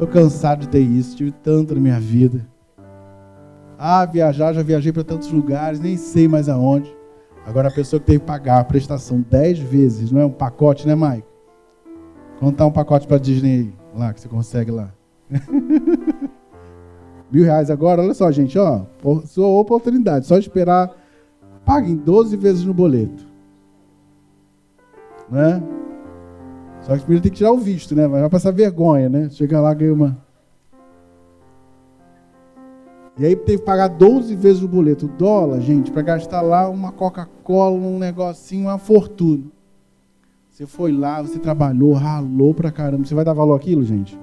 tô 0.00 0.06
cansado 0.06 0.60
de 0.60 0.68
ter 0.70 0.80
isso, 0.80 1.14
tive 1.14 1.30
tanto 1.30 1.74
na 1.74 1.80
minha 1.80 2.00
vida. 2.00 2.48
Ah, 3.78 4.06
viajar, 4.06 4.54
já 4.54 4.62
viajei 4.62 4.92
para 4.92 5.04
tantos 5.04 5.30
lugares, 5.30 5.78
nem 5.78 5.98
sei 5.98 6.26
mais 6.26 6.48
aonde. 6.48 6.90
Agora 7.46 7.68
a 7.68 7.70
pessoa 7.70 8.00
que 8.00 8.06
teve 8.06 8.20
que 8.20 8.24
pagar 8.24 8.60
a 8.60 8.64
prestação 8.64 9.20
10 9.20 9.58
vezes, 9.58 10.10
não 10.10 10.22
é 10.22 10.24
um 10.24 10.30
pacote, 10.30 10.86
né, 10.86 10.96
Mike? 10.96 11.28
Contar 12.38 12.64
um 12.64 12.72
pacote 12.72 13.06
para 13.06 13.18
Disney 13.18 13.74
lá, 13.94 14.14
que 14.14 14.22
você 14.22 14.28
consegue 14.28 14.70
lá. 14.70 14.90
Mil 17.30 17.44
reais 17.44 17.70
agora, 17.70 18.02
olha 18.02 18.14
só, 18.14 18.32
gente, 18.32 18.58
ó. 18.58 18.86
Sua 19.26 19.48
oportunidade, 19.48 20.26
só 20.26 20.38
esperar. 20.38 20.96
Paguem 21.66 21.94
12 21.94 22.38
vezes 22.38 22.64
no 22.64 22.72
boleto. 22.72 23.26
Né? 25.30 25.62
Só 26.90 26.96
que 26.96 27.02
primeiro 27.02 27.22
tem 27.22 27.30
que 27.30 27.38
tirar 27.38 27.52
o 27.52 27.56
visto, 27.56 27.94
né? 27.94 28.08
Vai 28.08 28.28
passar 28.28 28.50
vergonha, 28.50 29.08
né? 29.08 29.30
Chega 29.30 29.60
lá, 29.60 29.72
ganha 29.72 29.94
uma. 29.94 30.18
E 33.16 33.24
aí 33.24 33.36
teve 33.36 33.58
que 33.58 33.64
pagar 33.64 33.86
12 33.86 34.34
vezes 34.34 34.60
o 34.60 34.66
boleto. 34.66 35.06
O 35.06 35.08
dólar, 35.08 35.60
gente, 35.60 35.92
para 35.92 36.02
gastar 36.02 36.40
lá 36.40 36.68
uma 36.68 36.90
Coca-Cola, 36.90 37.76
um 37.76 37.96
negocinho, 37.96 38.66
uma 38.66 38.76
fortuna. 38.76 39.44
Você 40.50 40.66
foi 40.66 40.90
lá, 40.90 41.22
você 41.22 41.38
trabalhou, 41.38 41.92
ralou 41.92 42.52
pra 42.52 42.72
caramba. 42.72 43.06
Você 43.06 43.14
vai 43.14 43.24
dar 43.24 43.34
valor 43.34 43.54
àquilo, 43.54 43.84
gente? 43.84 44.18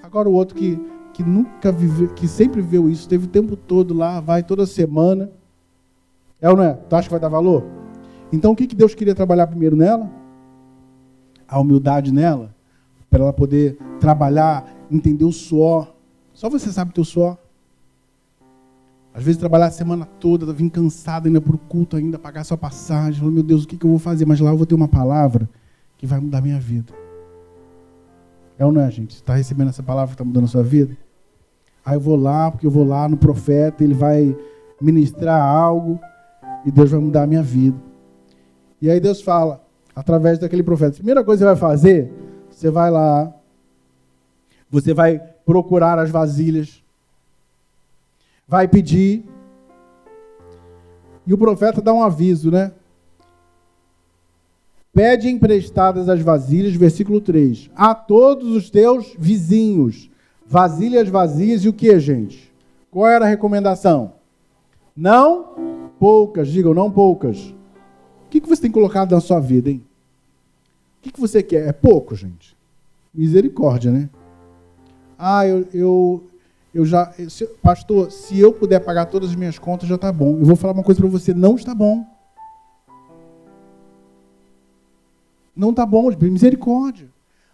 Agora 0.00 0.28
o 0.28 0.32
outro 0.32 0.54
que, 0.54 0.78
que 1.12 1.24
nunca 1.24 1.72
viveu, 1.72 2.06
que 2.14 2.28
sempre 2.28 2.62
viu 2.62 2.88
isso, 2.88 3.08
teve 3.08 3.24
o 3.24 3.28
tempo 3.28 3.56
todo 3.56 3.92
lá, 3.92 4.20
vai 4.20 4.44
toda 4.44 4.64
semana. 4.64 5.28
É 6.40 6.48
ou 6.48 6.56
não 6.56 6.62
é? 6.62 6.74
Tu 6.88 6.94
acha 6.94 7.08
que 7.08 7.14
vai 7.14 7.20
dar 7.20 7.28
valor? 7.28 7.64
Então 8.32 8.52
o 8.52 8.54
que, 8.54 8.68
que 8.68 8.76
Deus 8.76 8.94
queria 8.94 9.12
trabalhar 9.12 9.48
primeiro 9.48 9.74
nela? 9.74 10.08
A 11.48 11.58
humildade 11.58 12.12
nela, 12.12 12.54
para 13.10 13.22
ela 13.22 13.32
poder 13.32 13.78
trabalhar, 14.00 14.66
entender 14.90 15.24
o 15.24 15.32
suor. 15.32 15.94
Só 16.32 16.48
você 16.48 16.70
sabe 16.70 16.90
o 16.90 16.94
teu 16.94 17.04
suor. 17.04 17.36
Às 19.14 19.24
vezes 19.24 19.38
trabalhar 19.38 19.66
a 19.66 19.70
semana 19.70 20.04
toda, 20.04 20.52
vir 20.52 20.68
cansado 20.68 21.26
ainda 21.26 21.40
para 21.40 21.54
o 21.54 21.58
culto, 21.58 21.96
ainda 21.96 22.18
pagar 22.18 22.44
sua 22.44 22.58
passagem. 22.58 23.20
Falar, 23.20 23.32
meu 23.32 23.42
Deus, 23.42 23.64
o 23.64 23.68
que, 23.68 23.76
que 23.76 23.86
eu 23.86 23.90
vou 23.90 23.98
fazer? 23.98 24.26
Mas 24.26 24.40
lá 24.40 24.50
eu 24.50 24.56
vou 24.56 24.66
ter 24.66 24.74
uma 24.74 24.88
palavra 24.88 25.48
que 25.96 26.06
vai 26.06 26.20
mudar 26.20 26.42
minha 26.42 26.60
vida. 26.60 26.92
É 28.58 28.66
ou 28.66 28.72
não 28.72 28.82
é, 28.82 28.90
gente? 28.90 29.12
Está 29.12 29.34
recebendo 29.34 29.68
essa 29.68 29.82
palavra 29.82 30.08
que 30.08 30.14
está 30.14 30.24
mudando 30.24 30.44
a 30.44 30.48
sua 30.48 30.62
vida? 30.62 30.96
Aí 31.84 31.94
eu 31.94 32.00
vou 32.00 32.16
lá, 32.16 32.50
porque 32.50 32.66
eu 32.66 32.70
vou 32.70 32.84
lá 32.84 33.08
no 33.08 33.16
profeta, 33.16 33.82
ele 33.82 33.94
vai 33.94 34.36
ministrar 34.80 35.40
algo 35.40 35.98
e 36.64 36.70
Deus 36.70 36.90
vai 36.90 37.00
mudar 37.00 37.22
a 37.22 37.26
minha 37.26 37.42
vida. 37.42 37.78
E 38.82 38.90
aí 38.90 39.00
Deus 39.00 39.22
fala: 39.22 39.64
através 39.96 40.38
daquele 40.38 40.62
profeta. 40.62 40.92
A 40.92 40.96
primeira 40.96 41.24
coisa 41.24 41.42
que 41.42 41.48
você 41.48 41.58
vai 41.58 41.70
fazer, 41.70 42.12
você 42.50 42.70
vai 42.70 42.90
lá, 42.90 43.34
você 44.70 44.92
vai 44.92 45.18
procurar 45.18 45.98
as 45.98 46.10
vasilhas, 46.10 46.84
vai 48.46 48.68
pedir, 48.68 49.24
e 51.26 51.32
o 51.32 51.38
profeta 51.38 51.80
dá 51.80 51.94
um 51.94 52.02
aviso, 52.02 52.50
né? 52.50 52.72
Pede 54.92 55.28
emprestadas 55.28 56.08
as 56.08 56.20
vasilhas, 56.20 56.74
versículo 56.74 57.20
3, 57.20 57.70
a 57.74 57.94
todos 57.94 58.54
os 58.54 58.70
teus 58.70 59.14
vizinhos, 59.18 60.10
vasilhas 60.46 61.08
vazias 61.08 61.64
e 61.64 61.68
o 61.68 61.72
que, 61.72 61.98
gente? 61.98 62.52
Qual 62.90 63.06
era 63.06 63.24
a 63.24 63.28
recomendação? 63.28 64.12
Não 64.96 65.90
poucas, 65.98 66.48
digam, 66.48 66.72
não 66.72 66.90
poucas. 66.90 67.54
O 68.26 68.28
que, 68.28 68.40
que 68.40 68.48
você 68.48 68.62
tem 68.62 68.70
colocado 68.70 69.12
na 69.12 69.20
sua 69.20 69.40
vida, 69.40 69.70
hein? 69.70 69.82
O 70.98 71.02
que, 71.02 71.12
que 71.12 71.20
você 71.20 71.42
quer? 71.42 71.68
É 71.68 71.72
pouco, 71.72 72.14
gente. 72.14 72.56
Misericórdia, 73.14 73.90
né? 73.90 74.10
Ah, 75.18 75.46
eu, 75.46 75.66
eu, 75.72 76.24
eu 76.74 76.84
já. 76.84 77.12
Se, 77.28 77.46
pastor, 77.62 78.10
se 78.10 78.38
eu 78.38 78.52
puder 78.52 78.80
pagar 78.80 79.06
todas 79.06 79.30
as 79.30 79.36
minhas 79.36 79.58
contas, 79.58 79.88
já 79.88 79.94
está 79.94 80.12
bom. 80.12 80.38
Eu 80.38 80.44
vou 80.44 80.56
falar 80.56 80.74
uma 80.74 80.82
coisa 80.82 81.00
para 81.00 81.08
você: 81.08 81.32
não 81.32 81.54
está 81.54 81.74
bom. 81.74 82.04
Não 85.54 85.70
está 85.70 85.86
bom, 85.86 86.10
misericórdia. 86.20 87.08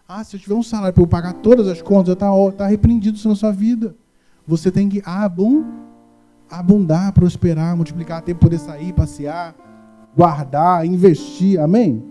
Ah, 0.05 0.23
se 0.23 0.35
eu 0.35 0.39
tiver 0.39 0.55
um 0.55 0.63
salário 0.63 0.93
para 0.93 1.03
eu 1.03 1.07
pagar 1.07 1.33
todas 1.35 1.67
as 1.67 1.81
contas, 1.81 2.07
já 2.07 2.13
está 2.13 2.51
tá 2.51 2.67
repreendido 2.67 3.15
isso 3.15 3.29
na 3.29 3.35
sua 3.35 3.51
vida. 3.51 3.95
Você 4.45 4.69
tem 4.69 4.89
que 4.89 5.01
abundar, 6.49 7.13
prosperar, 7.13 7.77
multiplicar, 7.77 8.21
ter 8.21 8.33
poder 8.33 8.59
sair, 8.59 8.91
passear, 8.91 9.55
guardar, 10.15 10.85
investir, 10.85 11.59
amém? 11.59 12.03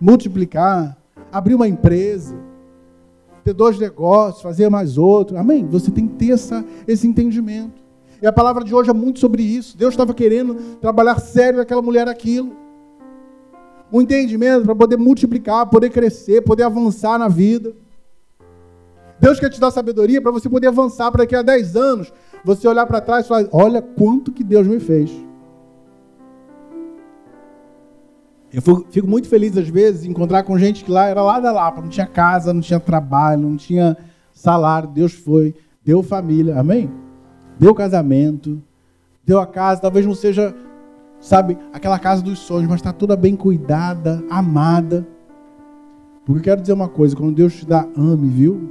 Multiplicar, 0.00 0.96
abrir 1.30 1.54
uma 1.54 1.68
empresa, 1.68 2.34
ter 3.44 3.52
dois 3.52 3.78
negócios, 3.78 4.42
fazer 4.42 4.68
mais 4.68 4.98
outro, 4.98 5.36
amém? 5.36 5.66
Você 5.66 5.90
tem 5.90 6.06
que 6.06 6.14
ter 6.14 6.32
essa, 6.32 6.64
esse 6.86 7.06
entendimento. 7.06 7.80
E 8.22 8.26
a 8.26 8.32
palavra 8.32 8.62
de 8.62 8.74
hoje 8.74 8.90
é 8.90 8.92
muito 8.92 9.18
sobre 9.18 9.42
isso. 9.42 9.76
Deus 9.76 9.94
estava 9.94 10.12
querendo 10.12 10.54
trabalhar 10.80 11.18
sério 11.18 11.58
naquela 11.58 11.80
mulher 11.80 12.06
aquilo. 12.08 12.54
Um 13.92 14.02
entendimento 14.02 14.64
para 14.64 14.74
poder 14.74 14.96
multiplicar, 14.96 15.66
poder 15.66 15.90
crescer, 15.90 16.42
poder 16.42 16.64
avançar 16.64 17.18
na 17.18 17.28
vida. 17.28 17.74
Deus 19.18 19.40
quer 19.40 19.50
te 19.50 19.60
dar 19.60 19.70
sabedoria 19.70 20.20
para 20.20 20.30
você 20.30 20.48
poder 20.48 20.68
avançar 20.68 21.10
para 21.10 21.24
daqui 21.24 21.34
a 21.34 21.42
10 21.42 21.76
anos. 21.76 22.12
Você 22.44 22.68
olhar 22.68 22.86
para 22.86 23.00
trás 23.00 23.24
e 23.24 23.28
falar: 23.28 23.48
olha 23.52 23.82
quanto 23.82 24.32
que 24.32 24.44
Deus 24.44 24.66
me 24.66 24.80
fez. 24.80 25.10
Eu 28.52 28.60
fico 28.90 29.06
muito 29.06 29.28
feliz, 29.28 29.56
às 29.56 29.68
vezes, 29.68 30.04
em 30.04 30.10
encontrar 30.10 30.42
com 30.42 30.58
gente 30.58 30.84
que 30.84 30.90
lá 30.90 31.06
era 31.06 31.22
lá 31.22 31.38
da 31.38 31.52
Lapa, 31.52 31.80
não 31.80 31.88
tinha 31.88 32.06
casa, 32.06 32.52
não 32.52 32.60
tinha 32.60 32.80
trabalho, 32.80 33.42
não 33.42 33.56
tinha 33.56 33.96
salário. 34.32 34.88
Deus 34.88 35.12
foi, 35.12 35.54
deu 35.84 36.02
família, 36.02 36.58
amém? 36.58 36.90
Deu 37.58 37.72
casamento, 37.74 38.60
deu 39.24 39.38
a 39.38 39.46
casa, 39.46 39.80
talvez 39.80 40.04
não 40.04 40.14
seja, 40.14 40.52
sabe, 41.20 41.56
aquela 41.72 41.98
casa 41.98 42.22
dos 42.22 42.40
sonhos, 42.40 42.68
mas 42.68 42.80
está 42.80 42.92
toda 42.92 43.16
bem 43.16 43.36
cuidada, 43.36 44.24
amada. 44.28 45.06
Porque 46.24 46.40
eu 46.40 46.44
quero 46.44 46.60
dizer 46.60 46.72
uma 46.72 46.88
coisa: 46.88 47.14
quando 47.14 47.34
Deus 47.34 47.54
te 47.54 47.64
dá, 47.64 47.86
ame, 47.96 48.28
viu? 48.28 48.68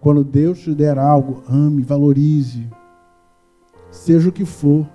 Quando 0.00 0.24
Deus 0.24 0.58
te 0.58 0.74
der 0.74 0.98
algo, 0.98 1.42
ame, 1.48 1.82
valorize, 1.82 2.66
seja 3.90 4.28
o 4.28 4.32
que 4.32 4.44
for. 4.44 4.86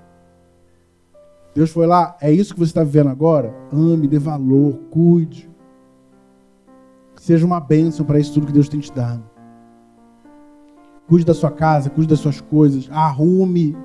Deus 1.53 1.69
foi 1.69 1.85
lá, 1.85 2.15
é 2.21 2.31
isso 2.31 2.53
que 2.53 2.59
você 2.59 2.69
está 2.69 2.83
vivendo 2.83 3.09
agora? 3.09 3.53
Ame, 3.71 4.07
dê 4.07 4.17
valor, 4.17 4.79
cuide. 4.89 5.49
Seja 7.17 7.45
uma 7.45 7.59
bênção 7.59 8.05
para 8.05 8.19
isso 8.19 8.33
tudo 8.33 8.47
que 8.47 8.53
Deus 8.53 8.69
tem 8.69 8.79
te 8.79 8.91
dado. 8.91 9.23
Cuide 11.07 11.25
da 11.25 11.33
sua 11.33 11.51
casa, 11.51 11.89
cuide 11.89 12.09
das 12.09 12.19
suas 12.19 12.39
coisas, 12.39 12.89
arrume, 12.89 13.75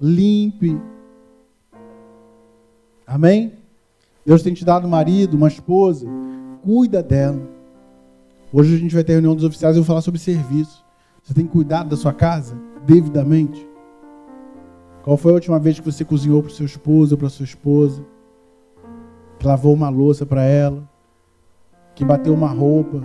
limpe. 0.00 0.80
Amém? 3.06 3.54
Deus 4.24 4.42
tem 4.42 4.54
te 4.54 4.64
dado 4.64 4.86
um 4.86 4.90
marido, 4.90 5.36
uma 5.36 5.48
esposa, 5.48 6.06
cuida 6.62 7.02
dela. 7.02 7.42
Hoje 8.52 8.74
a 8.74 8.78
gente 8.78 8.94
vai 8.94 9.04
ter 9.04 9.12
reunião 9.12 9.34
dos 9.34 9.44
oficiais 9.44 9.74
e 9.74 9.78
eu 9.78 9.82
vou 9.82 9.88
falar 9.88 10.02
sobre 10.02 10.20
serviço. 10.20 10.84
Você 11.22 11.34
tem 11.34 11.46
cuidado 11.46 11.88
da 11.88 11.96
sua 11.96 12.12
casa 12.12 12.56
devidamente? 12.86 13.68
Qual 15.06 15.16
foi 15.16 15.30
a 15.30 15.34
última 15.36 15.60
vez 15.60 15.78
que 15.78 15.86
você 15.86 16.04
cozinhou 16.04 16.42
para 16.42 16.50
o 16.50 16.52
seu 16.52 16.66
esposo 16.66 17.14
ou 17.14 17.18
para 17.18 17.28
sua 17.28 17.44
esposa? 17.44 18.04
Que 19.38 19.46
lavou 19.46 19.72
uma 19.72 19.88
louça 19.88 20.26
para 20.26 20.42
ela? 20.42 20.82
Que 21.94 22.04
bateu 22.04 22.34
uma 22.34 22.48
roupa? 22.48 23.04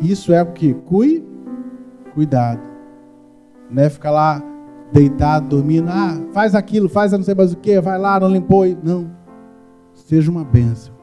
Isso 0.00 0.32
é 0.32 0.42
o 0.42 0.52
que? 0.52 0.72
Cui, 0.72 1.22
cuidado. 2.14 2.62
Não 3.70 3.82
é 3.82 3.90
ficar 3.90 4.12
lá 4.12 4.42
deitado, 4.90 5.46
dormindo. 5.46 5.90
Ah, 5.90 6.18
faz 6.32 6.54
aquilo, 6.54 6.88
faz 6.88 7.12
não 7.12 7.22
sei 7.22 7.34
mais 7.34 7.52
o 7.52 7.58
que, 7.58 7.78
vai 7.78 7.98
lá, 7.98 8.18
não 8.18 8.30
limpou. 8.30 8.64
Não. 8.82 9.10
Seja 9.92 10.30
uma 10.30 10.42
bênção. 10.42 10.94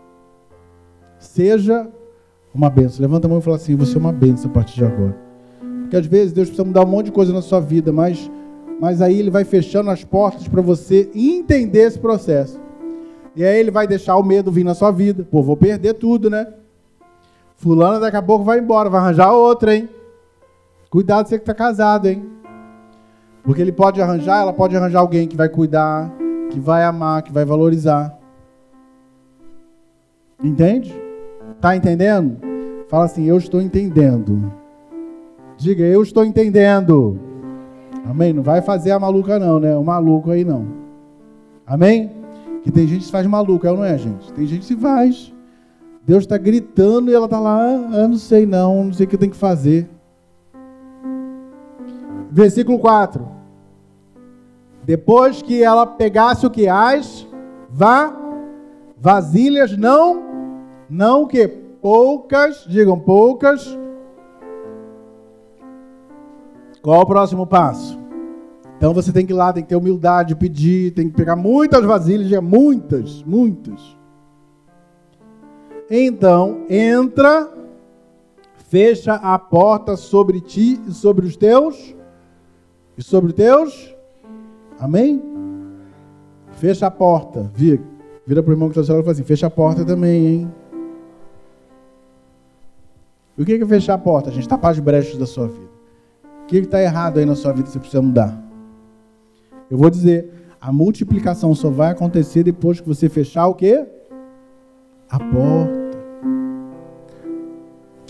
Seja 1.20 1.88
uma 2.56 2.72
bênção. 2.72 3.04
Levanta 3.04 3.28
a 3.28 3.30
mão 3.30 3.38
e 3.38 3.44
fala 3.44 3.58
assim: 3.58 3.76
você 3.76 3.98
é 3.98 4.00
uma 4.00 4.12
bênção 4.12 4.50
a 4.50 4.54
partir 4.56 4.78
de 4.78 4.86
agora. 4.86 5.16
Porque 5.82 5.98
às 5.98 6.08
vezes 6.08 6.34
Deus 6.34 6.48
precisa 6.48 6.66
mudar 6.66 6.84
um 6.84 6.90
monte 6.90 7.06
de 7.06 7.12
coisa 7.12 7.32
na 7.32 7.44
sua 7.44 7.60
vida, 7.60 7.94
mas 7.94 8.32
mas 8.82 9.00
aí 9.00 9.20
ele 9.20 9.30
vai 9.30 9.44
fechando 9.44 9.92
as 9.92 10.04
portas 10.04 10.48
para 10.48 10.60
você 10.60 11.08
entender 11.14 11.82
esse 11.82 12.00
processo. 12.00 12.60
E 13.36 13.46
aí 13.46 13.60
ele 13.60 13.70
vai 13.70 13.86
deixar 13.86 14.18
o 14.18 14.24
medo 14.24 14.52
vir 14.52 14.64
na 14.64 14.74
sua 14.74 14.90
vida. 14.90 15.24
Pô, 15.30 15.44
vou 15.44 15.56
perder 15.56 15.94
tudo, 15.94 16.32
né? 16.32 16.52
Fulano 17.58 18.00
daqui 18.00 18.18
a 18.18 18.24
pouco 18.24 18.44
vai 18.44 18.58
embora, 18.58 18.90
vai 18.90 19.00
arranjar 19.00 19.34
outra, 19.34 19.76
hein? 19.76 19.88
Cuidado 20.90 21.30
você 21.30 21.38
que 21.38 21.44
está 21.44 21.54
casado, 21.54 22.08
hein? 22.08 22.28
Porque 23.44 23.62
ele 23.62 23.72
pode 23.72 24.02
arranjar, 24.02 24.42
ela 24.42 24.52
pode 24.52 24.76
arranjar 24.76 25.02
alguém 25.02 25.28
que 25.28 25.38
vai 25.38 25.48
cuidar, 25.48 26.12
que 26.50 26.60
vai 26.60 26.84
amar, 26.84 27.22
que 27.22 27.32
vai 27.32 27.46
valorizar. 27.46 28.18
Entende? 30.44 30.92
Tá 31.62 31.76
entendendo? 31.76 32.40
Fala 32.90 33.06
assim, 33.06 33.26
eu 33.26 33.38
estou 33.38 33.62
entendendo. 33.62 34.52
Diga, 35.56 35.84
eu 35.84 36.02
estou 36.02 36.26
entendendo. 36.26 37.31
Amém? 38.06 38.34
Não 38.34 38.44
vai 38.44 38.62
fazer 38.62 38.92
a 38.92 39.00
maluca 39.00 39.38
não, 39.40 39.60
né? 39.60 39.76
O 39.78 39.84
maluco 39.84 40.32
aí 40.32 40.44
não. 40.44 40.66
Amém? 41.66 42.12
Que 42.64 42.72
tem 42.72 42.88
gente 42.88 43.06
que 43.06 43.12
faz 43.12 43.26
maluco, 43.26 43.66
é 43.66 43.72
não 43.72 43.84
é, 43.84 43.98
gente? 43.98 44.32
Tem 44.34 44.46
gente 44.46 44.62
que 44.62 44.66
se 44.66 44.76
faz. 44.76 45.34
Deus 46.06 46.24
está 46.24 46.38
gritando 46.38 47.12
e 47.12 47.14
ela 47.14 47.26
está 47.26 47.40
lá, 47.40 47.60
ah, 47.60 48.08
não 48.08 48.18
sei 48.18 48.46
não, 48.46 48.86
não 48.86 48.94
sei 48.94 49.06
o 49.06 49.10
que 49.10 49.18
tenho 49.18 49.32
que 49.32 49.38
fazer. 49.38 49.88
Versículo 52.32 52.80
4. 52.80 53.28
Depois 54.84 55.42
que 55.42 55.64
ela 55.64 55.86
pegasse 55.86 56.46
o 56.46 56.50
que? 56.50 56.68
As 56.68 57.28
vá, 57.70 58.16
vasilhas 58.98 59.78
não, 59.78 60.24
não 60.90 61.28
que 61.28 61.48
poucas, 61.48 62.66
digam 62.68 63.00
poucas. 63.00 63.78
Qual 66.82 67.02
o 67.02 67.06
próximo 67.06 67.46
passo? 67.46 68.00
Então 68.78 68.94
você 68.94 69.12
tem 69.12 69.26
que 69.26 69.32
ir 69.32 69.36
lá, 69.36 69.54
tem 69.54 69.62
que 69.62 69.70
ter 69.70 69.76
humildade, 69.76 70.36
pedir, 70.36 70.92
tem 70.94 71.08
que 71.08 71.16
pegar 71.16 71.36
muitas 71.36 71.86
vasilhas, 71.86 72.42
muitas, 72.42 73.24
muitas. 73.24 73.96
Então, 75.90 76.66
entra, 76.70 77.48
fecha 78.70 79.14
a 79.14 79.38
porta 79.38 79.96
sobre 79.96 80.42
ti 80.42 80.82
e 80.88 80.92
sobre 80.92 81.26
os 81.26 81.36
teus. 81.36 81.96
E 82.98 83.04
sobre 83.04 83.32
os 83.32 83.36
teus. 83.36 83.96
Amém? 84.80 85.22
Fecha 86.54 86.88
a 86.88 86.92
porta. 86.92 87.52
Vira, 87.54 87.80
vira 88.26 88.42
para 88.42 88.50
o 88.50 88.54
irmão 88.54 88.70
que 88.70 88.80
está 88.80 88.94
e 88.94 88.98
fala 88.98 89.12
assim: 89.12 89.24
fecha 89.24 89.46
a 89.46 89.52
porta 89.52 89.86
também, 89.86 90.26
hein? 90.26 90.52
O 93.38 93.46
que 93.46 93.54
é 93.54 93.66
fechar 93.66 93.96
a 93.96 93.98
porta? 93.98 94.30
A 94.30 94.34
gente 94.34 94.48
tapar 94.48 94.72
as 94.72 94.80
brechas 94.80 95.18
da 95.18 95.26
sua 95.26 95.48
vida. 95.48 95.71
O 96.52 96.54
que 96.54 96.58
está 96.58 96.82
errado 96.82 97.18
aí 97.18 97.26
na 97.26 97.36
sua 97.36 97.54
vida 97.54 97.64
que 97.64 97.70
você 97.72 97.80
precisa 97.80 98.02
mudar? 98.02 98.38
Eu 99.70 99.78
vou 99.78 99.90
dizer, 99.90 100.34
a 100.60 100.72
multiplicação 100.72 101.56
só 101.56 101.70
vai 101.70 101.92
acontecer 101.92 102.44
depois 102.44 102.82
que 102.82 102.88
você 102.88 103.08
fechar 103.08 103.48
o 103.48 103.56
quê? 103.56 103.88
A 105.10 105.18
porta 105.18 105.82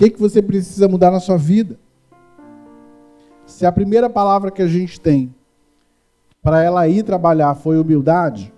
que, 0.02 0.10
que 0.10 0.20
você 0.20 0.42
precisa 0.42 0.88
mudar 0.88 1.12
na 1.12 1.20
sua 1.20 1.38
vida? 1.38 1.78
Se 3.46 3.68
a 3.68 3.72
primeira 3.72 4.10
palavra 4.10 4.50
que 4.50 4.64
a 4.64 4.68
gente 4.68 5.00
tem 5.00 5.32
para 6.42 6.64
ela 6.64 6.88
ir 6.88 7.04
trabalhar 7.04 7.54
foi 7.54 7.80
humildade, 7.80 8.52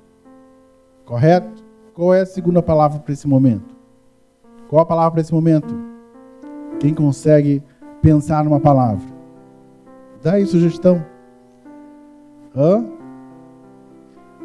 correto? 1.03 1.61
Qual 1.93 2.13
é 2.13 2.21
a 2.21 2.25
segunda 2.25 2.63
palavra 2.63 2.99
para 2.99 3.11
esse 3.11 3.27
momento? 3.27 3.75
Qual 4.69 4.81
a 4.81 4.85
palavra 4.85 5.11
para 5.11 5.21
esse 5.21 5.33
momento? 5.33 5.75
Quem 6.79 6.93
consegue 6.93 7.61
pensar 8.01 8.45
numa 8.45 8.61
palavra? 8.61 9.12
Dá 10.23 10.33
aí 10.33 10.45
sugestão. 10.45 11.03
Hã? 12.55 12.85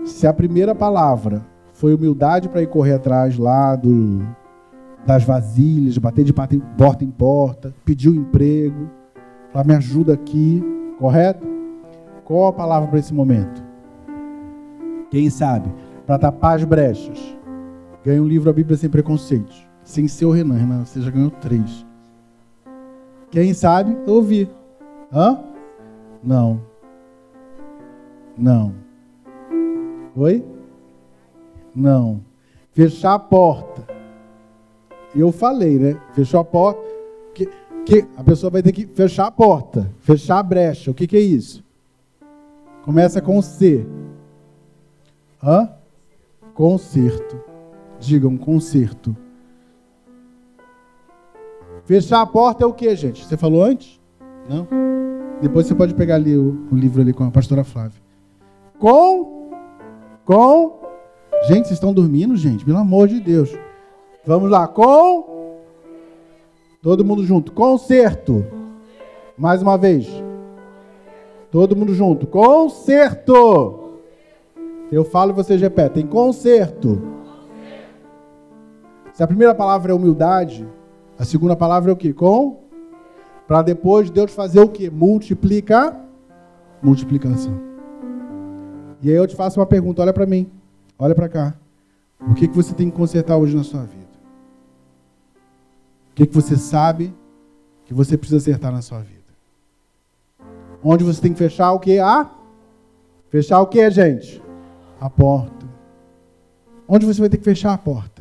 Se 0.04 0.26
a 0.26 0.32
primeira 0.32 0.74
palavra 0.74 1.46
foi 1.72 1.94
humildade 1.94 2.48
para 2.48 2.62
ir 2.62 2.66
correr 2.66 2.94
atrás 2.94 3.38
lá 3.38 3.76
do 3.76 4.26
das 5.06 5.24
vasilhas, 5.24 5.96
bater 5.96 6.24
de 6.24 6.34
porta 6.34 7.04
em 7.04 7.10
porta, 7.10 7.72
pedir 7.84 8.10
um 8.10 8.14
emprego, 8.14 8.90
falar, 9.50 9.64
me 9.64 9.74
ajuda 9.74 10.12
aqui, 10.12 10.62
correto? 10.98 11.46
Qual 12.24 12.48
a 12.48 12.52
palavra 12.52 12.88
para 12.88 12.98
esse 12.98 13.14
momento? 13.14 13.62
Quem 15.10 15.30
sabe? 15.30 15.72
Para 16.06 16.18
tapar 16.18 16.56
as 16.56 16.64
brechas. 16.64 17.18
Ganha 18.04 18.22
um 18.22 18.26
livro 18.26 18.50
A 18.50 18.52
Bíblia 18.52 18.76
Sem 18.76 18.90
Preconceitos. 18.90 19.66
Sem 19.82 20.06
ser 20.08 20.26
o 20.26 20.30
Renan. 20.30 20.56
Renan, 20.56 20.84
você 20.84 21.00
já 21.00 21.10
ganhou 21.10 21.30
três. 21.30 21.86
Quem 23.30 23.54
sabe? 23.54 23.96
Ouvir. 24.06 24.50
Hã? 25.10 25.38
Não. 26.22 26.60
Não. 28.36 28.74
Oi? 30.16 30.44
Não. 31.74 32.20
Fechar 32.72 33.14
a 33.14 33.18
porta 33.18 33.98
eu 35.14 35.32
falei, 35.32 35.78
né? 35.78 36.00
Fechou 36.12 36.40
a 36.40 36.44
porta. 36.44 36.80
Que, 37.34 37.46
que 37.84 38.06
a 38.16 38.24
pessoa 38.24 38.50
vai 38.50 38.62
ter 38.62 38.72
que 38.72 38.86
fechar 38.86 39.26
a 39.26 39.30
porta, 39.30 39.90
fechar 40.00 40.38
a 40.38 40.42
brecha. 40.42 40.90
O 40.90 40.94
que, 40.94 41.06
que 41.06 41.16
é 41.16 41.20
isso? 41.20 41.64
Começa 42.82 43.20
com 43.20 43.40
C. 43.40 43.86
Hã? 45.42 45.70
Conserto. 46.54 47.40
Digam, 47.98 48.36
conserto. 48.36 49.16
Fechar 51.84 52.20
a 52.20 52.26
porta 52.26 52.64
é 52.64 52.66
o 52.66 52.72
que, 52.72 52.94
gente? 52.94 53.24
Você 53.24 53.36
falou 53.36 53.62
antes? 53.62 54.00
Não? 54.48 54.66
Depois 55.40 55.66
você 55.66 55.74
pode 55.74 55.94
pegar 55.94 56.16
ali 56.16 56.36
o, 56.36 56.66
o 56.70 56.74
livro 56.74 57.00
ali 57.00 57.12
com 57.12 57.24
a 57.24 57.30
pastora 57.30 57.62
Flávia. 57.62 58.00
Com. 58.78 59.50
Com. 60.24 60.80
Gente, 61.46 61.68
vocês 61.68 61.72
estão 61.72 61.92
dormindo, 61.92 62.36
gente? 62.36 62.64
Pelo 62.64 62.78
amor 62.78 63.06
de 63.06 63.20
Deus. 63.20 63.56
Vamos 64.26 64.50
lá, 64.50 64.66
com. 64.66 65.58
Todo 66.82 67.04
mundo 67.04 67.24
junto. 67.24 67.52
Concerto. 67.52 68.44
Mais 69.36 69.62
uma 69.62 69.78
vez. 69.78 70.08
Todo 71.50 71.76
mundo 71.76 71.94
junto. 71.94 72.26
Concerto. 72.26 73.98
Eu 74.90 75.04
falo 75.04 75.30
e 75.30 75.34
vocês 75.34 75.60
repetem. 75.60 76.06
Concerto. 76.06 77.00
Se 79.12 79.22
a 79.22 79.26
primeira 79.26 79.54
palavra 79.54 79.92
é 79.92 79.94
humildade, 79.94 80.66
a 81.18 81.24
segunda 81.24 81.54
palavra 81.54 81.90
é 81.90 81.94
o 81.94 81.96
que? 81.96 82.12
Com. 82.12 82.67
Para 83.48 83.62
depois 83.62 84.10
Deus 84.10 84.32
fazer 84.32 84.60
o 84.60 84.68
que? 84.68 84.88
Multiplica. 84.88 85.98
Multiplicação. 86.80 87.58
E 89.02 89.10
aí 89.10 89.16
eu 89.16 89.26
te 89.26 89.34
faço 89.34 89.58
uma 89.58 89.66
pergunta. 89.66 90.02
Olha 90.02 90.12
para 90.12 90.26
mim. 90.26 90.48
Olha 90.96 91.14
para 91.14 91.28
cá. 91.28 91.54
O 92.20 92.34
que, 92.34 92.46
que 92.46 92.54
você 92.54 92.72
tem 92.74 92.88
que 92.88 92.96
consertar 92.96 93.36
hoje 93.36 93.56
na 93.56 93.64
sua 93.64 93.82
vida? 93.82 94.08
que, 96.18 96.26
que 96.26 96.34
você 96.34 96.56
sabe 96.56 97.14
que 97.84 97.94
você 97.94 98.18
precisa 98.18 98.38
acertar 98.38 98.72
na 98.72 98.82
sua 98.82 98.98
vida? 98.98 99.18
Onde 100.82 101.04
você 101.04 101.20
tem 101.20 101.32
que 101.32 101.38
fechar 101.38 101.70
o 101.72 101.78
que? 101.78 102.00
A? 102.00 102.28
Fechar 103.30 103.60
o 103.60 103.66
que, 103.68 103.88
gente? 103.88 104.42
A 105.00 105.08
porta. 105.08 105.66
Onde 106.88 107.06
você 107.06 107.20
vai 107.20 107.28
ter 107.28 107.36
que 107.36 107.44
fechar 107.44 107.72
a 107.72 107.78
porta? 107.78 108.17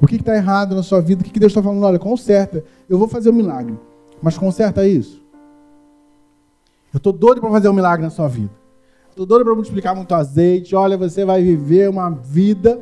O 0.00 0.06
que 0.06 0.16
está 0.16 0.34
errado 0.34 0.74
na 0.74 0.82
sua 0.82 1.00
vida? 1.00 1.22
O 1.22 1.24
que, 1.24 1.30
que 1.30 1.40
Deus 1.40 1.50
está 1.50 1.62
falando? 1.62 1.82
Olha, 1.82 1.98
conserta. 1.98 2.64
Eu 2.88 2.98
vou 2.98 3.08
fazer 3.08 3.30
um 3.30 3.34
milagre. 3.34 3.78
Mas 4.22 4.36
conserta 4.36 4.86
isso. 4.86 5.24
Eu 6.92 6.98
estou 6.98 7.12
doido 7.12 7.40
para 7.40 7.50
fazer 7.50 7.68
um 7.68 7.72
milagre 7.72 8.02
na 8.02 8.10
sua 8.10 8.28
vida. 8.28 8.52
Estou 9.10 9.24
doido 9.24 9.44
para 9.44 9.54
multiplicar 9.54 9.94
muito 9.94 10.14
azeite. 10.14 10.74
Olha, 10.74 10.96
você 10.96 11.24
vai 11.24 11.42
viver 11.42 11.88
uma 11.88 12.10
vida 12.10 12.80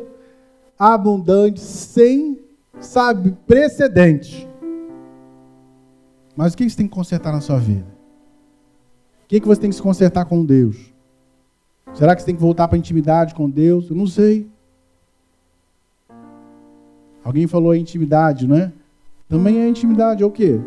abundante 0.78 1.60
sem 1.60 2.44
sabe, 2.80 3.36
precedente. 3.46 4.48
Mas 6.36 6.52
o 6.52 6.56
que 6.56 6.68
você 6.68 6.76
tem 6.76 6.88
que 6.88 6.94
consertar 6.94 7.32
na 7.32 7.40
sua 7.40 7.58
vida? 7.58 7.86
O 9.24 9.28
que 9.28 9.40
você 9.40 9.60
tem 9.60 9.70
que 9.70 9.76
se 9.76 9.82
consertar 9.82 10.24
com 10.24 10.44
Deus? 10.44 10.92
Será 11.92 12.14
que 12.14 12.22
você 12.22 12.26
tem 12.26 12.34
que 12.34 12.40
voltar 12.40 12.66
para 12.66 12.76
a 12.76 12.78
intimidade 12.78 13.34
com 13.34 13.48
Deus? 13.48 13.88
Eu 13.88 13.96
não 13.96 14.06
sei. 14.06 14.48
Alguém 17.24 17.46
falou 17.46 17.74
intimidade, 17.74 18.46
não 18.46 18.56
é? 18.56 18.70
Também 19.28 19.58
é 19.60 19.68
intimidade, 19.68 20.22
é 20.22 20.26
o 20.26 20.30
quê? 20.30 20.60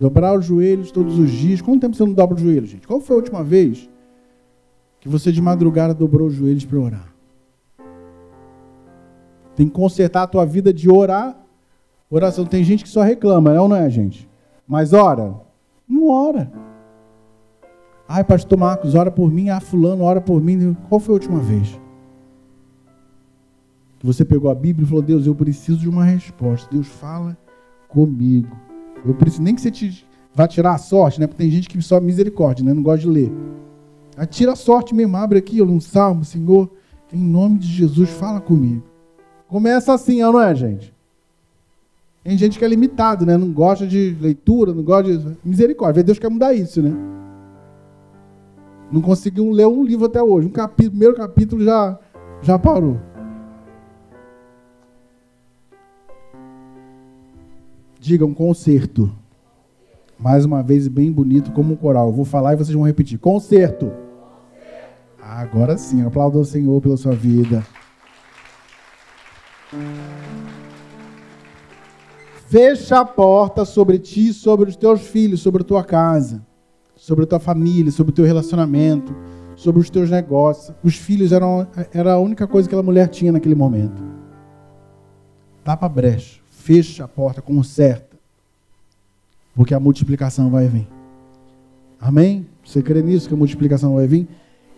Dobrar 0.00 0.36
os 0.36 0.46
joelhos 0.46 0.90
todos 0.90 1.18
os 1.18 1.30
dias. 1.30 1.60
Quanto 1.60 1.82
tempo 1.82 1.94
você 1.94 2.04
não 2.04 2.14
dobra 2.14 2.36
os 2.36 2.40
joelhos, 2.42 2.70
gente? 2.70 2.86
Qual 2.86 3.00
foi 3.00 3.16
a 3.16 3.18
última 3.18 3.44
vez 3.44 3.88
que 5.00 5.08
você 5.08 5.30
de 5.30 5.42
madrugada 5.42 5.92
dobrou 5.92 6.28
os 6.28 6.34
joelhos 6.34 6.64
para 6.64 6.78
orar? 6.78 7.14
Tem 9.54 9.66
que 9.66 9.74
consertar 9.74 10.22
a 10.22 10.26
tua 10.26 10.46
vida 10.46 10.72
de 10.72 10.88
orar. 10.88 11.36
Oração. 12.10 12.46
Tem 12.46 12.64
gente 12.64 12.84
que 12.84 12.88
só 12.88 13.02
reclama, 13.02 13.52
não, 13.52 13.68
não 13.68 13.76
é, 13.76 13.90
gente? 13.90 14.28
Mas 14.66 14.92
ora. 14.92 15.34
Não 15.86 16.08
ora. 16.08 16.50
Ai, 18.08 18.24
pastor 18.24 18.58
Marcos, 18.58 18.94
ora 18.94 19.10
por 19.10 19.30
mim. 19.30 19.50
Ah, 19.50 19.60
fulano, 19.60 20.04
ora 20.04 20.20
por 20.20 20.40
mim. 20.40 20.74
Qual 20.88 20.98
foi 20.98 21.12
a 21.12 21.18
última 21.18 21.40
vez? 21.40 21.78
Que 23.98 24.06
você 24.06 24.24
pegou 24.24 24.50
a 24.50 24.54
Bíblia 24.54 24.84
e 24.84 24.88
falou, 24.88 25.02
Deus, 25.02 25.26
eu 25.26 25.34
preciso 25.34 25.78
de 25.78 25.88
uma 25.88 26.04
resposta. 26.04 26.68
Deus 26.70 26.86
fala 26.86 27.36
comigo. 27.88 28.56
Eu 29.04 29.14
preciso, 29.14 29.42
nem 29.42 29.54
que 29.54 29.60
você 29.60 29.70
te, 29.70 30.06
vá 30.34 30.46
tirar 30.46 30.74
a 30.74 30.78
sorte, 30.78 31.20
né? 31.20 31.26
Porque 31.26 31.42
tem 31.42 31.50
gente 31.50 31.68
que 31.68 31.80
só 31.82 32.00
misericórdia, 32.00 32.64
né? 32.64 32.72
Não 32.72 32.82
gosta 32.82 33.00
de 33.00 33.08
ler. 33.08 33.32
Aí 34.16 34.26
tira 34.26 34.52
a 34.52 34.56
sorte 34.56 34.94
mesmo, 34.94 35.16
abre 35.16 35.38
aqui 35.38 35.62
um 35.62 35.80
salmo, 35.80 36.24
Senhor, 36.24 36.70
em 37.12 37.22
nome 37.22 37.58
de 37.58 37.68
Jesus, 37.68 38.10
fala 38.10 38.40
comigo. 38.40 38.82
Começa 39.46 39.94
assim, 39.94 40.20
não 40.20 40.40
é, 40.40 40.54
gente? 40.54 40.94
Tem 42.22 42.36
gente 42.36 42.58
que 42.58 42.64
é 42.64 42.68
limitado, 42.68 43.24
né? 43.24 43.36
Não 43.36 43.50
gosta 43.50 43.86
de 43.86 44.16
leitura, 44.20 44.74
não 44.74 44.82
gosta 44.82 45.16
de. 45.16 45.36
Misericórdia. 45.42 46.02
Deus 46.02 46.18
quer 46.18 46.28
mudar 46.28 46.52
isso, 46.52 46.82
né? 46.82 46.92
Não 48.92 49.00
conseguiu 49.00 49.50
ler 49.50 49.66
um 49.66 49.82
livro 49.82 50.06
até 50.06 50.22
hoje. 50.22 50.46
Um 50.46 50.50
capítulo, 50.50 50.90
primeiro 50.90 51.14
capítulo 51.14 51.64
já, 51.64 51.98
já 52.42 52.58
parou. 52.58 53.00
Diga 58.00 58.24
um 58.24 58.32
concerto. 58.32 59.12
Mais 60.18 60.44
uma 60.44 60.62
vez, 60.62 60.86
bem 60.88 61.10
bonito, 61.10 61.52
como 61.52 61.74
um 61.74 61.76
coral. 61.76 62.08
Eu 62.08 62.12
vou 62.12 62.24
falar 62.24 62.54
e 62.54 62.56
vocês 62.56 62.74
vão 62.74 62.86
repetir. 62.86 63.18
Concerto. 63.18 63.92
Agora 65.20 65.76
sim, 65.76 66.02
aplauda 66.02 66.38
o 66.38 66.44
Senhor 66.44 66.80
pela 66.80 66.96
sua 66.96 67.12
vida. 67.12 67.64
Fecha 72.48 73.00
a 73.00 73.04
porta 73.04 73.64
sobre 73.64 73.98
ti, 73.98 74.32
sobre 74.32 74.70
os 74.70 74.76
teus 74.76 75.02
filhos, 75.02 75.40
sobre 75.40 75.62
a 75.62 75.64
tua 75.64 75.84
casa, 75.84 76.42
sobre 76.96 77.24
a 77.24 77.26
tua 77.26 77.38
família, 77.38 77.92
sobre 77.92 78.10
o 78.12 78.14
teu 78.14 78.24
relacionamento, 78.24 79.14
sobre 79.54 79.80
os 79.80 79.90
teus 79.90 80.08
negócios. 80.08 80.74
Os 80.82 80.96
filhos 80.96 81.30
eram 81.30 81.66
era 81.92 82.14
a 82.14 82.18
única 82.18 82.46
coisa 82.46 82.66
que 82.66 82.74
aquela 82.74 82.82
mulher 82.82 83.08
tinha 83.08 83.32
naquele 83.32 83.54
momento. 83.54 84.02
Tapa 85.62 85.86
brecha, 85.88 86.40
fecha 86.68 87.04
a 87.04 87.08
porta, 87.08 87.40
conserta, 87.40 88.14
porque 89.54 89.72
a 89.72 89.80
multiplicação 89.80 90.50
vai 90.50 90.68
vir. 90.68 90.86
Amém? 91.98 92.46
Você 92.62 92.82
crê 92.82 93.00
nisso 93.00 93.26
que 93.26 93.32
a 93.32 93.38
multiplicação 93.38 93.94
vai 93.94 94.06
vir? 94.06 94.28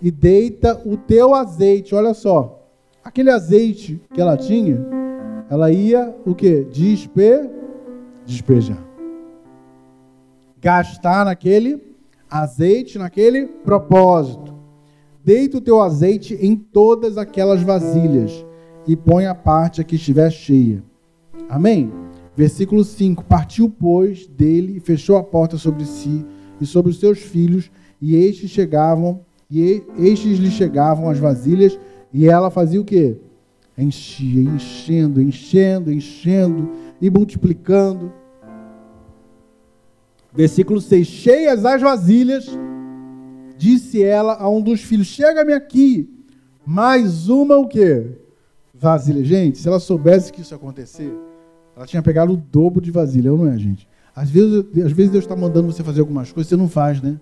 E 0.01 0.09
deita 0.09 0.80
o 0.86 0.97
teu 0.97 1.34
azeite, 1.34 1.93
olha 1.93 2.14
só. 2.14 2.64
Aquele 3.03 3.28
azeite 3.28 4.01
que 4.14 4.20
ela 4.20 4.36
tinha, 4.36 4.78
ela 5.51 5.72
ia 5.72 6.14
o 6.24 6.32
que? 6.32 6.62
Despe 6.62 7.51
despejar. 8.24 8.78
Gastar 10.61 11.24
naquele 11.24 11.82
azeite, 12.30 12.99
naquele 12.99 13.47
propósito. 13.47 14.55
Deita 15.24 15.59
o 15.59 15.61
teu 15.61 15.82
azeite 15.82 16.34
em 16.41 16.55
todas 16.55 17.18
aquelas 17.18 17.62
vasilhas 17.62 18.47
e 18.86 18.95
põe 18.95 19.26
a 19.26 19.34
parte 19.34 19.80
a 19.80 19.84
que 19.84 19.97
estiver 19.97 20.30
cheia. 20.30 20.88
Amém? 21.51 21.92
Versículo 22.36 22.84
5: 22.84 23.24
Partiu, 23.24 23.68
pois, 23.68 24.26
dele 24.28 24.76
e 24.76 24.80
fechou 24.80 25.16
a 25.16 25.22
porta 25.22 25.59
sobre 25.59 25.84
si 25.84 26.24
e 26.61 26.64
sobre 26.64 26.92
os 26.92 27.01
seus 27.01 27.18
filhos, 27.18 27.70
e 28.01 28.14
estes 28.14 28.51
chegavam, 28.51 29.20
e 29.51 29.82
estes 29.98 30.38
lhe 30.38 30.51
chegavam 30.51 31.11
as 31.11 31.18
vasilhas, 31.18 31.78
e 32.12 32.28
ela 32.28 32.51
fazia 32.51 32.80
o 32.80 32.84
quê? 32.84 33.16
Enchia, 33.76 34.42
enchendo, 34.42 35.20
enchendo, 35.20 35.92
enchendo 35.92 36.70
e 37.01 37.11
multiplicando. 37.11 38.12
Versículo 40.32 40.80
6: 40.80 41.07
Cheias 41.07 41.64
as 41.64 41.82
vasilhas, 41.82 42.46
disse 43.57 44.05
ela 44.05 44.34
a 44.34 44.48
um 44.48 44.62
dos 44.62 44.82
filhos: 44.82 45.09
Chega-me 45.09 45.53
aqui, 45.53 46.09
mais 46.64 47.28
uma 47.28 47.57
o 47.57 47.66
quê? 47.66 48.07
Vasilha. 48.72 49.24
Gente, 49.24 49.59
se 49.59 49.66
ela 49.66 49.80
soubesse 49.80 50.32
que 50.32 50.42
isso 50.42 50.55
ia 50.55 50.57
acontecer, 50.57 51.12
ela 51.77 51.87
tinha 51.87 52.03
pegado 52.03 52.33
o 52.33 52.37
dobro 52.37 52.81
de 52.81 52.91
vasilha, 52.91 53.31
não 53.31 53.47
é, 53.47 53.57
gente? 53.59 53.89
Às 54.14 54.29
vezes, 54.29 54.64
às 54.85 54.93
vezes 54.93 55.11
Deus 55.11 55.25
está 55.25 55.37
mandando 55.37 55.73
você 55.73 55.83
fazer 55.83 56.01
algumas 56.01 56.31
coisas, 56.33 56.49
você 56.49 56.57
não 56.57 56.68
faz, 56.68 57.01
né? 57.01 57.18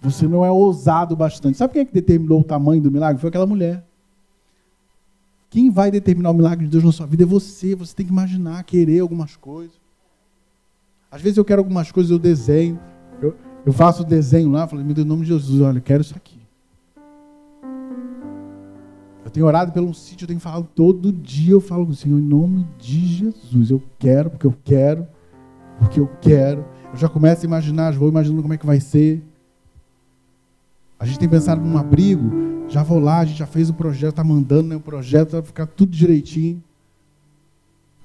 Você 0.00 0.28
não 0.28 0.44
é 0.44 0.50
ousado 0.50 1.16
bastante. 1.16 1.58
Sabe 1.58 1.72
quem 1.72 1.82
é 1.82 1.84
que 1.84 1.92
determinou 1.92 2.40
o 2.40 2.44
tamanho 2.44 2.80
do 2.80 2.90
milagre? 2.90 3.20
Foi 3.20 3.28
aquela 3.28 3.46
mulher. 3.46 3.84
Quem 5.50 5.70
vai 5.70 5.90
determinar 5.90 6.30
o 6.30 6.34
milagre 6.34 6.66
de 6.66 6.70
Deus 6.70 6.84
na 6.84 6.92
sua 6.92 7.06
vida 7.06 7.24
é 7.24 7.26
você. 7.26 7.74
Você 7.74 7.94
tem 7.94 8.06
que 8.06 8.12
imaginar, 8.12 8.62
querer 8.64 9.00
algumas 9.00 9.34
coisas. 9.34 9.76
Às 11.10 11.20
vezes 11.20 11.38
eu 11.38 11.44
quero 11.44 11.60
algumas 11.60 11.90
coisas, 11.90 12.12
eu 12.12 12.18
desenho. 12.18 12.78
Eu, 13.20 13.34
eu 13.66 13.72
faço 13.72 14.02
o 14.02 14.06
desenho 14.06 14.50
lá, 14.50 14.68
falo, 14.68 14.84
meu 14.84 14.94
Deus, 14.94 15.04
em 15.04 15.08
nome 15.08 15.22
de 15.22 15.28
Jesus, 15.28 15.60
olha, 15.60 15.78
eu 15.78 15.82
quero 15.82 16.02
isso 16.02 16.14
aqui. 16.14 16.37
Eu 19.28 19.30
tenho 19.30 19.44
orado 19.44 19.72
pelo 19.72 19.92
sítio, 19.92 20.24
eu 20.24 20.28
tenho 20.28 20.40
falado 20.40 20.66
todo 20.74 21.12
dia, 21.12 21.52
eu 21.52 21.60
falo 21.60 21.84
com 21.84 21.92
o 21.92 21.94
Senhor, 21.94 22.18
em 22.18 22.22
nome 22.22 22.66
de 22.78 23.06
Jesus, 23.06 23.70
eu 23.70 23.82
quero, 23.98 24.30
porque 24.30 24.46
eu 24.46 24.54
quero, 24.64 25.06
porque 25.78 26.00
eu 26.00 26.10
quero. 26.18 26.64
Eu 26.90 26.96
já 26.96 27.10
começo 27.10 27.42
a 27.42 27.46
imaginar, 27.46 27.92
vou 27.92 28.08
imaginando 28.08 28.40
como 28.40 28.54
é 28.54 28.56
que 28.56 28.64
vai 28.64 28.80
ser. 28.80 29.22
A 30.98 31.04
gente 31.04 31.18
tem 31.18 31.28
pensado 31.28 31.60
num 31.60 31.76
abrigo, 31.76 32.30
já 32.70 32.82
vou 32.82 32.98
lá, 32.98 33.18
a 33.18 33.24
gente 33.26 33.36
já 33.36 33.46
fez 33.46 33.68
o 33.68 33.74
projeto, 33.74 34.12
está 34.12 34.24
mandando 34.24 34.70
né, 34.70 34.76
o 34.76 34.80
projeto, 34.80 35.32
vai 35.32 35.42
ficar 35.42 35.66
tudo 35.66 35.90
direitinho. 35.90 36.64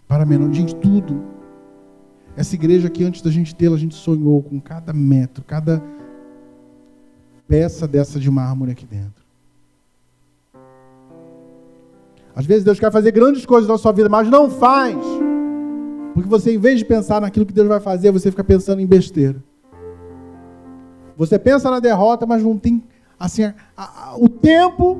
Para 0.05 0.25
menor, 0.25 0.51
gente, 0.51 0.75
tudo. 0.75 1.23
Essa 2.35 2.53
igreja 2.55 2.87
aqui, 2.87 3.01
antes 3.05 3.21
da 3.21 3.31
gente 3.31 3.55
tê-la, 3.55 3.77
a 3.77 3.79
gente 3.79 3.95
sonhou 3.95 4.43
com 4.43 4.59
cada 4.59 4.91
metro, 4.91 5.41
cada 5.41 5.81
peça 7.47 7.87
dessa 7.87 8.19
de 8.19 8.29
mármore 8.29 8.73
aqui 8.73 8.85
dentro. 8.85 9.22
Às 12.35 12.45
vezes 12.45 12.63
Deus 12.63 12.79
quer 12.79 12.91
fazer 12.91 13.11
grandes 13.11 13.45
coisas 13.45 13.69
na 13.69 13.77
sua 13.77 13.91
vida, 13.91 14.09
mas 14.09 14.27
não 14.27 14.49
faz. 14.49 14.97
Porque 16.13 16.29
você, 16.29 16.53
em 16.53 16.57
vez 16.57 16.79
de 16.79 16.85
pensar 16.85 17.21
naquilo 17.21 17.45
que 17.45 17.53
Deus 17.53 17.67
vai 17.67 17.79
fazer, 17.79 18.11
você 18.11 18.29
fica 18.31 18.43
pensando 18.43 18.81
em 18.81 18.85
besteira. 18.85 19.43
Você 21.15 21.37
pensa 21.37 21.69
na 21.69 21.79
derrota, 21.79 22.25
mas 22.25 22.43
não 22.43 22.57
tem 22.57 22.83
assim 23.19 23.43
a, 23.43 23.53
a, 23.77 24.15
o 24.17 24.27
tempo 24.27 24.97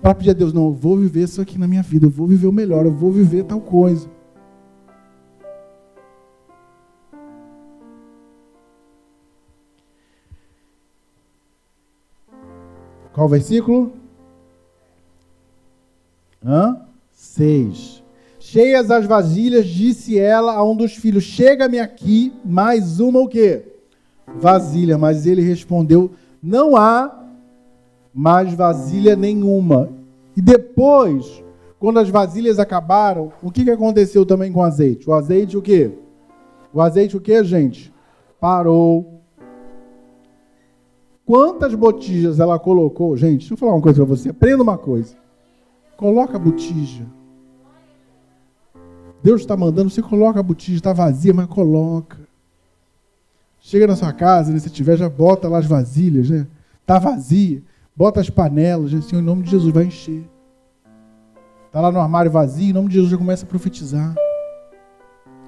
para 0.00 0.14
pedir 0.14 0.30
a 0.30 0.34
Deus, 0.34 0.52
não, 0.52 0.66
eu 0.66 0.72
vou 0.72 0.96
viver 0.96 1.24
isso 1.24 1.42
aqui 1.42 1.58
na 1.58 1.68
minha 1.68 1.82
vida, 1.82 2.06
eu 2.06 2.10
vou 2.10 2.26
viver 2.26 2.46
o 2.46 2.52
melhor, 2.52 2.86
eu 2.86 2.92
vou 2.92 3.12
viver 3.12 3.44
tal 3.44 3.60
coisa. 3.60 4.08
Qual 13.12 13.28
versículo? 13.28 13.99
Hã? 16.44 16.80
Seis. 17.12 18.02
Cheias 18.38 18.90
as 18.90 19.04
vasilhas, 19.04 19.66
disse 19.66 20.18
ela 20.18 20.54
a 20.54 20.64
um 20.64 20.74
dos 20.74 20.96
filhos: 20.96 21.24
Chega-me 21.24 21.78
aqui 21.78 22.32
mais 22.44 22.98
uma 22.98 23.20
o 23.20 23.28
quê? 23.28 23.62
Vasilha. 24.36 24.96
Mas 24.96 25.26
ele 25.26 25.42
respondeu: 25.42 26.12
Não 26.42 26.76
há 26.76 27.20
mais 28.12 28.54
vasilha 28.54 29.14
nenhuma. 29.14 29.90
E 30.36 30.40
depois, 30.40 31.44
quando 31.78 31.98
as 31.98 32.08
vasilhas 32.08 32.58
acabaram, 32.58 33.32
o 33.42 33.50
que, 33.50 33.64
que 33.64 33.70
aconteceu 33.70 34.24
também 34.24 34.50
com 34.50 34.60
o 34.60 34.64
azeite? 34.64 35.08
O 35.08 35.12
azeite 35.12 35.56
o 35.56 35.62
quê? 35.62 35.92
O 36.72 36.80
azeite 36.80 37.16
o 37.16 37.20
quê, 37.20 37.44
gente? 37.44 37.92
Parou. 38.40 39.20
Quantas 41.26 41.74
botijas 41.74 42.40
ela 42.40 42.58
colocou? 42.58 43.16
Gente, 43.16 43.40
deixa 43.40 43.54
eu 43.54 43.58
falar 43.58 43.74
uma 43.74 43.82
coisa 43.82 43.98
para 43.98 44.16
você. 44.16 44.30
Aprenda 44.30 44.62
uma 44.62 44.78
coisa. 44.78 45.14
Coloca 46.00 46.36
a 46.36 46.38
botija. 46.38 47.04
Deus 49.22 49.42
está 49.42 49.54
mandando, 49.54 49.90
você 49.90 50.00
coloca 50.00 50.40
a 50.40 50.42
botija, 50.42 50.78
está 50.78 50.94
vazia, 50.94 51.34
mas 51.34 51.44
coloca. 51.44 52.16
Chega 53.60 53.86
na 53.86 53.94
sua 53.94 54.10
casa, 54.10 54.50
né, 54.50 54.58
se 54.58 54.70
tiver, 54.70 54.96
já 54.96 55.10
bota 55.10 55.46
lá 55.46 55.58
as 55.58 55.66
vasilhas, 55.66 56.30
né? 56.30 56.46
Está 56.80 56.98
vazia. 56.98 57.62
Bota 57.94 58.18
as 58.18 58.30
panelas, 58.30 58.94
assim, 58.94 59.16
em 59.16 59.20
nome 59.20 59.42
de 59.42 59.50
Jesus, 59.50 59.74
vai 59.74 59.84
encher. 59.84 60.26
Está 61.66 61.82
lá 61.82 61.92
no 61.92 62.00
armário 62.00 62.30
vazio, 62.30 62.70
em 62.70 62.72
nome 62.72 62.88
de 62.88 62.94
Jesus 62.94 63.10
já 63.10 63.18
começa 63.18 63.44
a 63.44 63.48
profetizar. 63.48 64.14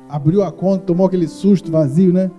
Abriu 0.06 0.42
a 0.42 0.52
conta, 0.52 0.84
tomou 0.84 1.06
aquele 1.06 1.28
susto 1.28 1.72
vazio, 1.72 2.12
né? 2.12 2.30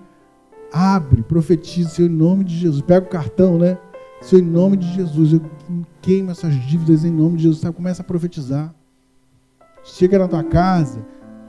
Abre, 0.71 1.23
profetiza, 1.23 1.89
Senhor, 1.89 2.11
em 2.11 2.13
nome 2.13 2.43
de 2.43 2.55
Jesus. 2.57 2.83
Pega 2.83 3.07
o 3.07 3.09
cartão, 3.09 3.57
né? 3.57 3.75
Senhor, 4.23 4.41
em 4.41 4.47
nome 4.47 4.77
de 4.77 4.87
Jesus, 4.93 5.33
eu 5.33 5.41
queimo 6.01 6.31
essas 6.31 6.53
dívidas 6.65 7.03
em 7.03 7.11
nome 7.11 7.37
de 7.37 7.43
Jesus. 7.43 7.61
Sabe? 7.61 7.75
Começa 7.75 8.01
a 8.01 8.05
profetizar. 8.05 8.73
Chega 9.83 10.17
na 10.17 10.27
tua 10.27 10.43
casa. 10.43 11.05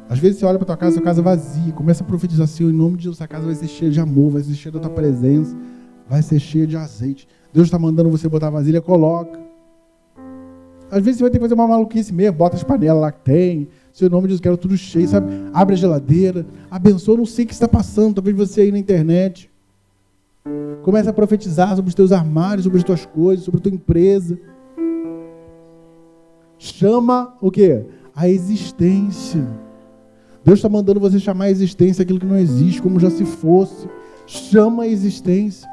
Às 0.08 0.18
vezes 0.18 0.38
você 0.38 0.44
olha 0.44 0.58
para 0.58 0.66
tua 0.66 0.76
casa, 0.76 0.96
tua 0.96 1.04
casa 1.04 1.20
é 1.20 1.24
vazia. 1.24 1.72
Começa 1.72 2.02
a 2.02 2.06
profetizar, 2.06 2.46
Senhor, 2.46 2.70
em 2.70 2.76
nome 2.76 2.96
de 2.96 3.04
Jesus, 3.04 3.18
essa 3.18 3.28
casa 3.28 3.46
vai 3.46 3.54
ser 3.54 3.68
cheia 3.68 3.90
de 3.90 4.00
amor, 4.00 4.32
vai 4.32 4.42
ser 4.42 4.54
cheia 4.54 4.72
da 4.72 4.80
tua 4.80 4.90
presença, 4.90 5.56
vai 6.08 6.20
ser 6.20 6.40
cheia 6.40 6.66
de 6.66 6.76
azeite. 6.76 7.28
Deus 7.52 7.68
está 7.68 7.78
mandando 7.78 8.10
você 8.10 8.28
botar 8.28 8.50
vasilha, 8.50 8.82
coloca. 8.82 9.38
Às 10.90 11.02
vezes 11.02 11.18
você 11.18 11.24
vai 11.24 11.30
ter 11.30 11.38
que 11.38 11.44
fazer 11.44 11.54
uma 11.54 11.66
maluquice 11.66 12.12
mesmo, 12.12 12.36
bota 12.36 12.56
as 12.56 12.62
panelas 12.62 13.00
lá 13.00 13.10
que 13.10 13.20
tem, 13.20 13.68
seu 13.92 14.10
nome 14.10 14.28
diz, 14.28 14.40
quero 14.40 14.56
tudo 14.56 14.76
cheio, 14.76 15.08
sabe? 15.08 15.32
Abre 15.52 15.74
a 15.74 15.78
geladeira, 15.78 16.44
abençoa, 16.70 17.16
não 17.16 17.24
sei 17.24 17.44
o 17.44 17.48
que 17.48 17.54
está 17.54 17.66
passando, 17.66 18.16
talvez 18.16 18.36
você 18.36 18.62
aí 18.62 18.72
na 18.72 18.78
internet. 18.78 19.50
Começa 20.82 21.10
a 21.10 21.12
profetizar 21.12 21.74
sobre 21.74 21.88
os 21.88 21.94
teus 21.94 22.12
armários, 22.12 22.64
sobre 22.64 22.78
as 22.78 22.84
tuas 22.84 23.06
coisas, 23.06 23.44
sobre 23.44 23.60
a 23.60 23.62
tua 23.62 23.72
empresa. 23.72 24.38
Chama 26.58 27.34
o 27.40 27.50
quê? 27.50 27.86
A 28.14 28.28
existência. 28.28 29.46
Deus 30.44 30.58
está 30.58 30.68
mandando 30.68 31.00
você 31.00 31.18
chamar 31.18 31.44
a 31.44 31.50
existência 31.50 32.02
aquilo 32.02 32.20
que 32.20 32.26
não 32.26 32.36
existe, 32.36 32.82
como 32.82 33.00
já 33.00 33.10
se 33.10 33.24
fosse. 33.24 33.88
Chama 34.26 34.82
a 34.82 34.86
existência. 34.86 35.68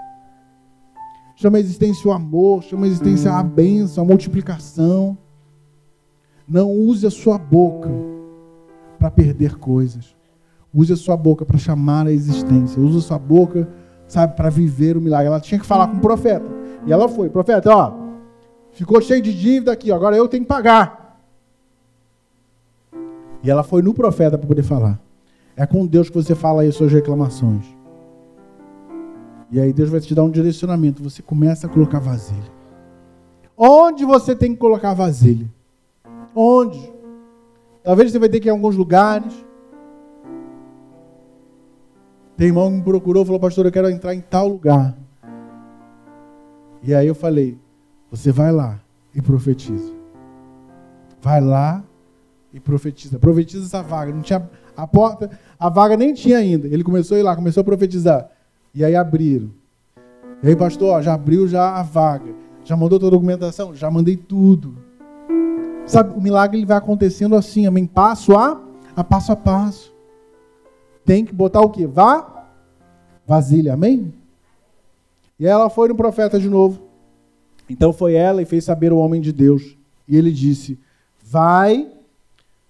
Chama 1.36 1.57
a 1.57 1.59
existência 1.59 2.09
o 2.09 2.13
amor, 2.13 2.63
chama 2.63 2.86
a 2.86 2.88
existência 2.88 3.34
a 3.34 3.43
bênção, 3.43 4.03
a 4.03 4.07
multiplicação. 4.07 5.17
Não 6.47 6.72
use 6.72 7.05
a 7.05 7.11
sua 7.11 7.38
boca 7.38 7.89
para 8.97 9.11
perder 9.11 9.57
coisas. 9.57 10.15
Use 10.74 10.93
a 10.93 10.95
sua 10.95 11.17
boca 11.17 11.43
para 11.45 11.57
chamar 11.57 12.07
a 12.07 12.11
existência. 12.11 12.82
Use 12.82 12.99
a 12.99 13.01
sua 13.01 13.19
boca, 13.19 13.67
sabe, 14.12 14.36
para 14.36 14.49
viver 14.49 14.97
o 14.97 15.01
milagre. 15.01 15.28
Ela 15.28 15.39
tinha 15.39 15.59
que 15.59 15.66
falar 15.66 15.88
com 15.88 15.97
o 15.97 16.01
profeta. 16.01 16.45
E 16.86 16.91
ela 16.91 17.07
foi, 17.07 17.30
profeta, 17.30 17.76
ó, 17.76 17.93
ficou 18.72 19.01
cheio 19.01 19.22
de 19.22 19.34
dívida 19.34 19.72
aqui, 19.72 19.91
agora 19.91 20.16
eu 20.16 20.28
tenho 20.28 20.43
que 20.43 20.49
pagar. 20.49 21.20
E 23.43 23.49
ela 23.49 23.64
foi 23.64 23.82
no 23.82 23.93
profeta 23.93 24.38
para 24.38 24.47
poder 24.47 24.64
falar. 24.64 24.99
É 25.55 25.66
com 25.66 25.86
Deus 25.86 26.09
que 26.09 26.16
você 26.16 26.36
fala 26.36 26.62
aí 26.62 26.68
as 26.68 26.76
suas 26.76 26.91
reclamações. 26.91 27.66
E 29.51 29.59
aí 29.59 29.74
Deus 29.74 29.89
vai 29.89 29.99
te 29.99 30.16
dar 30.16 30.24
um 30.24 30.30
direcionamento. 30.30 31.03
Você 31.03 31.22
começa 31.22 31.68
a 31.68 31.70
colocar 31.70 31.99
vasilha. 31.99 32.51
Onde 33.57 34.05
você 34.05 34.36
tem 34.36 34.53
que 34.53 34.59
colocar 34.59 34.93
vasilha? 34.93 35.47
Onde? 36.36 36.91
Talvez 37.84 38.12
você 38.12 38.20
vai 38.20 38.30
ter 38.30 38.39
que 38.39 38.47
ir 38.47 38.49
em 38.49 38.53
alguns 38.53 38.76
lugares. 38.76 39.34
Tem 42.41 42.47
irmão 42.47 42.71
que 42.71 42.77
me 42.77 42.81
procurou 42.81 43.21
e 43.21 43.25
falou, 43.27 43.39
pastor, 43.39 43.67
eu 43.67 43.71
quero 43.71 43.87
entrar 43.87 44.15
em 44.15 44.19
tal 44.19 44.47
lugar. 44.47 44.97
E 46.81 46.91
aí 46.91 47.05
eu 47.05 47.13
falei, 47.13 47.55
você 48.09 48.31
vai 48.31 48.51
lá 48.51 48.79
e 49.13 49.21
profetiza. 49.21 49.93
Vai 51.21 51.39
lá 51.39 51.83
e 52.51 52.59
profetiza. 52.59 53.19
Profetiza 53.19 53.65
essa 53.67 53.83
vaga. 53.83 54.11
Não 54.11 54.23
tinha 54.23 54.49
a 54.75 54.87
porta, 54.87 55.29
a 55.59 55.69
vaga 55.69 55.95
nem 55.95 56.15
tinha 56.15 56.39
ainda. 56.39 56.67
Ele 56.67 56.83
começou 56.83 57.15
a 57.15 57.19
ir 57.19 57.21
lá, 57.21 57.35
começou 57.35 57.61
a 57.61 57.63
profetizar. 57.63 58.27
E 58.73 58.83
aí 58.83 58.95
abriram. 58.95 59.51
E 60.41 60.47
aí, 60.47 60.55
pastor, 60.55 60.95
ó, 60.95 60.99
já 60.99 61.13
abriu 61.13 61.47
já 61.47 61.75
a 61.75 61.83
vaga. 61.83 62.33
Já 62.63 62.75
mandou 62.75 62.97
toda 62.97 63.15
a 63.15 63.19
documentação? 63.19 63.75
Já 63.75 63.91
mandei 63.91 64.17
tudo. 64.17 64.75
Sabe, 65.85 66.17
o 66.17 66.19
milagre 66.19 66.57
ele 66.57 66.65
vai 66.65 66.77
acontecendo 66.77 67.35
assim, 67.35 67.67
amém? 67.67 67.85
Passo 67.85 68.35
a, 68.35 68.59
a 68.95 69.03
passo 69.03 69.31
a 69.31 69.35
passo. 69.35 69.90
Tem 71.05 71.25
que 71.25 71.33
botar 71.33 71.61
o 71.61 71.69
quê? 71.69 71.87
Vá, 71.87 72.47
vasilha, 73.25 73.73
amém? 73.73 74.13
E 75.39 75.45
ela 75.47 75.69
foi 75.69 75.87
no 75.87 75.95
profeta 75.95 76.39
de 76.39 76.49
novo. 76.49 76.81
Então 77.69 77.91
foi 77.91 78.13
ela 78.13 78.41
e 78.41 78.45
fez 78.45 78.63
saber 78.63 78.91
o 78.91 78.97
homem 78.97 79.21
de 79.21 79.31
Deus. 79.31 79.77
E 80.07 80.15
ele 80.15 80.31
disse: 80.31 80.77
Vai, 81.23 81.91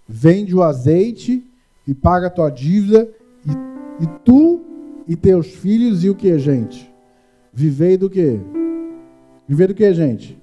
vende 0.07 0.55
o 0.55 0.61
azeite 0.61 1.45
e 1.88 1.93
paga 1.93 2.27
a 2.27 2.29
tua 2.29 2.49
dívida, 2.49 3.09
e, 3.45 4.03
e 4.03 4.07
tu 4.23 4.61
e 5.07 5.15
teus 5.15 5.47
filhos, 5.47 6.03
e 6.03 6.09
o 6.09 6.15
que, 6.15 6.38
gente? 6.38 6.89
Vivei 7.51 7.97
do 7.97 8.09
que? 8.09 8.39
Viver 9.47 9.67
do 9.67 9.73
que, 9.73 9.93
gente? 9.93 10.38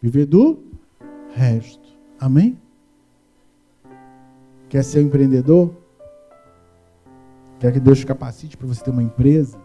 Viver 0.00 0.24
do 0.24 0.58
resto. 1.34 1.88
Amém? 2.18 2.56
Quer 4.68 4.84
ser 4.84 5.00
um 5.00 5.08
empreendedor? 5.08 5.74
Quer 7.60 7.72
que 7.72 7.80
Deus 7.80 7.98
te 7.98 8.06
capacite 8.06 8.56
para 8.56 8.66
você 8.66 8.82
ter 8.84 8.90
uma 8.90 9.02
empresa? 9.02 9.58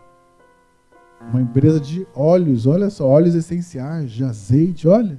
Uma 1.29 1.41
empresa 1.41 1.79
de 1.79 2.07
óleos, 2.15 2.65
olha 2.65 2.89
só, 2.89 3.07
óleos 3.07 3.35
essenciais, 3.35 4.11
de 4.11 4.23
azeite, 4.23 4.87
olha. 4.87 5.17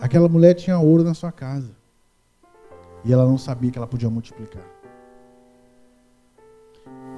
Aquela 0.00 0.28
mulher 0.28 0.54
tinha 0.54 0.78
ouro 0.78 1.02
na 1.02 1.14
sua 1.14 1.32
casa. 1.32 1.70
E 3.04 3.12
ela 3.12 3.26
não 3.26 3.38
sabia 3.38 3.70
que 3.70 3.78
ela 3.78 3.86
podia 3.86 4.10
multiplicar. 4.10 4.62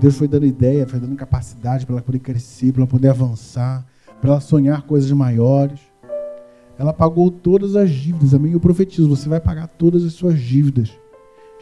Deus 0.01 0.17
foi 0.17 0.29
dando 0.29 0.47
ideia, 0.47 0.87
foi 0.87 0.99
dando 0.99 1.17
capacidade 1.17 1.85
para 1.85 1.97
ela 1.97 2.03
poder 2.03 2.21
crescer, 2.21 2.73
para 2.73 2.83
ela 2.83 2.91
poder 2.91 3.09
avançar, 3.09 3.87
para 4.21 4.31
ela 4.31 4.41
sonhar 4.41 4.83
coisas 4.83 5.11
maiores. 5.13 5.81
Ela 6.79 6.93
pagou 6.93 7.31
todas 7.31 7.77
as 7.77 7.91
dívidas, 7.91 8.35
amém? 8.35 8.53
Eu 8.53 8.61
profetizo, 8.61 9.09
você 9.09 9.29
vai 9.29 9.41
pagar 9.41 9.69
todas 9.69 10.05
as 10.05 10.13
suas 10.13 10.41
dívidas. 10.41 10.99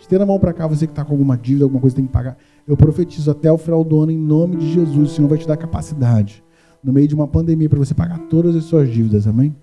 Estenda 0.03 0.25
a 0.25 0.27
mão 0.27 0.37
para 0.37 0.53
cá, 0.53 0.67
você 0.67 0.85
que 0.85 0.93
está 0.93 1.05
com 1.05 1.13
alguma 1.13 1.39
dívida, 1.39 1.65
alguma 1.65 1.81
coisa 1.81 1.95
tem 1.95 2.05
que 2.05 2.13
pagar. 2.13 2.37
Eu 2.67 2.77
profetizo 2.77 3.31
até 3.31 3.53
o 3.53 3.57
final 3.57 3.85
do 3.85 4.01
ano, 4.01 4.11
em 4.11 4.19
nome 4.19 4.57
de 4.57 4.73
Jesus, 4.73 5.13
o 5.13 5.15
Senhor 5.15 5.29
vai 5.29 5.39
te 5.39 5.47
dar 5.47 5.57
capacidade, 5.57 6.43
no 6.83 6.93
meio 6.93 7.07
de 7.07 7.15
uma 7.15 7.29
pandemia, 7.29 7.69
para 7.69 7.79
você 7.79 7.95
pagar 7.95 8.19
todas 8.29 8.57
as 8.57 8.65
suas 8.65 8.91
dívidas, 8.91 9.29
amém? 9.29 9.55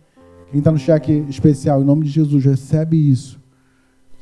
Quem 0.49 0.59
está 0.59 0.71
no 0.71 0.77
cheque 0.77 1.25
especial, 1.27 1.81
em 1.81 1.85
nome 1.85 2.05
de 2.05 2.11
Jesus, 2.11 2.45
recebe 2.45 2.95
isso. 2.95 3.37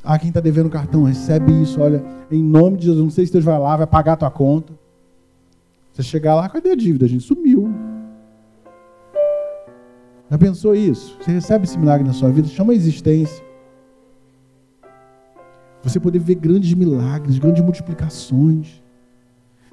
Ah, 0.02 0.18
quem 0.18 0.30
está 0.30 0.40
devendo 0.40 0.68
cartão, 0.68 1.04
recebe 1.04 1.52
isso. 1.62 1.80
Olha, 1.80 2.04
em 2.32 2.42
nome 2.42 2.78
de 2.78 2.86
Jesus, 2.86 3.02
não 3.02 3.10
sei 3.10 3.24
se 3.24 3.32
Deus 3.32 3.44
vai 3.44 3.58
lá, 3.58 3.76
vai 3.76 3.86
pagar 3.86 4.14
a 4.14 4.16
tua 4.16 4.30
conta. 4.30 4.72
Você 5.92 6.02
chegar 6.02 6.34
lá, 6.34 6.48
cadê 6.48 6.72
a 6.72 6.76
dívida? 6.76 7.06
A 7.06 7.08
gente 7.08 7.22
sumiu. 7.22 7.72
Já 10.28 10.36
pensou 10.36 10.74
isso? 10.74 11.16
Você 11.20 11.30
recebe 11.30 11.64
esse 11.64 11.78
milagre 11.78 12.04
na 12.04 12.12
sua 12.12 12.28
vida? 12.28 12.48
Chama 12.48 12.72
a 12.72 12.76
existência. 12.76 13.47
Você 15.88 15.98
poder 15.98 16.18
ver 16.18 16.34
grandes 16.34 16.74
milagres, 16.74 17.38
grandes 17.38 17.62
multiplicações. 17.62 18.82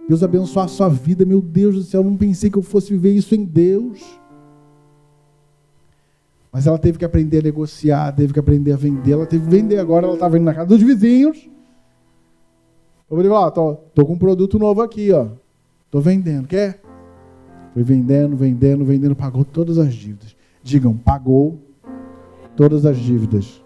Deus 0.08 0.24
abençoar 0.24 0.66
a 0.66 0.70
sua 0.70 0.88
vida. 0.88 1.26
Meu 1.26 1.42
Deus 1.42 1.76
do 1.76 1.84
céu, 1.84 2.02
eu 2.02 2.10
não 2.10 2.16
pensei 2.16 2.50
que 2.50 2.58
eu 2.58 2.62
fosse 2.62 2.94
viver 2.94 3.14
isso 3.14 3.36
em 3.36 3.44
Deus. 3.44 4.02
Mas 6.52 6.68
ela 6.68 6.78
teve 6.78 6.98
que 6.98 7.04
aprender 7.04 7.40
a 7.40 7.42
negociar, 7.42 8.14
teve 8.14 8.32
que 8.32 8.40
aprender 8.40 8.72
a 8.72 8.78
vender. 8.78 9.12
Ela 9.12 9.26
teve 9.26 9.44
que 9.44 9.50
vender 9.50 9.78
agora, 9.78 10.06
ela 10.06 10.14
estava 10.14 10.32
tá 10.32 10.38
indo 10.38 10.46
na 10.46 10.54
casa 10.54 10.68
dos 10.68 10.82
vizinhos. 10.82 11.50
Eu 13.10 13.18
falei, 13.18 13.30
ó, 13.30 13.52
tô, 13.52 13.74
tô 13.94 14.06
com 14.06 14.14
um 14.14 14.18
produto 14.18 14.58
novo 14.58 14.82
aqui, 14.82 15.12
ó. 15.12 15.28
Tô 15.92 16.00
vendendo, 16.00 16.48
quer? 16.48 16.82
Foi 17.74 17.84
vendendo, 17.84 18.38
vendendo, 18.38 18.86
vendendo, 18.86 19.16
pagou 19.18 19.44
todas 19.44 19.78
as 19.78 19.94
dívidas. 19.94 20.34
Digam, 20.64 20.96
pagou 20.96 21.60
todas 22.56 22.86
as 22.86 22.98
dívidas. 22.98 23.65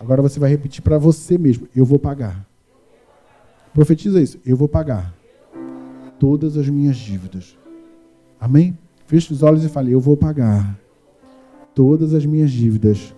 Agora 0.00 0.22
você 0.22 0.38
vai 0.38 0.50
repetir 0.50 0.82
para 0.82 0.98
você 0.98 1.36
mesmo: 1.36 1.68
eu 1.74 1.84
vou 1.84 1.98
pagar. 1.98 2.46
Profetiza 3.72 4.20
isso: 4.20 4.38
eu 4.44 4.56
vou 4.56 4.68
pagar 4.68 5.14
todas 6.18 6.56
as 6.56 6.68
minhas 6.68 6.96
dívidas. 6.96 7.56
Amém? 8.40 8.76
Feche 9.06 9.32
os 9.32 9.42
olhos 9.42 9.64
e 9.64 9.68
fale: 9.68 9.92
eu 9.92 10.00
vou 10.00 10.16
pagar 10.16 10.78
todas 11.74 12.14
as 12.14 12.24
minhas 12.26 12.50
dívidas 12.50 13.14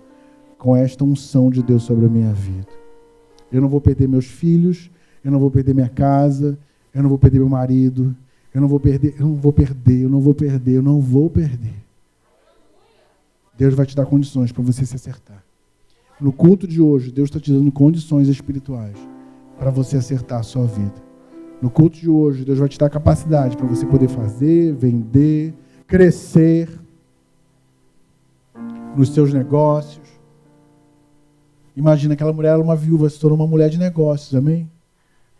com 0.57 0.75
esta 0.75 1.03
unção 1.03 1.49
de 1.49 1.63
Deus 1.63 1.83
sobre 1.83 2.05
a 2.05 2.09
minha 2.09 2.33
vida. 2.33 2.67
Eu 3.51 3.61
não 3.61 3.67
vou 3.67 3.81
perder 3.81 4.07
meus 4.07 4.25
filhos, 4.25 4.89
eu 5.23 5.31
não 5.31 5.39
vou 5.39 5.51
perder 5.51 5.73
minha 5.73 5.89
casa, 5.89 6.57
eu 6.93 7.01
não 7.01 7.09
vou 7.09 7.17
perder 7.17 7.39
meu 7.39 7.49
marido, 7.49 8.15
eu 8.53 8.61
não 8.61 8.67
vou 8.67 8.79
perder, 8.79 9.15
eu 9.19 9.25
não 9.25 9.35
vou 9.35 9.51
perder, 9.51 10.03
eu 10.03 10.09
não 10.09 10.21
vou 10.21 10.33
perder, 10.33 10.75
eu 10.75 10.81
não 10.81 10.99
vou 10.99 11.29
perder. 11.29 11.75
Deus 13.57 13.73
vai 13.73 13.85
te 13.85 13.95
dar 13.95 14.05
condições 14.05 14.51
para 14.51 14.63
você 14.63 14.85
se 14.85 14.95
acertar. 14.95 15.43
No 16.21 16.31
culto 16.31 16.67
de 16.67 16.79
hoje, 16.79 17.11
Deus 17.11 17.29
está 17.29 17.39
te 17.39 17.51
dando 17.51 17.71
condições 17.71 18.27
espirituais 18.27 18.95
para 19.57 19.71
você 19.71 19.97
acertar 19.97 20.39
a 20.39 20.43
sua 20.43 20.67
vida. 20.67 20.93
No 21.59 21.71
culto 21.71 21.97
de 21.97 22.07
hoje, 22.07 22.45
Deus 22.45 22.59
vai 22.59 22.69
te 22.69 22.77
dar 22.77 22.91
capacidade 22.91 23.57
para 23.57 23.65
você 23.65 23.87
poder 23.87 24.07
fazer, 24.07 24.71
vender, 24.73 25.51
crescer, 25.87 26.69
nos 28.95 29.09
seus 29.09 29.33
negócios. 29.33 30.07
Imagina 31.75 32.13
aquela 32.13 32.31
mulher 32.31 32.49
era 32.49 32.61
uma 32.61 32.75
viúva, 32.75 33.09
se 33.09 33.19
tornou 33.19 33.39
uma 33.39 33.47
mulher 33.47 33.69
de 33.69 33.79
negócios, 33.79 34.35
amém? 34.35 34.69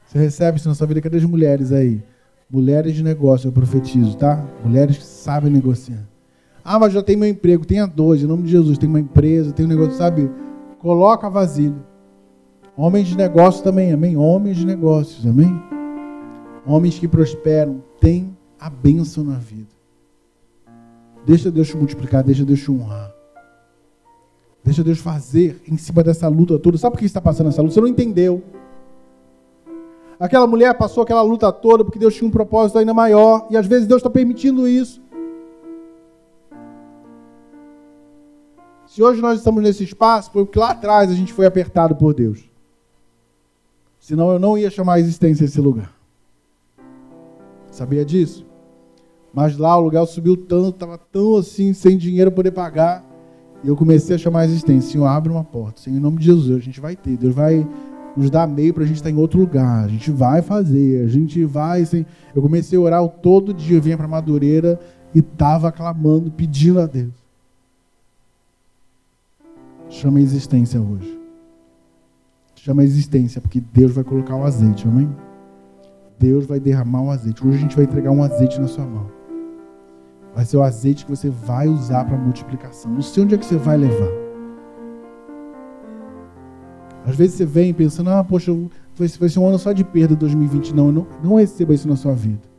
Você 0.07 0.17
recebe 0.17 0.57
isso 0.57 0.67
na 0.67 0.73
sua 0.73 0.87
vida, 0.87 0.99
cadê 0.99 1.17
as 1.17 1.23
mulheres 1.25 1.71
aí? 1.71 2.01
Mulheres 2.49 2.95
de 2.95 3.03
negócio, 3.03 3.47
eu 3.47 3.51
profetizo, 3.51 4.17
tá? 4.17 4.43
Mulheres 4.65 4.97
que 4.97 5.03
sabem 5.03 5.51
negociar. 5.51 6.07
Ah, 6.63 6.79
mas 6.79 6.91
já 6.91 7.03
tem 7.03 7.15
meu 7.15 7.29
emprego, 7.29 7.65
tenha 7.65 7.85
dois, 7.85 8.23
em 8.23 8.27
nome 8.27 8.43
de 8.43 8.51
Jesus, 8.51 8.79
tem 8.79 8.89
uma 8.89 8.99
empresa, 8.99 9.51
tem 9.51 9.65
um 9.65 9.69
negócio, 9.69 9.93
sabe? 9.93 10.29
Coloca 10.81 11.27
a 11.27 11.29
vasilha. 11.29 11.85
Homens 12.75 13.07
de 13.07 13.15
negócios 13.15 13.61
também, 13.61 13.93
amém? 13.93 14.17
Homens 14.17 14.57
de 14.57 14.65
negócios, 14.65 15.27
amém? 15.27 15.61
Homens 16.65 16.97
que 16.97 17.07
prosperam, 17.07 17.83
têm 17.99 18.35
a 18.59 18.67
bênção 18.67 19.23
na 19.23 19.35
vida. 19.35 19.69
Deixa 21.23 21.51
Deus 21.51 21.67
te 21.67 21.77
multiplicar, 21.77 22.23
deixa 22.23 22.43
Deus 22.43 22.61
te 22.61 22.71
honrar. 22.71 23.13
Deixa 24.63 24.83
Deus 24.83 24.97
fazer 24.97 25.61
em 25.67 25.77
cima 25.77 26.03
dessa 26.03 26.27
luta 26.27 26.57
toda. 26.57 26.79
Sabe 26.79 26.93
por 26.93 26.99
que 26.99 27.05
está 27.05 27.21
passando 27.21 27.49
essa 27.49 27.61
luta? 27.61 27.75
Você 27.75 27.81
não 27.81 27.87
entendeu. 27.87 28.41
Aquela 30.19 30.47
mulher 30.47 30.75
passou 30.75 31.03
aquela 31.03 31.21
luta 31.21 31.51
toda 31.51 31.83
porque 31.83 31.99
Deus 31.99 32.15
tinha 32.15 32.27
um 32.27 32.31
propósito 32.31 32.79
ainda 32.79 32.93
maior. 32.93 33.45
E 33.51 33.57
às 33.57 33.67
vezes 33.67 33.87
Deus 33.87 33.99
está 33.99 34.09
permitindo 34.09 34.67
isso. 34.67 34.99
Se 38.91 39.01
hoje 39.01 39.21
nós 39.21 39.37
estamos 39.37 39.63
nesse 39.63 39.85
espaço, 39.85 40.29
foi 40.33 40.43
porque 40.43 40.59
lá 40.59 40.71
atrás 40.71 41.09
a 41.09 41.13
gente 41.13 41.31
foi 41.31 41.45
apertado 41.45 41.95
por 41.95 42.13
Deus. 42.13 42.43
Senão 43.97 44.29
eu 44.31 44.37
não 44.37 44.57
ia 44.57 44.69
chamar 44.69 44.95
a 44.95 44.99
existência 44.99 45.45
esse 45.45 45.61
lugar. 45.61 45.93
Sabia 47.71 48.03
disso? 48.03 48.45
Mas 49.33 49.55
lá 49.55 49.77
o 49.77 49.81
lugar 49.81 50.05
subiu 50.05 50.35
tanto, 50.35 50.71
estava 50.71 50.97
tão 50.97 51.37
assim, 51.37 51.71
sem 51.71 51.95
dinheiro 51.95 52.31
para 52.31 52.35
poder 52.35 52.51
pagar. 52.51 53.01
E 53.63 53.69
eu 53.69 53.77
comecei 53.77 54.17
a 54.17 54.19
chamar 54.19 54.41
a 54.41 54.45
existência. 54.45 54.91
Senhor, 54.91 55.05
abre 55.05 55.31
uma 55.31 55.45
porta. 55.45 55.79
Senhor, 55.79 55.95
em 55.95 56.01
nome 56.01 56.17
de 56.17 56.25
Jesus, 56.25 56.57
a 56.57 56.59
gente 56.59 56.81
vai 56.81 56.97
ter. 56.97 57.15
Deus 57.15 57.33
vai 57.33 57.65
nos 58.17 58.29
dar 58.29 58.45
meio 58.45 58.73
para 58.73 58.83
a 58.83 58.85
gente 58.85 58.97
estar 58.97 59.09
em 59.09 59.15
outro 59.15 59.39
lugar. 59.39 59.85
A 59.85 59.87
gente 59.87 60.11
vai 60.11 60.41
fazer. 60.41 61.05
A 61.05 61.07
gente 61.07 61.45
vai. 61.45 61.85
Sem... 61.85 62.05
Eu 62.35 62.41
comecei 62.41 62.77
a 62.77 62.81
orar 62.81 63.07
todo 63.07 63.53
dia. 63.53 63.77
Eu 63.77 63.81
vinha 63.81 63.95
para 63.95 64.05
Madureira 64.05 64.77
e 65.15 65.19
estava 65.19 65.71
clamando, 65.71 66.29
pedindo 66.29 66.81
a 66.81 66.85
Deus. 66.85 67.20
Chama 69.91 70.19
a 70.19 70.21
existência 70.21 70.81
hoje. 70.81 71.19
chama 72.55 72.81
a 72.81 72.85
existência, 72.85 73.41
porque 73.41 73.59
Deus 73.59 73.91
vai 73.91 74.05
colocar 74.05 74.35
o 74.37 74.43
azeite, 74.45 74.87
amém? 74.87 75.13
Deus 76.17 76.45
vai 76.45 76.61
derramar 76.61 77.03
o 77.03 77.11
azeite. 77.11 77.45
Hoje 77.45 77.57
a 77.57 77.59
gente 77.59 77.75
vai 77.75 77.83
entregar 77.83 78.09
um 78.09 78.23
azeite 78.23 78.59
na 78.61 78.69
sua 78.69 78.85
mão. 78.85 79.11
Vai 80.33 80.45
ser 80.45 80.55
o 80.55 80.63
azeite 80.63 81.03
que 81.03 81.11
você 81.11 81.29
vai 81.29 81.67
usar 81.67 82.05
para 82.05 82.17
multiplicação. 82.17 82.89
Não 82.89 83.01
sei 83.01 83.23
onde 83.23 83.35
é 83.35 83.37
que 83.37 83.45
você 83.45 83.57
vai 83.57 83.75
levar. 83.75 84.11
Às 87.05 87.17
vezes 87.17 87.35
você 87.35 87.45
vem 87.45 87.73
pensando, 87.73 88.11
ah, 88.11 88.23
poxa, 88.23 88.53
vai 88.95 89.27
ser 89.27 89.39
um 89.39 89.47
ano 89.47 89.59
só 89.59 89.73
de 89.73 89.83
perda 89.83 90.15
2020. 90.15 90.73
Não, 90.73 90.89
não, 90.89 91.07
não 91.21 91.35
receba 91.35 91.73
isso 91.73 91.87
na 91.89 91.97
sua 91.97 92.13
vida. 92.13 92.49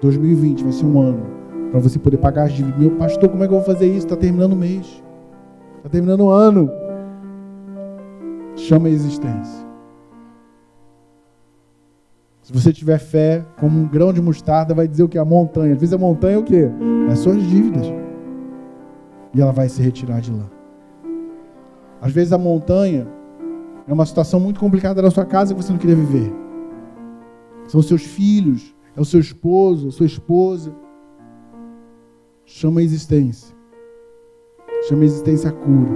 2020 0.00 0.62
vai 0.62 0.72
ser 0.72 0.86
um 0.86 0.98
ano 0.98 1.26
para 1.70 1.80
você 1.80 1.98
poder 1.98 2.16
pagar 2.16 2.44
as 2.44 2.52
dívidas. 2.52 2.80
Meu 2.80 2.92
pastor, 2.92 3.28
como 3.28 3.44
é 3.44 3.46
que 3.46 3.52
eu 3.52 3.58
vou 3.58 3.66
fazer 3.66 3.88
isso? 3.88 4.06
Está 4.06 4.16
terminando 4.16 4.54
o 4.54 4.56
mês. 4.56 5.03
Está 5.84 5.92
terminando 5.92 6.22
o 6.22 6.30
ano. 6.30 6.70
Chama 8.56 8.88
a 8.88 8.90
existência. 8.90 9.68
Se 12.40 12.50
você 12.50 12.72
tiver 12.72 12.98
fé, 12.98 13.44
como 13.60 13.80
um 13.80 13.86
grão 13.86 14.10
de 14.10 14.22
mostarda, 14.22 14.72
vai 14.72 14.88
dizer 14.88 15.02
o 15.02 15.08
que? 15.10 15.18
A 15.18 15.26
montanha. 15.26 15.74
Às 15.74 15.80
vezes 15.80 15.92
a 15.92 15.98
montanha 15.98 16.36
é 16.36 16.38
o 16.38 16.42
quê? 16.42 16.70
As 17.12 17.18
suas 17.18 17.42
dívidas. 17.42 17.86
E 19.34 19.42
ela 19.42 19.52
vai 19.52 19.68
se 19.68 19.82
retirar 19.82 20.20
de 20.20 20.32
lá. 20.32 20.50
Às 22.00 22.12
vezes 22.12 22.32
a 22.32 22.38
montanha 22.38 23.06
é 23.86 23.92
uma 23.92 24.06
situação 24.06 24.40
muito 24.40 24.58
complicada 24.58 25.02
na 25.02 25.10
sua 25.10 25.26
casa 25.26 25.54
que 25.54 25.62
você 25.62 25.70
não 25.70 25.78
queria 25.78 25.96
viver. 25.96 26.32
São 27.66 27.82
seus 27.82 28.04
filhos, 28.04 28.74
é 28.96 29.00
o 29.02 29.04
seu 29.04 29.20
esposo, 29.20 29.88
a 29.88 29.90
sua 29.90 30.06
esposa. 30.06 30.74
Chama 32.46 32.80
a 32.80 32.82
existência. 32.82 33.53
Chama 34.88 35.02
a 35.02 35.06
existência 35.06 35.48
a 35.48 35.52
cura. 35.52 35.90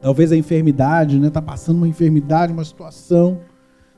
Talvez 0.00 0.30
a 0.30 0.36
enfermidade, 0.36 1.18
né? 1.18 1.28
Está 1.28 1.40
passando 1.40 1.78
uma 1.78 1.88
enfermidade, 1.88 2.52
uma 2.52 2.64
situação. 2.64 3.40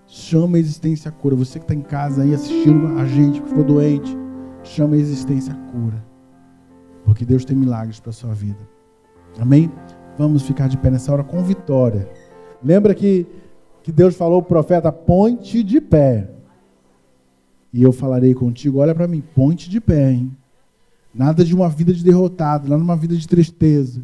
Chama 0.07 0.57
a 0.57 0.61
existência 0.61 1.09
a 1.09 1.13
cura. 1.13 1.35
Você 1.35 1.59
que 1.59 1.65
está 1.65 1.75
em 1.75 1.83
casa 1.83 2.23
aí 2.23 2.33
assistindo 2.33 2.99
a 2.99 3.05
gente, 3.05 3.41
que 3.41 3.49
ficou 3.49 3.65
doente, 3.65 4.17
chama 4.63 4.95
a 4.95 4.99
existência 4.99 5.53
a 5.53 5.73
cura. 5.73 6.05
Porque 7.05 7.25
Deus 7.25 7.45
tem 7.45 7.57
milagres 7.57 7.99
para 7.99 8.13
sua 8.13 8.33
vida. 8.33 8.61
Amém? 9.41 9.71
Vamos 10.17 10.43
ficar 10.43 10.69
de 10.69 10.79
pé 10.79 10.91
nessa 10.91 11.13
hora 11.13 11.25
com 11.25 11.43
vitória. 11.43 12.09
Lembra 12.63 12.95
que, 12.95 13.27
que 13.83 13.91
Deus 13.91 14.15
falou 14.15 14.41
para 14.41 14.47
o 14.47 14.49
profeta: 14.49 14.93
ponte 14.93 15.65
de 15.65 15.81
pé. 15.81 16.31
E 17.73 17.83
eu 17.83 17.93
falarei 17.93 18.35
contigo, 18.35 18.79
olha 18.79 18.95
para 18.95 19.09
mim, 19.09 19.23
ponte 19.35 19.69
de 19.69 19.81
pé, 19.81 20.13
hein? 20.13 20.37
Nada 21.15 21.45
de 21.45 21.55
uma 21.55 21.69
vida 21.69 21.93
de 21.93 22.05
derrotado, 22.05 22.69
nada 22.69 22.81
de 22.81 22.85
uma 22.85 22.97
vida 22.97 23.17
de 23.17 23.27
tristeza. 23.27 24.01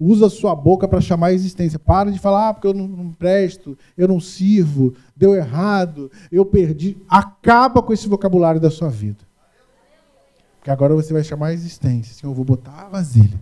Usa 0.00 0.26
a 0.26 0.30
sua 0.30 0.54
boca 0.54 0.86
para 0.86 1.00
chamar 1.00 1.28
a 1.28 1.32
existência. 1.32 1.78
Para 1.78 2.12
de 2.12 2.18
falar, 2.18 2.48
ah, 2.48 2.54
porque 2.54 2.68
eu 2.68 2.74
não, 2.74 2.86
não 2.86 3.12
presto, 3.12 3.76
eu 3.96 4.06
não 4.06 4.20
sirvo, 4.20 4.94
deu 5.16 5.34
errado, 5.34 6.10
eu 6.30 6.44
perdi. 6.44 6.96
Acaba 7.08 7.82
com 7.82 7.92
esse 7.92 8.08
vocabulário 8.08 8.60
da 8.60 8.70
sua 8.70 8.88
vida. 8.88 9.18
Porque 10.58 10.70
agora 10.70 10.94
você 10.94 11.12
vai 11.12 11.24
chamar 11.24 11.48
a 11.48 11.52
existência. 11.52 12.14
Senhor, 12.14 12.30
eu 12.30 12.36
vou 12.36 12.44
botar 12.44 12.86
a 12.86 12.88
vasilha. 12.88 13.40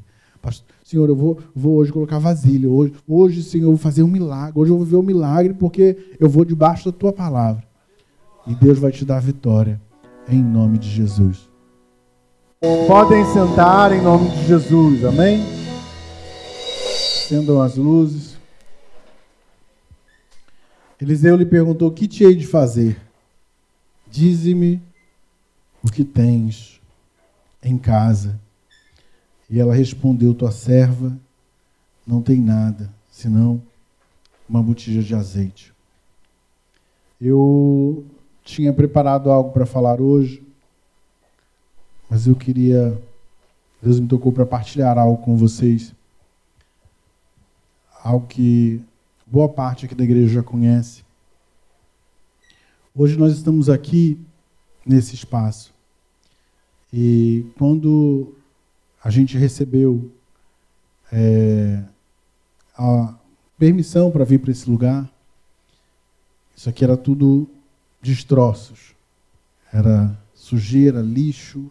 Senhor, 0.85 1.09
eu 1.09 1.17
vou, 1.17 1.39
vou 1.55 1.75
hoje 1.75 1.93
colocar 1.93 2.19
vasilha. 2.19 2.71
Hoje, 2.71 2.95
hoje, 3.07 3.43
Senhor, 3.43 3.65
eu 3.65 3.71
vou 3.71 3.79
fazer 3.79 4.03
um 4.03 4.09
milagre. 4.09 4.53
Hoje 4.55 4.71
eu 4.71 4.77
vou 4.77 4.87
ver 4.87 4.97
um 4.97 5.03
milagre 5.03 5.53
porque 5.53 6.15
eu 6.21 6.29
vou 6.29 6.45
debaixo 6.45 6.91
da 6.91 6.97
tua 6.97 7.13
palavra. 7.13 7.65
E 8.47 8.55
Deus 8.55 8.79
vai 8.79 8.93
te 8.93 9.05
dar 9.05 9.17
a 9.17 9.21
vitória. 9.21 9.81
Em 10.29 10.43
nome 10.43 10.79
de 10.79 10.89
Jesus. 10.89 11.46
Podem 12.59 13.23
sentar 13.35 13.93
em 13.93 14.01
nome 14.01 14.31
de 14.31 14.47
Jesus. 14.47 15.05
Amém? 15.05 15.45
Acendam 17.27 17.61
as 17.61 17.77
luzes. 17.77 18.39
Eliseu 20.99 21.37
lhe 21.37 21.45
perguntou: 21.45 21.91
que 21.91 22.09
te 22.09 22.25
hei 22.25 22.35
de 22.35 22.47
fazer? 22.47 22.99
Dize-me 24.11 24.81
o 25.85 25.93
que 25.93 26.03
tens 26.03 26.81
em 27.63 27.77
casa. 27.77 28.41
E 29.51 29.61
ela 29.61 29.75
respondeu: 29.75 30.33
Tua 30.33 30.51
serva 30.51 31.15
não 32.07 32.23
tem 32.23 32.41
nada, 32.41 32.91
senão 33.11 33.61
uma 34.49 34.63
botija 34.63 35.03
de 35.03 35.15
azeite. 35.15 35.75
Eu 37.21 38.07
tinha 38.43 38.73
preparado 38.73 39.31
algo 39.31 39.53
para 39.53 39.67
falar 39.67 40.01
hoje, 40.01 40.46
mas 42.09 42.27
eu 42.27 42.35
queria. 42.35 43.01
Deus 43.83 44.01
me 44.01 44.09
tocou 44.09 44.33
para 44.33 44.47
partilhar 44.47 44.99
algo 44.99 45.23
com 45.23 45.37
vocês. 45.37 45.95
Algo 48.03 48.27
que 48.27 48.81
boa 49.27 49.49
parte 49.49 49.87
aqui 49.87 49.95
da 49.95 50.05
igreja 50.05 50.35
já 50.35 50.43
conhece. 50.43 51.05
Hoje 52.95 53.19
nós 53.19 53.33
estamos 53.35 53.69
aqui 53.69 54.19
nesse 54.85 55.15
espaço. 55.15 55.75
E 56.93 57.45
quando 57.59 58.35
a 59.03 59.11
gente 59.11 59.37
recebeu 59.37 60.11
é, 61.13 61.83
a 62.77 63.15
permissão 63.59 64.11
para 64.11 64.25
vir 64.25 64.39
para 64.41 64.51
esse 64.51 64.69
lugar. 64.69 65.11
Isso 66.55 66.69
aqui 66.69 66.85
era 66.85 66.97
tudo 66.97 67.49
destroços. 68.01 68.95
Era 69.73 70.17
sujeira, 70.35 71.01
lixo, 71.01 71.71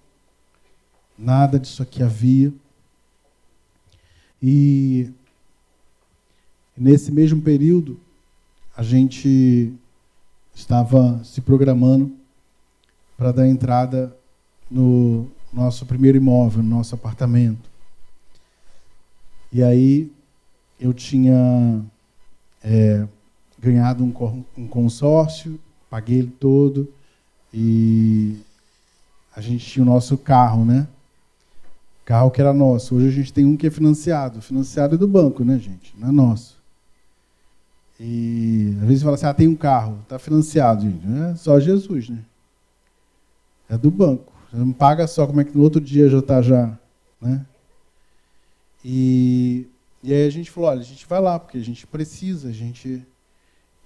nada 1.18 1.60
disso 1.60 1.82
aqui 1.82 2.04
havia. 2.04 2.54
E 4.42 5.12
nesse 6.78 7.12
mesmo 7.12 7.42
período, 7.42 8.00
a 8.76 8.84
gente 8.84 9.74
estava 10.54 11.24
se 11.24 11.42
programando 11.42 12.12
para 13.18 13.32
dar 13.32 13.48
entrada 13.48 14.16
no 14.70 15.28
nosso 15.52 15.86
primeiro 15.86 16.18
imóvel, 16.18 16.62
no 16.62 16.70
nosso 16.70 16.96
apartamento. 16.96 17.70
E 19.52 19.64
aí 19.64 20.12
eu 20.80 20.94
tinha 20.94 21.82
é, 22.62 23.08
ganhado 23.58 24.04
um, 24.04 24.68
consórcio, 24.68 25.60
paguei 25.90 26.20
ele 26.20 26.32
todo 26.40 26.92
e 27.54 28.38
a 29.34 29.40
gente 29.40 29.66
tinha 29.66 29.84
o 29.84 29.86
nosso 29.86 30.18
carro, 30.18 30.66
né? 30.66 30.88
Carro 32.06 32.30
que 32.30 32.40
era 32.40 32.54
nosso. 32.54 32.96
Hoje 32.96 33.08
a 33.08 33.12
gente 33.12 33.34
tem 33.34 33.46
um 33.46 33.58
que 33.58 33.66
é 33.66 33.72
financiado. 33.72 34.40
Financiado 34.40 34.94
é 34.94 34.98
do 34.98 35.08
banco, 35.08 35.44
né, 35.44 35.58
gente? 35.58 35.96
Não 35.98 36.10
é 36.10 36.12
nosso. 36.12 36.56
E 38.00 38.78
às 38.80 38.88
vezes 38.88 39.04
fala 39.04 39.16
assim: 39.16 39.26
ah, 39.26 39.34
tem 39.34 39.48
um 39.48 39.56
carro, 39.56 40.00
está 40.04 40.20
financiado, 40.20 40.84
gente. 40.84 41.04
É 41.08 41.36
só 41.36 41.60
Jesus, 41.60 42.10
né? 42.10 42.24
É 43.68 43.76
do 43.78 43.90
banco. 43.90 44.32
Você 44.52 44.58
não 44.58 44.72
paga 44.72 45.08
só 45.08 45.26
como 45.26 45.42
é 45.42 45.44
que 45.44 45.58
no 45.58 45.64
outro 45.64 45.82
dia 45.82 46.08
já 46.08 46.20
está 46.20 46.42
já, 46.42 46.78
né? 47.20 47.44
E, 48.84 49.66
e 50.04 50.14
aí 50.14 50.28
a 50.28 50.30
gente 50.30 50.52
falou, 50.52 50.70
olha, 50.70 50.82
a 50.82 50.84
gente 50.84 51.08
vai 51.08 51.20
lá, 51.20 51.40
porque 51.40 51.58
a 51.58 51.64
gente 51.64 51.88
precisa, 51.88 52.50
a 52.50 52.52
gente... 52.52 53.04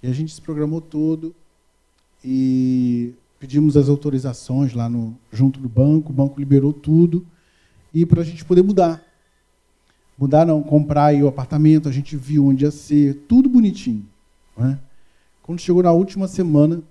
E 0.03 0.07
a 0.07 0.13
gente 0.13 0.33
se 0.33 0.41
programou 0.41 0.79
todo 0.79 1.33
e 2.23 3.13
pedimos 3.39 3.75
as 3.75 3.89
autorizações 3.89 4.73
lá 4.73 4.89
no, 4.89 5.17
junto 5.31 5.59
do 5.59 5.67
banco, 5.67 6.11
o 6.11 6.15
banco 6.15 6.39
liberou 6.39 6.71
tudo, 6.71 7.25
e 7.93 8.05
para 8.05 8.21
a 8.21 8.25
gente 8.25 8.45
poder 8.45 8.61
mudar. 8.61 9.03
Mudar 10.17 10.45
não, 10.45 10.61
comprar 10.61 11.05
aí 11.05 11.23
o 11.23 11.27
apartamento, 11.27 11.87
a 11.87 11.91
gente 11.91 12.17
viu 12.17 12.47
onde 12.47 12.65
ia 12.65 12.71
ser, 12.71 13.25
tudo 13.27 13.47
bonitinho. 13.47 14.05
Né? 14.57 14.77
Quando 15.41 15.61
chegou 15.61 15.81
na 15.81 15.91
última 15.91 16.27
semana, 16.27 16.81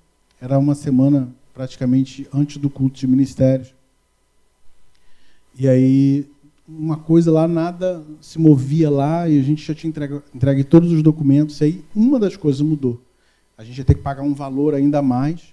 era 0.40 0.58
uma 0.58 0.74
semana 0.74 1.28
praticamente 1.52 2.26
antes 2.32 2.56
do 2.56 2.70
culto 2.70 2.98
de 2.98 3.06
ministérios. 3.06 3.74
E 5.58 5.68
aí, 5.68 6.26
uma 6.68 6.96
coisa 6.96 7.32
lá, 7.32 7.48
nada 7.48 8.02
se 8.20 8.38
movia 8.38 8.88
lá, 8.88 9.28
e 9.28 9.38
a 9.38 9.42
gente 9.42 9.64
já 9.64 9.74
tinha 9.74 9.88
entregue, 9.88 10.22
entregue 10.34 10.64
todos 10.64 10.92
os 10.92 11.02
documentos, 11.02 11.60
e 11.60 11.64
aí 11.64 11.84
uma 11.94 12.18
das 12.18 12.36
coisas 12.36 12.60
mudou. 12.60 13.00
A 13.56 13.64
gente 13.64 13.78
ia 13.78 13.84
ter 13.84 13.94
que 13.94 14.02
pagar 14.02 14.22
um 14.22 14.34
valor 14.34 14.74
ainda 14.74 15.02
mais, 15.02 15.52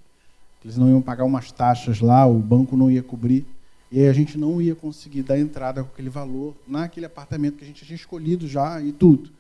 eles 0.64 0.78
não 0.78 0.90
iam 0.90 1.02
pagar 1.02 1.26
umas 1.26 1.52
taxas 1.52 2.02
lá, 2.02 2.26
o 2.26 2.38
banco 2.40 2.78
não 2.78 2.90
ia 2.90 3.02
cobrir, 3.02 3.46
e 3.92 4.00
aí 4.00 4.08
a 4.08 4.14
gente 4.14 4.38
não 4.38 4.62
ia 4.62 4.76
conseguir 4.76 5.24
dar 5.24 5.40
entrada 5.40 5.84
com 5.84 5.90
aquele 5.90 6.10
valor 6.10 6.56
naquele 6.68 7.06
apartamento 7.06 7.58
que 7.58 7.64
a 7.64 7.68
gente 7.68 7.86
tinha 7.86 7.96
escolhido 7.96 8.48
já 8.48 8.82
e 8.82 8.92
tudo. 8.92 9.32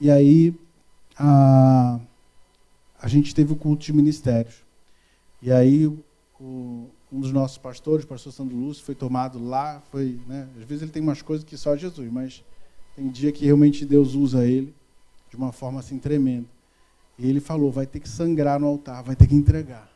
E 0.00 0.10
aí 0.10 0.54
a, 1.16 1.98
a 3.00 3.08
gente 3.08 3.34
teve 3.34 3.52
o 3.52 3.56
culto 3.56 3.84
de 3.84 3.92
ministérios. 3.92 4.62
E 5.42 5.50
aí 5.50 5.86
o, 6.40 6.88
um 7.12 7.20
dos 7.20 7.32
nossos 7.32 7.58
pastores, 7.58 8.04
o 8.04 8.08
pastor 8.08 8.32
Sandro 8.32 8.56
Lúcio, 8.56 8.84
foi 8.84 8.94
tomado 8.94 9.42
lá, 9.42 9.82
foi, 9.90 10.20
né, 10.26 10.48
às 10.58 10.64
vezes 10.64 10.82
ele 10.82 10.92
tem 10.92 11.02
umas 11.02 11.22
coisas 11.22 11.44
que 11.44 11.56
só 11.56 11.76
Jesus, 11.76 12.10
mas 12.12 12.44
tem 12.94 13.08
dia 13.08 13.32
que 13.32 13.44
realmente 13.44 13.84
Deus 13.84 14.14
usa 14.14 14.46
ele 14.46 14.74
de 15.30 15.36
uma 15.36 15.52
forma 15.52 15.80
assim 15.80 15.98
tremenda. 15.98 16.46
E 17.18 17.28
ele 17.28 17.40
falou, 17.40 17.72
vai 17.72 17.86
ter 17.86 17.98
que 17.98 18.08
sangrar 18.08 18.60
no 18.60 18.66
altar, 18.66 19.02
vai 19.02 19.16
ter 19.16 19.26
que 19.26 19.34
entregar. 19.34 19.90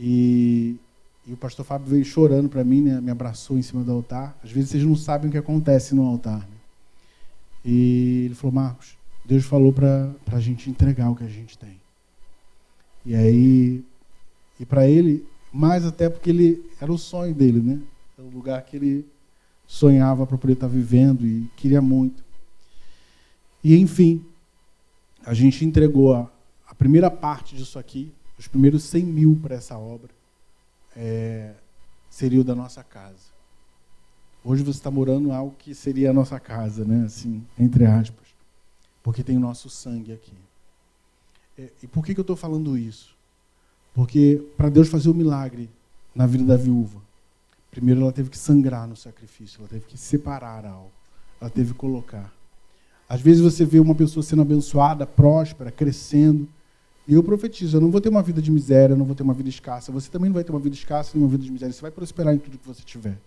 E, 0.00 0.76
e 1.26 1.32
o 1.32 1.36
pastor 1.36 1.64
Fábio 1.64 1.88
veio 1.88 2.04
chorando 2.04 2.48
para 2.48 2.62
mim, 2.62 2.82
né, 2.82 3.00
me 3.00 3.10
abraçou 3.10 3.56
em 3.56 3.62
cima 3.62 3.82
do 3.82 3.92
altar. 3.92 4.36
Às 4.44 4.50
vezes 4.50 4.70
vocês 4.70 4.84
não 4.84 4.94
sabem 4.94 5.28
o 5.28 5.32
que 5.32 5.38
acontece 5.38 5.94
no 5.94 6.06
altar. 6.06 6.40
Né? 6.40 6.56
E 7.64 8.24
ele 8.26 8.34
falou, 8.34 8.54
Marcos, 8.54 8.96
Deus 9.24 9.44
falou 9.44 9.72
para 9.72 10.14
a 10.32 10.40
gente 10.40 10.68
entregar 10.68 11.10
o 11.10 11.16
que 11.16 11.24
a 11.24 11.28
gente 11.28 11.56
tem. 11.56 11.80
E 13.06 13.14
aí, 13.14 13.82
e 14.60 14.66
para 14.66 14.86
ele, 14.86 15.26
mais 15.52 15.86
até 15.86 16.10
porque 16.10 16.28
ele 16.28 16.70
era 16.80 16.92
o 16.92 16.98
sonho 16.98 17.34
dele, 17.34 17.60
né? 17.60 17.80
Era 18.18 18.26
o 18.26 18.30
lugar 18.30 18.62
que 18.62 18.76
ele 18.76 19.06
sonhava 19.66 20.26
para 20.26 20.36
poder 20.36 20.54
estar 20.54 20.68
tá 20.68 20.72
vivendo 20.72 21.26
e 21.26 21.48
queria 21.56 21.80
muito. 21.80 22.22
E 23.62 23.76
enfim, 23.76 24.22
a 25.24 25.32
gente 25.32 25.64
entregou 25.64 26.14
a, 26.14 26.30
a 26.66 26.74
primeira 26.74 27.10
parte 27.10 27.56
disso 27.56 27.78
aqui, 27.78 28.12
os 28.38 28.46
primeiros 28.46 28.84
100 28.84 29.04
mil 29.04 29.38
para 29.40 29.54
essa 29.54 29.78
obra, 29.78 30.10
é, 30.96 31.52
seria 32.10 32.40
o 32.40 32.44
da 32.44 32.54
nossa 32.54 32.82
casa. 32.82 33.34
Hoje 34.44 34.62
você 34.62 34.78
está 34.78 34.90
morando 34.90 35.32
algo 35.32 35.54
que 35.58 35.74
seria 35.74 36.10
a 36.10 36.12
nossa 36.12 36.38
casa, 36.38 36.84
né? 36.84 37.04
Assim, 37.06 37.44
entre 37.58 37.86
aspas, 37.86 38.26
porque 39.02 39.22
tem 39.22 39.36
o 39.36 39.40
nosso 39.40 39.70
sangue 39.70 40.12
aqui. 40.12 40.36
É, 41.58 41.70
e 41.82 41.86
por 41.86 42.04
que, 42.04 42.14
que 42.14 42.20
eu 42.20 42.22
estou 42.22 42.36
falando 42.36 42.76
isso? 42.76 43.14
Porque 43.94 44.44
para 44.56 44.68
Deus 44.68 44.88
fazer 44.88 45.08
o 45.08 45.14
milagre 45.14 45.70
na 46.14 46.26
vida 46.26 46.44
da 46.44 46.56
viúva, 46.56 47.00
primeiro 47.70 48.02
ela 48.02 48.12
teve 48.12 48.28
que 48.28 48.38
sangrar 48.38 48.86
no 48.86 48.96
sacrifício, 48.96 49.60
ela 49.60 49.68
teve 49.68 49.86
que 49.86 49.96
separar 49.96 50.66
algo, 50.66 50.92
ela 51.40 51.50
teve 51.50 51.72
que 51.72 51.78
colocar. 51.78 52.32
Às 53.08 53.20
vezes 53.20 53.40
você 53.40 53.64
vê 53.64 53.78
uma 53.78 53.94
pessoa 53.94 54.22
sendo 54.22 54.42
abençoada, 54.42 55.06
próspera, 55.06 55.70
crescendo, 55.70 56.48
eu 57.12 57.22
profetizo, 57.22 57.76
eu 57.76 57.80
não 57.80 57.90
vou 57.90 58.00
ter 58.00 58.08
uma 58.08 58.22
vida 58.22 58.40
de 58.40 58.50
miséria, 58.50 58.96
não 58.96 59.04
vou 59.04 59.14
ter 59.14 59.22
uma 59.22 59.34
vida 59.34 59.48
escassa. 59.48 59.92
Você 59.92 60.10
também 60.10 60.30
não 60.30 60.34
vai 60.34 60.44
ter 60.44 60.52
uma 60.52 60.60
vida 60.60 60.74
escassa 60.74 61.10
nem 61.14 61.22
uma 61.22 61.30
vida 61.30 61.44
de 61.44 61.52
miséria. 61.52 61.72
Você 61.72 61.82
vai 61.82 61.90
prosperar 61.90 62.34
em 62.34 62.38
tudo 62.38 62.56
que 62.56 62.66
você 62.66 62.82
tiver. 62.82 63.18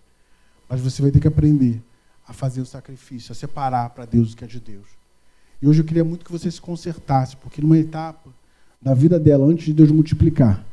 Mas 0.68 0.80
você 0.80 1.00
vai 1.00 1.10
ter 1.10 1.20
que 1.20 1.28
aprender 1.28 1.80
a 2.26 2.32
fazer 2.32 2.60
o 2.60 2.66
sacrifício, 2.66 3.30
a 3.30 3.34
separar 3.34 3.90
para 3.90 4.04
Deus 4.04 4.32
o 4.32 4.36
que 4.36 4.44
é 4.44 4.46
de 4.46 4.58
Deus. 4.58 4.86
E 5.62 5.68
hoje 5.68 5.80
eu 5.80 5.84
queria 5.84 6.04
muito 6.04 6.24
que 6.24 6.32
você 6.32 6.50
se 6.50 6.60
consertasse, 6.60 7.36
porque 7.36 7.62
numa 7.62 7.78
etapa 7.78 8.30
da 8.82 8.94
vida 8.94 9.18
dela, 9.18 9.46
antes 9.46 9.64
de 9.64 9.72
Deus 9.72 9.90
multiplicar, 9.90 10.64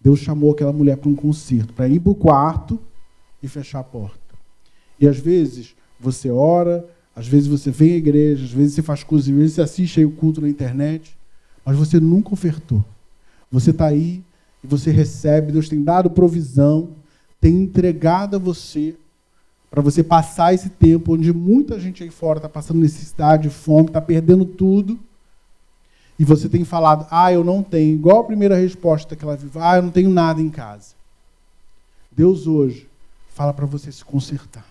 Deus 0.00 0.20
chamou 0.20 0.52
aquela 0.52 0.72
mulher 0.72 0.96
para 0.96 1.08
um 1.08 1.16
concerto, 1.16 1.72
para 1.72 1.88
ir 1.88 1.98
para 2.00 2.12
o 2.12 2.14
quarto 2.14 2.78
e 3.42 3.48
fechar 3.48 3.80
a 3.80 3.84
porta. 3.84 4.18
E 5.00 5.08
às 5.08 5.18
vezes 5.18 5.74
você 5.98 6.30
ora, 6.30 6.86
às 7.14 7.26
vezes 7.26 7.48
você 7.48 7.70
vem 7.70 7.92
à 7.92 7.96
igreja, 7.96 8.44
às 8.44 8.52
vezes 8.52 8.74
você 8.74 8.82
faz 8.82 9.02
coisas, 9.02 9.28
às 9.28 9.34
vezes 9.34 9.54
você 9.54 9.62
assiste 9.62 10.00
aí 10.00 10.06
o 10.06 10.12
culto 10.12 10.40
na 10.40 10.48
internet, 10.48 11.16
mas 11.66 11.76
você 11.76 11.98
nunca 11.98 12.32
ofertou. 12.32 12.84
Você 13.50 13.72
está 13.72 13.86
aí 13.86 14.22
e 14.62 14.66
você 14.68 14.92
recebe, 14.92 15.50
Deus 15.50 15.68
tem 15.68 15.82
dado 15.82 16.08
provisão, 16.08 16.90
tem 17.40 17.62
entregado 17.62 18.36
a 18.36 18.38
você 18.38 18.94
para 19.68 19.82
você 19.82 20.04
passar 20.04 20.54
esse 20.54 20.70
tempo 20.70 21.14
onde 21.14 21.32
muita 21.32 21.78
gente 21.80 22.04
aí 22.04 22.08
fora 22.08 22.38
está 22.38 22.48
passando 22.48 22.78
necessidade, 22.78 23.50
fome, 23.50 23.88
está 23.88 24.00
perdendo 24.00 24.44
tudo. 24.44 24.98
E 26.18 26.24
você 26.24 26.48
tem 26.48 26.64
falado, 26.64 27.06
ah, 27.10 27.32
eu 27.32 27.42
não 27.42 27.62
tenho. 27.62 27.94
Igual 27.94 28.20
a 28.20 28.24
primeira 28.24 28.56
resposta 28.56 29.16
que 29.16 29.24
ela 29.24 29.36
viu, 29.36 29.50
ah, 29.56 29.76
eu 29.76 29.82
não 29.82 29.90
tenho 29.90 30.08
nada 30.08 30.40
em 30.40 30.48
casa. 30.48 30.94
Deus 32.10 32.46
hoje 32.46 32.88
fala 33.34 33.52
para 33.52 33.66
você 33.66 33.90
se 33.90 34.04
consertar. 34.04 34.64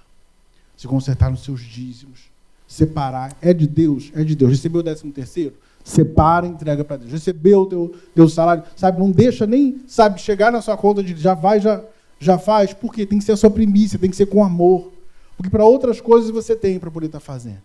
Se 0.75 0.87
consertar 0.87 1.29
nos 1.29 1.43
seus 1.43 1.61
dízimos. 1.61 2.31
Separar. 2.67 3.35
É 3.41 3.53
de 3.53 3.67
Deus? 3.67 4.11
É 4.15 4.23
de 4.23 4.33
Deus. 4.33 4.49
Recebeu 4.49 4.79
o 4.79 4.83
décimo 4.83 5.11
terceiro? 5.11 5.53
Separa 5.85 6.47
entrega 6.47 6.83
para 6.83 6.97
Deus. 6.97 7.11
Recebeu 7.11 7.61
o 7.61 7.65
teu, 7.67 7.95
teu 8.15 8.27
salário. 8.27 8.63
Sabe, 8.75 8.97
não 8.97 9.11
deixa 9.11 9.45
nem, 9.45 9.83
sabe, 9.85 10.19
chegar 10.19 10.51
na 10.51 10.59
sua 10.59 10.75
conta 10.75 11.03
de 11.03 11.15
já 11.15 11.35
vai, 11.35 11.59
já, 11.59 11.79
já 12.19 12.39
faz. 12.39 12.73
Porque 12.73 13.05
tem 13.05 13.19
que 13.19 13.23
ser 13.23 13.33
a 13.33 13.37
sua 13.37 13.51
primícia, 13.51 13.99
tem 13.99 14.09
que 14.09 14.15
ser 14.15 14.25
com 14.25 14.43
amor. 14.43 14.91
Porque 15.37 15.47
para 15.47 15.63
outras 15.63 16.01
coisas 16.01 16.31
você 16.31 16.55
tem 16.55 16.79
para 16.79 16.89
poder 16.89 17.05
estar 17.05 17.19
tá 17.19 17.23
fazendo. 17.23 17.61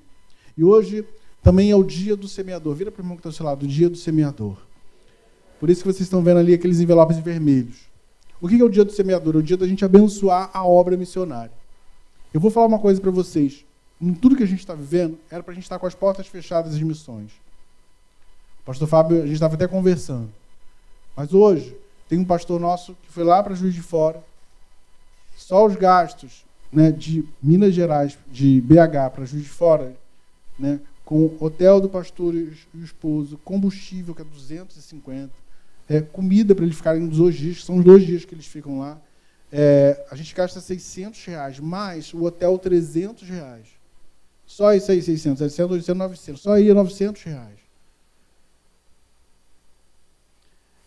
E 0.55 0.63
hoje 0.63 1.03
também 1.43 1.71
é 1.71 1.75
o 1.75 1.83
dia 1.83 2.15
do 2.15 2.29
semeador. 2.29 2.75
Vira 2.75 2.91
para 2.93 3.01
o 3.01 3.03
irmão 3.03 3.17
que 3.17 3.21
está 3.21 3.31
ao 3.31 3.33
seu 3.33 3.47
lado, 3.47 3.63
o 3.63 3.67
dia 3.67 3.89
do 3.89 3.97
semeador. 3.97 4.59
Por 5.59 5.71
isso 5.71 5.81
que 5.83 5.89
vocês 5.89 6.03
estão 6.03 6.23
vendo 6.23 6.41
ali 6.41 6.53
aqueles 6.53 6.79
envelopes 6.79 7.17
vermelhos. 7.17 7.89
O 8.39 8.47
que 8.47 8.61
é 8.61 8.65
o 8.65 8.69
dia 8.69 8.85
do 8.85 8.93
semeador? 8.93 9.37
É 9.37 9.39
o 9.39 9.43
dia 9.43 9.57
da 9.57 9.67
gente 9.67 9.83
abençoar 9.83 10.51
a 10.53 10.63
obra 10.63 10.95
missionária. 10.95 11.53
Eu 12.35 12.41
vou 12.41 12.51
falar 12.51 12.67
uma 12.67 12.79
coisa 12.79 13.01
para 13.01 13.11
vocês. 13.11 13.65
Em 13.99 14.13
tudo 14.13 14.37
que 14.37 14.43
a 14.43 14.47
gente 14.47 14.61
está 14.61 14.75
vivendo, 14.75 15.19
era 15.31 15.43
para 15.43 15.53
a 15.53 15.55
gente 15.55 15.65
estar 15.65 15.77
tá 15.77 15.81
com 15.81 15.87
as 15.87 15.95
portas 15.95 16.27
fechadas 16.27 16.77
de 16.77 16.85
missões. 16.85 17.31
Pastor 18.65 18.89
Fábio, 18.89 19.19
a 19.19 19.23
gente 19.23 19.35
estava 19.35 19.55
até 19.55 19.67
conversando. 19.67 20.31
Mas 21.17 21.33
hoje, 21.33 21.77
tem 22.09 22.19
um 22.19 22.25
pastor 22.25 22.61
nosso 22.61 22.97
que 23.03 23.13
foi 23.13 23.25
lá 23.25 23.43
para 23.43 23.55
Juiz 23.55 23.75
de 23.75 23.83
Fora. 23.83 24.23
Só 25.37 25.67
os 25.67 25.77
gastos 25.77 26.45
né, 26.73 26.91
de 26.91 27.25
Minas 27.43 27.75
Gerais, 27.75 28.19
de 28.31 28.61
BH 28.61 29.13
para 29.15 29.25
Juiz 29.25 29.45
de 29.45 29.49
Fora, 29.49 29.97
né, 30.59 30.81
com 31.05 31.37
hotel 31.41 31.81
do 31.81 31.89
pastor 31.89 32.35
e 32.35 32.53
esposo, 32.75 33.39
combustível, 33.39 34.15
que 34.15 34.23
é 34.23 34.25
250, 34.25 35.33
é, 35.89 36.01
comida 36.01 36.55
para 36.55 36.65
eles 36.65 36.77
ficarem 36.77 37.03
nos 37.03 37.17
dois 37.17 37.35
dias, 37.35 37.59
que 37.59 37.65
são 37.65 37.79
os 37.79 37.85
dois 37.85 38.07
dias 38.07 38.25
que 38.25 38.35
eles 38.35 38.47
ficam 38.47 38.79
lá. 38.79 39.01
É, 39.51 40.07
a 40.11 40.15
gente 40.15 40.33
gasta 40.35 40.61
600 40.61 41.25
reais, 41.25 41.59
mais 41.59 42.15
o 42.15 42.23
hotel 42.23 42.57
300 42.57 43.29
reais. 43.29 43.67
Só 44.47 44.73
isso 44.73 44.91
aí, 44.91 45.03
600, 45.03 45.39
700, 45.39 45.73
800, 45.77 45.99
900. 45.99 46.43
Só 46.43 46.53
aí 46.53 46.69
é 46.69 46.75
900 46.75 47.23
reais. 47.23 47.60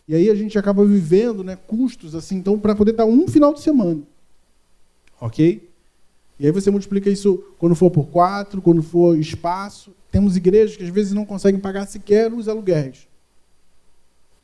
E 0.06 0.14
aí 0.14 0.28
a 0.28 0.34
gente 0.34 0.58
acaba 0.58 0.84
vivendo 0.84 1.42
né, 1.42 1.56
custos 1.56 2.14
assim, 2.14 2.36
então 2.36 2.58
para 2.58 2.74
poder 2.74 2.90
estar 2.90 3.04
um 3.04 3.26
final 3.26 3.54
de 3.54 3.60
semana. 3.60 4.02
Ok? 5.20 5.70
E 6.38 6.46
aí 6.46 6.52
você 6.52 6.70
multiplica 6.70 7.08
isso 7.08 7.42
quando 7.58 7.74
for 7.74 7.90
por 7.90 8.08
quatro, 8.08 8.60
quando 8.60 8.82
for 8.82 9.16
espaço. 9.18 9.94
Temos 10.10 10.36
igrejas 10.36 10.76
que 10.76 10.84
às 10.84 10.90
vezes 10.90 11.12
não 11.12 11.24
conseguem 11.24 11.60
pagar 11.60 11.86
sequer 11.86 12.32
os 12.32 12.48
aluguéis. 12.48 13.08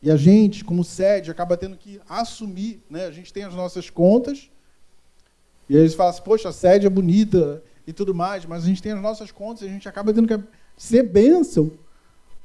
E 0.02 0.10
a 0.10 0.16
gente, 0.16 0.64
como 0.64 0.82
sede, 0.82 1.30
acaba 1.30 1.56
tendo 1.56 1.76
que 1.76 2.00
assumir, 2.08 2.80
né? 2.88 3.06
A 3.06 3.10
gente 3.10 3.32
tem 3.32 3.44
as 3.44 3.54
nossas 3.54 3.90
contas, 3.90 4.50
e 5.68 5.76
aí 5.76 5.82
eles 5.82 5.94
falam 5.94 6.10
assim, 6.10 6.22
poxa, 6.22 6.48
a 6.48 6.52
sede 6.52 6.86
é 6.86 6.90
bonita 6.90 7.62
e 7.86 7.92
tudo 7.92 8.14
mais, 8.14 8.46
mas 8.46 8.64
a 8.64 8.66
gente 8.66 8.82
tem 8.82 8.92
as 8.92 9.02
nossas 9.02 9.30
contas 9.30 9.62
e 9.62 9.66
a 9.66 9.68
gente 9.68 9.88
acaba 9.88 10.12
tendo 10.12 10.26
que 10.26 10.42
ser 10.76 11.02
bênção 11.02 11.70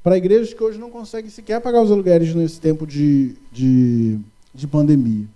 para 0.06 0.16
igrejas 0.16 0.54
que 0.54 0.62
hoje 0.62 0.78
não 0.78 0.88
conseguem 0.88 1.28
sequer 1.28 1.60
pagar 1.60 1.82
os 1.82 1.90
aluguéis 1.90 2.32
nesse 2.32 2.60
tempo 2.60 2.86
de, 2.86 3.34
de, 3.50 4.20
de 4.54 4.64
pandemia. 4.64 5.26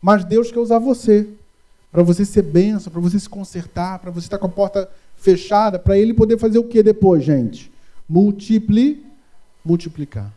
Mas 0.00 0.24
Deus 0.24 0.50
quer 0.50 0.58
usar 0.58 0.80
você 0.80 1.28
para 1.92 2.02
você 2.02 2.24
ser 2.24 2.42
benção, 2.42 2.92
para 2.92 3.00
você 3.00 3.16
se 3.16 3.28
consertar, 3.28 4.00
para 4.00 4.10
você 4.10 4.26
estar 4.26 4.38
com 4.38 4.46
a 4.46 4.48
porta 4.48 4.90
fechada, 5.16 5.78
para 5.78 5.96
ele 5.96 6.12
poder 6.12 6.36
fazer 6.36 6.58
o 6.58 6.64
que 6.64 6.82
depois, 6.82 7.22
gente? 7.22 7.70
Multipli, 8.08 9.06
multiplicar. 9.64 10.32